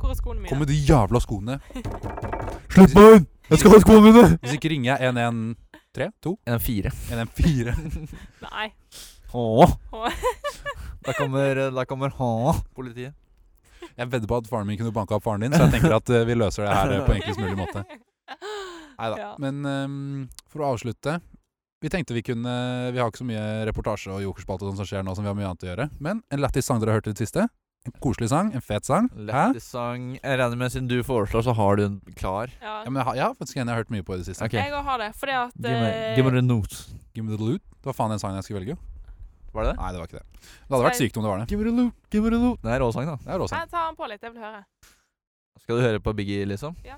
Hvor 0.00 0.12
er 0.12 0.18
skoene 0.18 0.42
mine? 0.42 0.50
Kom 0.52 0.60
med 0.60 0.68
de 0.68 0.78
jævla 0.84 1.20
skoene! 1.22 1.58
Slipp 2.74 2.96
meg 2.98 3.18
inn! 3.18 3.28
Jeg 3.50 3.60
skal 3.60 3.74
ha 3.74 3.82
skoene 3.84 4.04
mine! 4.08 4.24
Hvis 4.42 4.56
ikke 4.58 4.72
ringer 4.74 4.90
jeg 4.92 5.14
113 5.14 6.14
2 6.26 6.32
En 6.50 6.60
fire. 6.60 6.92
114. 7.10 8.08
Nei. 8.48 8.66
Hå. 9.34 9.44
Hå. 9.94 10.02
Da 11.04 11.12
kommer, 11.16 11.60
da 11.76 11.84
kommer 11.88 12.12
ha, 12.18 12.32
politiet. 12.74 13.14
Jeg 13.94 14.10
vedder 14.10 14.26
på 14.26 14.38
at 14.40 14.48
faren 14.50 14.66
min 14.66 14.78
kunne 14.80 14.92
banka 14.94 15.18
opp 15.18 15.24
faren 15.26 15.44
din, 15.44 15.54
så 15.54 15.66
jeg 15.66 15.76
tenker 15.76 15.94
at 15.94 16.10
eh, 16.10 16.24
vi 16.26 16.34
løser 16.38 16.64
det 16.64 16.74
her 16.74 16.94
eh, 16.96 17.04
på 17.06 17.14
enklest 17.14 17.40
mulig 17.42 17.58
måte. 17.60 17.84
Nei 18.98 19.08
da. 19.12 19.16
Ja. 19.20 19.30
Men 19.42 19.64
um, 19.66 20.28
for 20.52 20.64
å 20.64 20.72
avslutte 20.74 21.18
Vi 21.84 21.90
tenkte 21.92 22.14
vi 22.16 22.22
kunne 22.24 22.54
Vi 22.94 23.00
har 23.02 23.10
ikke 23.10 23.20
så 23.20 23.26
mye 23.28 23.44
reportasje 23.68 24.14
og 24.14 24.22
jokerspalte 24.24 24.64
og 24.64 24.72
sånt 24.72 24.82
som 24.82 24.88
skjer 24.88 25.04
nå, 25.04 25.14
som 25.16 25.26
vi 25.26 25.30
har 25.32 25.36
mye 25.38 25.50
annet 25.50 25.66
å 25.66 25.70
gjøre. 25.72 25.88
Men 26.00 26.22
en 26.32 26.42
lættis 26.44 26.64
sang 26.70 26.80
dere 26.80 26.94
har 26.94 27.02
hørt 27.02 27.10
i 27.10 27.14
det 27.16 27.26
siste. 27.26 27.44
En 27.84 27.92
koselig 28.00 28.30
sang. 28.32 28.48
En 28.56 28.64
fet 28.64 28.86
sang. 28.88 29.10
Lættis 29.12 29.66
sang. 29.68 30.14
Jeg 30.16 30.38
regner 30.40 30.56
med 30.56 30.72
siden 30.72 30.88
du 30.88 30.96
foreslår, 31.04 31.44
så 31.44 31.52
har 31.58 31.76
du 31.76 31.82
en 31.84 31.98
klar. 32.16 32.48
Ja. 32.62 32.78
Ja, 32.86 32.88
men 32.88 33.02
jeg 33.02 33.08
har, 33.10 33.18
jeg 33.18 33.24
har 33.26 33.36
faktisk 33.36 33.58
en 33.60 33.66
jeg 33.66 33.74
har 33.74 33.82
hørt 33.82 33.92
mye 33.92 34.06
på 34.06 34.16
i 34.16 34.22
det 34.22 34.30
siste. 34.30 34.46
Okay. 34.48 34.62
Jeg 34.64 34.72
òg 34.72 34.88
har 34.88 35.02
det, 35.04 35.10
fordi 35.20 35.36
at 35.36 35.52
Give 35.60 35.76
me, 35.82 35.90
eh, 35.92 36.16
give 36.16 36.24
me 36.24 36.32
the 36.38 36.44
note. 36.46 36.80
Give 37.12 37.26
me 37.26 37.36
the 37.36 37.40
loot. 37.42 37.60
Det 37.82 37.90
var 37.90 37.98
faen 37.98 38.14
den 38.14 38.22
sangen 38.22 38.40
jeg 38.40 38.48
skulle 38.48 38.62
velge. 38.62 38.78
jo. 38.78 38.94
Var 39.54 39.68
det 39.68 39.70
det? 39.74 39.76
Nei, 39.78 39.90
det 39.92 40.00
var 40.00 40.08
ikke 40.08 40.18
det. 40.18 40.26
Det 40.40 40.72
hadde 40.72 40.84
vært 40.88 40.98
sykt 40.98 41.18
om 41.20 41.26
det 41.26 41.30
var 41.30 41.38
det. 41.42 41.48
Give 41.52 41.60
me 41.60 41.68
the 41.68 41.76
loot, 41.76 41.94
give 42.10 42.24
me 42.24 42.30
the 42.32 42.40
loot. 42.42 42.62
Det 42.64 42.72
er 42.74 42.80
råsang, 42.82 43.06
da. 43.06 43.16
Det 43.22 43.34
er 43.36 43.38
råsang. 43.44 43.60
Jeg 43.60 43.70
tar 43.76 43.84
den 43.90 43.98
på 44.00 44.08
litt, 44.10 44.24
jeg 44.24 44.32
vil 44.34 44.42
høre. 44.48 44.62
Skal 45.62 45.76
du 45.78 45.84
høre 45.84 46.00
på 46.02 46.14
Biggie, 46.16 46.48
liksom? 46.48 46.74
Ja. 46.88 46.96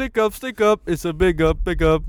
Stick 0.00 0.16
up, 0.16 0.32
stick 0.32 0.60
up, 0.62 0.88
it's 0.88 1.04
a 1.04 1.12
big 1.12 1.42
up, 1.42 1.62
big 1.62 1.82
up 1.82 2.06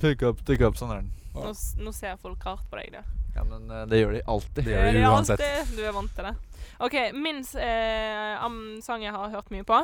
Pick 0.00 0.22
up, 0.22 0.40
stick 0.40 0.62
up. 0.64 0.78
Sånn 0.80 0.88
er 0.88 1.02
den. 1.02 1.10
Nå, 1.34 1.50
nå 1.84 1.90
ser 1.92 2.14
folk 2.16 2.46
rart 2.48 2.62
på 2.70 2.78
deg, 2.78 2.94
da. 2.94 3.02
Ja, 3.34 3.42
men 3.44 3.66
uh, 3.68 3.82
det 3.84 3.98
gjør 4.00 4.14
de 4.14 4.22
alltid. 4.24 4.62
Det 4.64 4.72
gjør 4.72 4.86
de 4.96 5.02
uansett. 5.04 5.42
alltid- 5.44 5.74
Du 5.76 5.82
er 5.84 5.92
vant 5.92 6.14
til 6.16 6.24
det. 6.24 6.32
OK, 6.80 6.94
min 7.12 7.42
eh, 7.60 8.40
am- 8.40 8.78
sang 8.80 9.04
jeg 9.04 9.12
har 9.12 9.34
hørt 9.34 9.52
mye 9.52 9.66
på, 9.68 9.82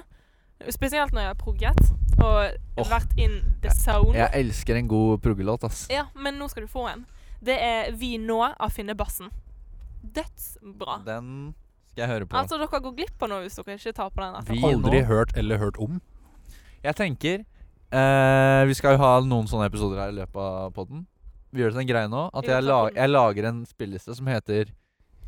spesielt 0.72 1.12
når 1.12 1.20
jeg 1.20 1.28
har 1.34 1.36
progget 1.42 1.82
og 2.22 2.56
oh. 2.80 2.88
vært 2.88 3.12
in 3.20 3.34
the 3.60 3.68
zone 3.76 4.16
Jeg 4.16 4.30
elsker 4.40 4.78
en 4.80 4.88
god 4.88 5.20
proggelåt, 5.26 5.66
ass. 5.68 5.82
Ja, 5.92 6.06
men 6.16 6.40
nå 6.40 6.48
skal 6.48 6.64
du 6.64 6.72
få 6.72 6.86
en. 6.88 7.04
Det 7.44 7.58
er 7.60 7.92
Vi 7.92 8.14
nå 8.16 8.38
av 8.48 8.72
Finne 8.72 8.96
Bassen. 8.96 9.28
Dødsbra. 10.00 11.02
Den 11.04 11.52
skal 11.90 12.06
jeg 12.06 12.14
høre 12.14 12.30
på. 12.30 12.40
Altså, 12.40 12.56
dere 12.56 12.80
går 12.80 12.96
glipp 12.96 13.28
av 13.28 13.28
noe 13.34 13.44
hvis 13.44 13.60
dere 13.60 13.76
ikke 13.76 13.92
tar 14.00 14.08
på 14.08 14.24
den. 14.24 14.40
Vi 14.48 14.64
har 14.64 14.72
Aldri 14.72 15.02
nå- 15.02 15.12
hørt 15.12 15.36
eller 15.36 15.60
hørt 15.60 15.76
om. 15.76 16.00
Jeg 16.82 16.96
tenker 16.98 17.42
eh, 17.94 18.62
Vi 18.66 18.74
skal 18.78 18.96
jo 18.96 19.02
ha 19.04 19.14
noen 19.22 19.48
sånne 19.50 19.68
episoder 19.70 20.00
her 20.02 20.12
i 20.12 20.16
løpet 20.20 20.42
av 20.42 20.70
podden. 20.76 21.04
Vi 21.52 21.60
gjør 21.62 21.72
det 21.72 21.76
til 21.78 21.84
en 21.84 21.90
greie 21.90 22.08
nå 22.10 22.22
at 22.32 22.48
jeg, 22.48 22.64
lag, 22.64 22.94
jeg 22.96 23.12
lager 23.12 23.48
en 23.50 23.60
spilleliste 23.68 24.16
som 24.16 24.30
heter 24.30 24.70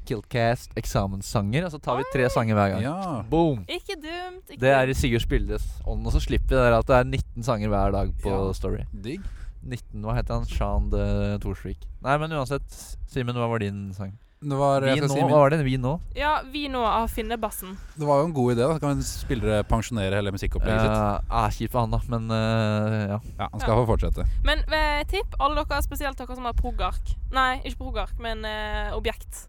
Kiltcast 0.09 0.75
eksamenssanger. 0.77 1.64
Og 1.67 1.73
så 1.73 1.81
tar 1.85 2.01
vi 2.01 2.05
tre 2.12 2.27
sanger 2.33 2.57
hver 2.59 2.75
gang. 2.75 2.83
Ja. 2.85 3.23
Boom! 3.31 3.62
Ikke 3.69 3.97
dumt. 3.97 4.43
Ikke 4.51 4.61
Det 4.61 4.73
er 4.77 4.90
i. 4.93 4.97
Sigurd 4.97 5.25
Spildes 5.25 5.64
ånd. 5.88 6.05
Og 6.05 6.12
så 6.17 6.21
slipper 6.25 6.59
vi 6.59 6.61
det 6.61 6.81
at 6.83 6.90
det 6.90 6.99
er 6.99 7.09
19 7.09 7.47
sanger 7.47 7.73
hver 7.73 7.95
dag 7.95 8.12
på 8.25 8.33
Ja. 8.35 8.43
Story. 8.57 8.85
Digg. 9.05 9.25
19, 9.64 10.03
Hva 10.05 10.19
heter 10.19 10.37
han? 10.40 10.45
Sean 10.49 10.90
de 10.93 11.05
Torsvik. 11.40 11.87
Nei, 12.05 12.19
men 12.21 12.35
uansett. 12.37 12.69
Simen, 13.09 13.37
hva 13.38 13.49
var 13.49 13.62
din 13.64 13.87
sang? 13.97 14.12
Det 14.44 14.57
var, 14.59 14.85
Vi 14.85 15.01
nå? 15.01 15.09
si 15.09 15.20
Hva 15.20 15.29
var 15.31 15.53
det? 15.55 15.61
Vi 15.64 15.77
nå? 15.81 15.94
Ja, 16.16 16.42
Vi 16.53 16.66
nå 16.68 16.83
av 16.85 17.09
Finnebassen. 17.09 17.79
Det 17.97 18.05
var 18.05 18.20
jo 18.20 18.27
en 18.27 18.35
god 18.37 18.53
idé. 18.53 18.66
da 18.68 18.79
Kan 18.83 19.01
spillere 19.03 19.62
pensjonere 19.64 20.18
hele 20.18 20.33
musikkopplegget 20.35 20.85
sitt. 20.85 21.31
er 21.31 21.49
kjip 21.49 21.59
Kjipt 21.59 21.73
for 21.73 21.81
han, 21.81 21.94
da. 21.94 22.01
Men 22.12 22.29
uh, 22.31 22.99
ja. 23.14 23.18
Ja, 23.38 23.49
Han 23.53 23.61
skal 23.62 23.81
få 23.81 23.87
fortsette. 23.94 24.27
Men 24.44 24.61
eh, 24.68 25.01
tipp, 25.09 25.38
alle 25.40 25.64
dere, 25.64 25.81
spesielt 25.87 26.18
dere 26.20 26.37
som 26.37 26.44
har 26.44 26.57
progark. 26.59 27.14
Nei, 27.33 27.62
ikke 27.64 27.87
progark, 27.87 28.18
men 28.20 28.44
uh, 28.44 28.92
Objekt. 28.99 29.47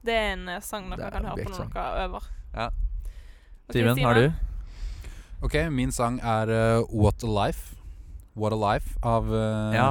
Det 0.00 0.14
er 0.16 0.30
en 0.38 0.48
eh, 0.48 0.62
sang 0.64 0.88
dere 0.88 1.10
er 1.10 1.18
kan 1.18 1.26
høre 1.28 1.44
på 1.44 1.52
når 1.52 1.74
dere 1.74 2.04
øver. 2.06 2.30
Ja. 2.54 2.70
Simen, 3.70 4.00
har 4.04 4.16
du? 4.16 4.30
Ok, 5.44 5.56
min 5.72 5.92
sang 5.92 6.18
er 6.24 6.50
eh, 6.52 6.86
What 6.88 7.24
a 7.24 7.28
Life. 7.28 7.76
What 8.36 8.56
a 8.56 8.58
Life 8.60 8.96
av 9.04 9.28
eh, 9.34 9.76
Ja. 9.76 9.90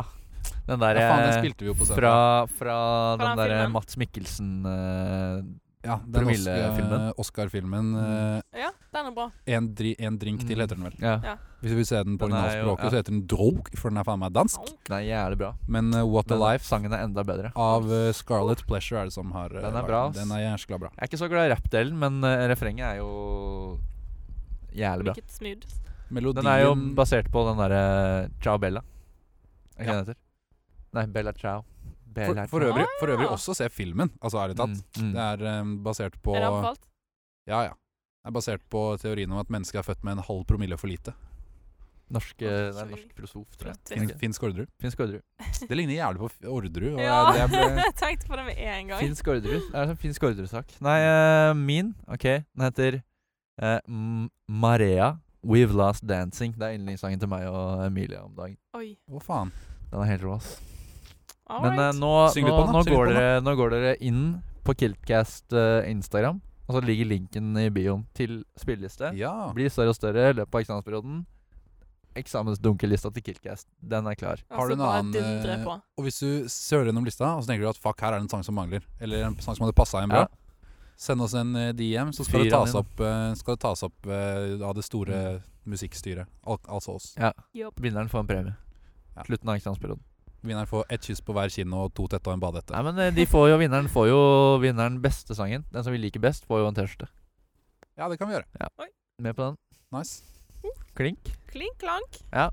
Den 0.70 0.80
ja, 0.80 1.08
faen, 1.10 1.24
den 1.26 1.40
spilte 1.42 1.66
vi 1.66 1.72
jo 1.72 1.74
på 1.80 1.86
scenen. 1.88 1.98
fra, 1.98 2.46
fra, 2.46 2.78
Fra 3.18 3.18
den 3.18 3.38
den 3.38 3.50
derre? 3.50 3.70
Mats 3.74 3.98
Mikkelsen 3.98 4.52
uh, 4.66 5.42
Ja, 5.82 5.96
den 6.04 6.12
Promille-filmen. 6.12 7.06
Oscar- 7.16 7.46
Oscar-filmen. 7.48 7.94
eh, 7.96 8.60
Ja, 8.60 8.70
den 8.94 9.06
er 9.08 9.12
bra. 9.16 9.30
en, 9.48 9.70
dri 9.74 9.96
en 9.98 10.18
drink 10.20 10.42
til, 10.46 10.58
Mm. 10.58 10.62
heter 10.62 10.76
den 10.76 10.84
vel. 10.84 10.96
Ja. 11.00 11.14
Ja. 11.24 11.36
Hvis 11.62 11.72
du 11.72 11.76
vil 11.78 11.86
se 11.88 12.04
den 12.04 12.18
på 12.20 12.26
originalspråket, 12.28 12.84
ja. 12.84 12.90
så 12.90 12.96
heter 13.00 13.12
den 13.16 13.22
Drog, 13.28 13.70
for 13.80 13.90
den 13.90 13.98
er 13.98 14.04
faen 14.04 14.20
meg 14.20 14.34
dansk. 14.36 14.60
Den 14.90 14.98
er 14.98 15.06
jævlig 15.08 15.38
bra. 15.40 15.54
Men 15.68 15.94
uh, 15.96 16.04
What 16.06 16.32
a 16.32 16.36
Life 16.36 16.66
sangen 16.68 16.92
er 16.94 17.06
enda 17.08 17.24
bedre. 17.24 17.54
av 17.56 17.88
eh, 17.92 18.12
Scarlet 18.12 18.66
Pleasure 18.68 19.00
er 19.02 19.06
det 19.06 19.14
som 19.16 19.32
har 19.32 19.56
eh, 19.56 19.62
Den 19.64 19.76
er 19.80 19.88
bra. 19.88 20.04
Den 20.12 20.32
er 20.36 20.44
jævla 20.52 20.80
bra. 20.84 20.90
Jeg 20.94 21.02
er 21.02 21.08
ikke 21.08 21.18
så 21.24 21.30
glad 21.32 21.48
i 21.50 21.54
rappdelen, 21.56 21.98
men 21.98 22.24
eh, 22.28 22.48
refrenget 22.52 22.86
er 22.86 22.98
jo 23.00 23.80
jævlig 24.76 25.06
bra. 25.06 25.14
Smooth. 25.32 25.68
Melodien 26.12 26.44
Den 26.44 26.52
er 26.52 26.66
jo 26.68 26.76
basert 26.96 27.32
på 27.32 27.48
den 27.48 27.58
derre 27.58 28.30
Ciao 28.44 28.58
Bella. 28.60 28.82
Er 29.78 29.82
ikke 29.84 29.94
Ja. 29.94 30.02
den 30.04 30.06
heter? 30.12 30.20
Nei, 30.98 31.06
Bella 31.14 31.34
Ciao. 31.38 31.64
Bella 32.10 32.48
for, 32.48 32.58
for, 32.58 32.66
øvrig, 32.66 32.86
for 33.00 33.14
øvrig 33.14 33.30
også 33.30 33.54
se 33.54 33.70
filmen, 33.70 34.12
altså 34.22 34.42
ærlig 34.42 34.58
talt. 34.58 34.82
Mm, 34.98 35.06
mm. 35.06 35.12
Det 35.14 35.26
er 35.26 35.62
um, 35.62 35.74
basert 35.86 36.16
på 36.24 36.36
Er 36.36 36.42
det 36.42 36.50
anbefalt? 36.50 36.86
Ja, 37.48 37.62
ja. 37.68 37.74
Det 38.20 38.32
er 38.32 38.36
basert 38.36 38.64
på 38.70 38.84
teorien 39.02 39.32
om 39.32 39.40
at 39.40 39.50
mennesket 39.50 39.80
er 39.80 39.86
født 39.86 40.04
med 40.04 40.18
en 40.18 40.24
halv 40.26 40.46
promille 40.50 40.78
for 40.78 40.92
lite. 40.92 41.14
Norsk, 42.10 42.42
er 42.42 42.74
norsk 42.90 43.12
filosof, 43.14 43.46
tror 43.60 43.70
jeg. 43.70 43.78
Finsk, 43.86 44.14
Fin, 44.14 44.20
finsk 44.20 44.44
Orderud. 44.44 44.70
finsk 44.82 45.00
Orderud. 45.00 45.22
Det 45.70 45.78
ligner 45.78 45.94
jævlig 45.94 46.20
på 46.20 46.30
Orderud. 46.50 46.98
Ja, 46.98 47.20
jeg, 47.38 47.50
ble, 47.54 47.86
tenkte 48.00 48.32
på 48.32 48.40
det 48.40 48.46
med 48.48 48.58
en 48.58 48.90
gang. 48.90 49.04
Finsk 49.04 49.28
Orderud. 49.28 49.68
Det 49.68 49.76
er 49.76 49.84
en 49.84 49.92
sånn 49.92 50.02
finsk 50.02 50.26
Orderud-sak. 50.32 50.74
Nei, 50.86 50.98
uh, 51.06 51.54
min, 51.54 51.94
OK, 52.10 52.26
den 52.26 52.66
heter 52.66 53.00
uh, 53.62 53.78
Marea. 54.50 55.14
We've 55.46 55.78
Lost 55.78 56.04
Dancing. 56.10 56.58
Det 56.58 56.66
er 56.66 56.80
yndlingssangen 56.80 57.22
til 57.22 57.30
meg 57.32 57.46
og 57.48 57.86
Emilie 57.86 58.20
om 58.26 58.34
dagen. 58.36 58.58
Oi. 58.76 58.98
Hva 59.08 59.24
faen? 59.24 59.54
Den 59.94 60.02
er 60.02 60.12
helt 60.16 60.26
rå, 60.26 60.36
ass. 60.42 60.58
Men 61.50 61.80
eh, 61.80 61.92
nå, 61.98 62.12
Syng 62.34 62.46
nå, 62.46 62.54
på 62.54 62.62
den, 62.66 62.70
da. 62.70 62.78
nå, 62.78 62.84
Syng 62.84 62.94
litt 62.94 62.98
går 62.98 63.08
på 63.08 63.14
den, 63.14 63.18
dere, 63.20 63.42
nå 63.46 63.56
går 63.58 63.74
dere 63.74 63.96
inn 64.06 64.22
på 64.68 64.76
Kiltcast 64.78 65.54
eh, 65.58 65.90
Instagram, 65.90 66.42
og 66.70 66.76
så 66.78 66.82
ligger 66.86 67.10
linken 67.10 67.58
i 67.58 67.70
bioen 67.74 68.04
til 68.14 68.44
spilleliste. 68.60 69.10
Ja. 69.18 69.34
Blir 69.56 69.72
større 69.74 69.90
og 69.96 69.98
større 69.98 70.30
i 70.30 70.36
løpet 70.38 70.54
av 70.54 70.62
eksamensperioden. 70.62 71.24
Eksamensdunkelista 72.20 73.12
til 73.14 73.24
Kiltcast, 73.24 73.68
den 73.86 74.08
er 74.10 74.16
klar. 74.18 74.42
Har 74.52 74.68
du 74.70 74.74
en 74.76 74.82
annen, 74.82 75.16
eh. 75.46 75.66
Og 75.98 76.06
hvis 76.08 76.18
du 76.22 76.48
søler 76.50 76.90
gjennom 76.90 77.06
lista, 77.06 77.36
og 77.38 77.44
så 77.46 77.52
tenker 77.52 77.66
du 77.68 77.70
at 77.70 77.80
fuck, 77.80 78.02
her 78.02 78.14
er 78.16 78.20
det 78.20 78.26
en 78.28 78.32
sang 78.34 78.44
som 78.46 78.58
mangler, 78.58 78.86
eller 79.00 79.28
en 79.28 79.38
sang 79.42 79.56
som 79.56 79.66
hadde 79.68 79.78
passa 79.78 80.02
inn 80.04 80.10
bra, 80.10 80.26
Ja. 80.26 80.66
send 80.98 81.22
oss 81.22 81.34
en 81.38 81.56
eh, 81.56 81.72
DM, 81.74 82.12
så 82.12 82.26
skal 82.26 82.44
det 82.44 82.52
tas 82.52 82.74
inn. 82.74 82.80
opp, 82.82 83.00
eh, 83.00 83.34
skal 83.40 83.56
det 83.56 83.62
tas 83.62 83.84
opp 83.84 84.06
eh, 84.10 84.58
av 84.66 84.74
det 84.76 84.84
store 84.84 85.42
musikkstyret. 85.70 86.28
Al 86.46 86.58
altså 86.68 86.96
oss. 86.98 87.14
Ja. 87.18 87.32
Vinneren 87.80 88.10
får 88.10 88.20
en 88.26 88.28
premie. 88.28 88.56
Ja. 89.16 89.24
Slutten 89.24 89.50
av 89.50 89.56
eksamensperioden. 89.56 90.04
Vinneren 90.42 90.70
får 90.70 90.86
ett 90.90 91.04
kyss 91.04 91.20
på 91.26 91.36
hver 91.36 91.52
kinn 91.52 91.74
og 91.76 91.92
to 91.98 92.06
tette 92.12 92.30
og 92.30 92.38
en 92.38 92.44
badehette. 92.44 92.72
Nei, 92.72 92.84
men 92.88 93.02
eh, 93.04 93.12
de 93.16 93.26
får 93.28 93.50
jo 93.52 93.58
vinneren 93.60 93.90
får 93.92 94.08
jo 94.08 94.22
vinneren 94.64 95.02
beste 95.04 95.36
sangen. 95.36 95.66
Den 95.74 95.84
som 95.84 95.96
vi 95.96 96.00
liker 96.00 96.24
best, 96.24 96.48
får 96.48 96.64
jo 96.64 96.70
en 96.70 96.78
T-skjorte. 96.78 97.10
Ja, 98.00 98.08
det 98.08 98.16
kan 98.22 98.30
vi 98.30 98.38
gjøre. 98.38 98.48
Med 99.20 99.36
på 99.36 99.50
den. 99.50 99.60
Nice. 99.92 100.24
Klink. 100.96 101.32
Klink 101.52 101.76
klank. 101.82 102.22
Ja. 102.32 102.48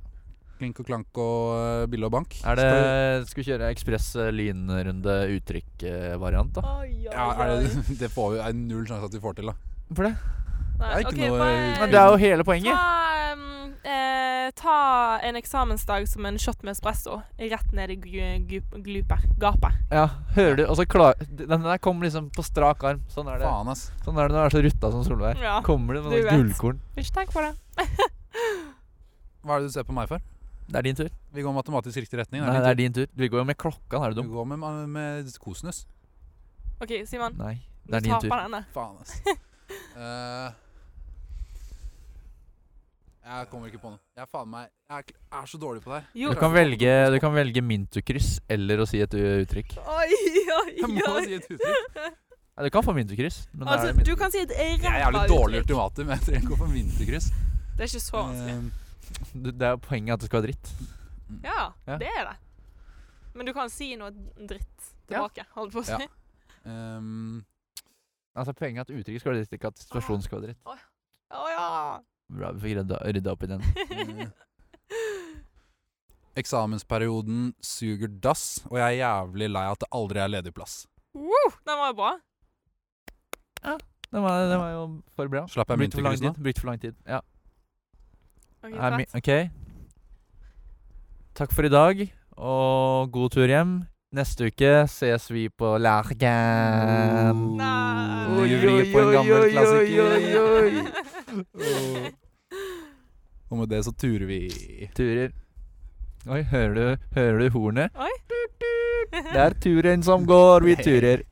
Klink 0.57 0.79
og 0.81 0.89
klank 0.89 1.19
og 1.21 1.53
uh, 1.53 1.85
bille 1.91 2.09
og 2.09 2.15
bank. 2.15 2.35
Er 2.49 2.59
det 2.59 3.29
Skal 3.29 3.43
vi 3.43 3.47
kjøre 3.51 3.69
ekspress 3.75 4.09
eh, 4.23 4.33
lynrunde 4.33 5.17
uttrykk-variant, 5.37 6.57
da? 6.57 6.65
Oi, 6.81 6.89
oi, 6.89 6.91
vi, 6.97 7.05
ja, 7.11 7.29
er 7.37 7.53
det, 7.61 7.85
det 8.03 8.11
får 8.15 8.35
vi, 8.35 8.43
er 8.43 8.57
null 8.57 8.87
sjanse 8.89 9.11
at 9.11 9.15
vi 9.19 9.23
får 9.23 9.39
til, 9.39 9.53
da. 9.53 9.77
For 9.93 10.09
det? 10.09 10.15
Nei, 10.79 10.91
er 10.93 10.99
ikke 11.05 11.13
ok, 11.15 11.21
noe- 11.31 11.81
Men 11.81 11.91
det 11.91 11.99
er 12.01 12.11
jo 12.13 12.17
hele 12.21 12.45
poenget. 12.45 12.75
Ta, 12.77 13.33
um, 13.33 13.75
eh, 13.85 14.51
ta 14.59 14.77
en 15.25 15.37
eksamensdag 15.41 16.07
som 16.09 16.27
en 16.27 16.37
shot 16.39 16.63
med 16.63 16.75
espresso 16.77 17.23
rett 17.39 17.73
ned 17.73 17.91
i 17.91 17.97
glupet. 17.97 19.25
Gapet. 19.39 19.73
Ja, 19.91 20.07
hører 20.37 20.57
du? 20.57 20.65
Og 20.67 20.77
så 20.77 20.87
klar 20.87 21.15
Den 21.19 21.63
der 21.63 21.79
kom 21.79 22.01
liksom 22.03 22.31
på 22.31 22.45
strak 22.45 22.83
arm. 22.85 23.01
Sånn 23.09 23.29
er 23.33 23.39
det 23.39 23.47
Faen, 23.49 23.69
ass. 23.73 23.91
Sånn 24.05 24.19
er 24.19 24.29
det 24.29 24.37
når 24.37 24.43
du 24.43 24.47
er 24.47 24.57
så 24.57 24.65
rutta 24.69 24.93
som 24.93 25.05
Solveig. 25.05 25.41
Ja. 25.41 25.61
Kommer 25.63 25.95
det 25.95 26.03
med 26.05 26.13
du 26.13 26.17
noen 26.17 26.25
vet. 26.25 26.35
gullkorn. 26.41 26.81
Ikke 26.97 27.13
tenk 27.21 27.33
på 27.33 27.45
det. 27.47 27.55
Hva 29.47 29.57
er 29.57 29.61
det 29.63 29.69
du 29.71 29.73
ser 29.77 29.85
på 29.87 29.95
meg 29.95 30.09
for? 30.11 30.21
Det 30.67 30.81
er 30.81 30.83
din 30.83 30.97
tur. 30.99 31.09
Vi 31.33 31.43
går 31.47 31.53
matematisk 31.55 32.01
riktig 32.03 32.19
retning. 32.19 32.43
Nei, 32.43 32.59
det 32.59 32.71
er 32.73 32.75
din 32.75 32.93
tur. 32.93 33.07
Vi 33.15 33.29
går 33.31 33.39
jo 33.39 33.45
med 33.47 33.57
klokka, 33.57 34.01
er 34.03 34.11
du 34.11 34.23
Du 34.23 34.23
Vi 34.27 34.35
går 34.35 34.47
med, 34.51 34.59
med, 34.59 34.89
med 34.91 35.37
kosinus. 35.39 35.85
OK, 36.83 37.07
Simon. 37.07 37.37
Nei, 37.39 37.61
det 37.87 37.95
er 38.01 38.01
din 38.01 38.13
taper 38.17 38.29
tur. 38.29 38.43
denne. 38.43 38.65
Faen, 38.75 38.97
ass. 39.01 39.21
Eh, 39.97 40.51
jeg 43.27 43.49
kommer 43.51 43.71
ikke 43.71 43.81
på 43.83 43.91
noe. 43.91 43.99
Jeg 44.17 44.29
faen 44.31 44.51
meg 44.53 44.69
Jeg 44.87 45.03
er, 45.03 45.17
er 45.41 45.49
så 45.51 45.59
dårlig 45.59 45.83
på 45.83 45.91
det 45.91 45.99
her. 45.99 46.07
Jo. 46.15 46.31
Du 46.31 46.39
kan 46.39 46.53
velge, 46.55 46.93
du 47.11 47.19
kan 47.23 47.35
velge 47.35 47.63
mintukryss 47.65 48.37
eller 48.55 48.83
å 48.85 48.87
si 48.87 49.01
et 49.03 49.17
uttrykk. 49.19 49.75
Oi, 49.83 50.07
oi, 50.07 50.45
oi. 50.61 50.71
Jeg 50.79 50.91
må 50.95 51.17
si 51.27 51.35
et 51.41 51.51
uttrykk. 51.57 51.99
Nei, 52.57 52.65
du 52.65 52.71
kan 52.73 52.87
få 52.87 52.95
mintukryss. 52.97 53.41
Men 53.53 53.69
Altså, 53.69 53.91
det 53.91 54.01
er 54.01 54.09
du 54.09 54.17
kan 54.17 54.33
si 54.33 54.41
et 54.45 54.55
Jeg 54.57 54.79
er 54.81 55.03
jævlig 55.03 55.25
dårlig 55.29 55.63
men 56.07 56.15
jeg 56.15 56.25
trenger 56.29 56.45
ikke 56.45 56.55
å 56.57 56.61
få 56.63 56.69
mintukryss. 56.71 57.27
Det 57.77 57.85
er 57.85 57.91
ikke 57.91 58.05
så 58.07 58.23
vanskelig. 58.23 58.55
Uh, 58.57 59.51
det 59.51 59.69
er 59.69 59.77
poenget 59.83 60.15
at 60.15 60.23
det 60.23 60.31
skal 60.31 60.41
være 60.43 60.53
dritt. 60.53 60.73
Ja, 61.43 61.73
Ja. 61.87 61.99
det 61.99 62.09
er 62.09 62.25
det. 62.31 62.37
Men 63.35 63.47
du 63.47 63.53
kan 63.53 63.69
si 63.69 63.95
noe 63.97 64.11
dritt 64.49 64.93
Ja. 65.11 65.21
tilbake, 65.21 65.45
holdt 65.55 65.75
på 65.75 65.83
å 65.83 65.85
si. 65.85 65.93
Ja. 65.93 66.09
Um, 66.65 67.45
Altså 68.37 68.53
Poenget 68.53 68.79
er 68.79 68.93
at 68.93 68.99
uttrykket 69.01 69.21
skal 69.21 69.33
være 69.33 69.45
dritt, 69.45 69.53
ikke 69.57 69.69
at 69.73 69.79
situasjonen 69.81 70.23
skal 70.23 70.41
være 70.41 70.53
dritt. 70.53 70.65
Å 70.67 71.45
ja. 71.51 72.01
Bra, 72.27 72.51
vi 72.57 72.65
fikk 72.65 72.81
rydda, 72.81 72.99
rydda 73.15 73.33
opp 73.37 73.47
i 73.47 73.53
den. 73.53 73.63
eksamensperioden 76.37 77.55
suger 77.65 78.11
dass, 78.23 78.61
og 78.71 78.79
jeg 78.79 78.87
er 78.87 79.01
jævlig 79.01 79.49
lei 79.57 79.65
at 79.71 79.81
det 79.83 79.89
aldri 79.97 80.21
er 80.21 80.33
ledig 80.33 80.53
plass. 80.57 80.85
Woo, 81.17 81.53
den 81.65 81.81
var 81.81 81.93
jo 81.93 81.97
bra. 81.97 82.13
Den 84.13 84.23
var, 84.23 84.45
den 84.51 84.61
var 84.61 84.71
jo 84.71 84.83
for 85.17 85.33
bra. 85.33 85.47
Slapp 85.51 85.73
jeg 85.73 85.79
Brukt 85.81 85.97
for 85.97 86.07
lang 86.07 86.21
tid. 86.21 86.43
Brukt 86.43 86.61
for 86.61 86.71
lang 86.71 86.81
tid. 86.81 86.95
Ja. 87.09 87.21
Ok, 88.63 88.73
er 88.75 88.97
mi-. 89.01 89.11
OK. 89.17 89.31
Takk 91.37 91.53
for 91.53 91.69
i 91.69 91.73
dag, 91.73 92.07
og 92.37 93.13
god 93.13 93.31
tur 93.35 93.49
hjem. 93.51 93.79
Neste 94.17 94.47
uke 94.49 94.87
ses 94.89 95.27
vi 95.33 95.49
på 95.51 95.75
Lerken. 95.83 97.43
Nei. 97.59 98.27
Oi, 98.37 98.47
oi, 98.47 98.69
oi, 98.71 98.85
oi, 99.03 99.17
oi, 99.19 99.51
klassiker. 99.53 101.06
Og 103.51 103.59
med 103.61 103.69
det 103.71 103.85
så 103.87 103.93
turer 103.95 104.27
vi. 104.27 104.41
Turer. 104.97 105.31
Oi, 106.27 106.43
hører 106.43 106.75
du, 106.75 106.97
hører 107.15 107.39
du 107.39 107.51
hornet? 107.55 107.91
Oi. 107.95 108.15
Det 109.13 109.41
er 109.41 109.55
turen 109.63 110.03
som 110.03 110.27
går, 110.27 110.65
vi 110.67 110.75
turer. 110.77 111.23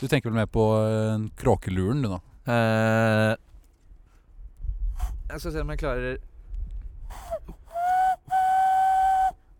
Du 0.00 0.06
tenker 0.06 0.30
vel 0.30 0.38
mer 0.38 0.46
på 0.46 0.62
uh, 0.78 1.18
kråkeluren, 1.36 2.02
du 2.02 2.08
nå? 2.12 2.20
Uh, 2.46 3.34
jeg 5.32 5.40
skal 5.40 5.52
se 5.52 5.60
om 5.60 5.70
jeg 5.70 5.78
klarer 5.78 6.16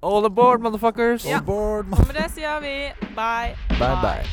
All 0.03 0.25
aboard, 0.27 0.61
motherfuckers! 0.61 1.25
Ja. 1.25 1.31
All 1.37 1.43
aboard, 1.43 1.87
Og 1.93 2.07
med 2.07 2.15
det 2.19 2.31
sier 2.35 2.61
vi 2.61 2.93
bye. 3.15 3.55
Bye, 3.79 3.97
bye. 4.03 4.27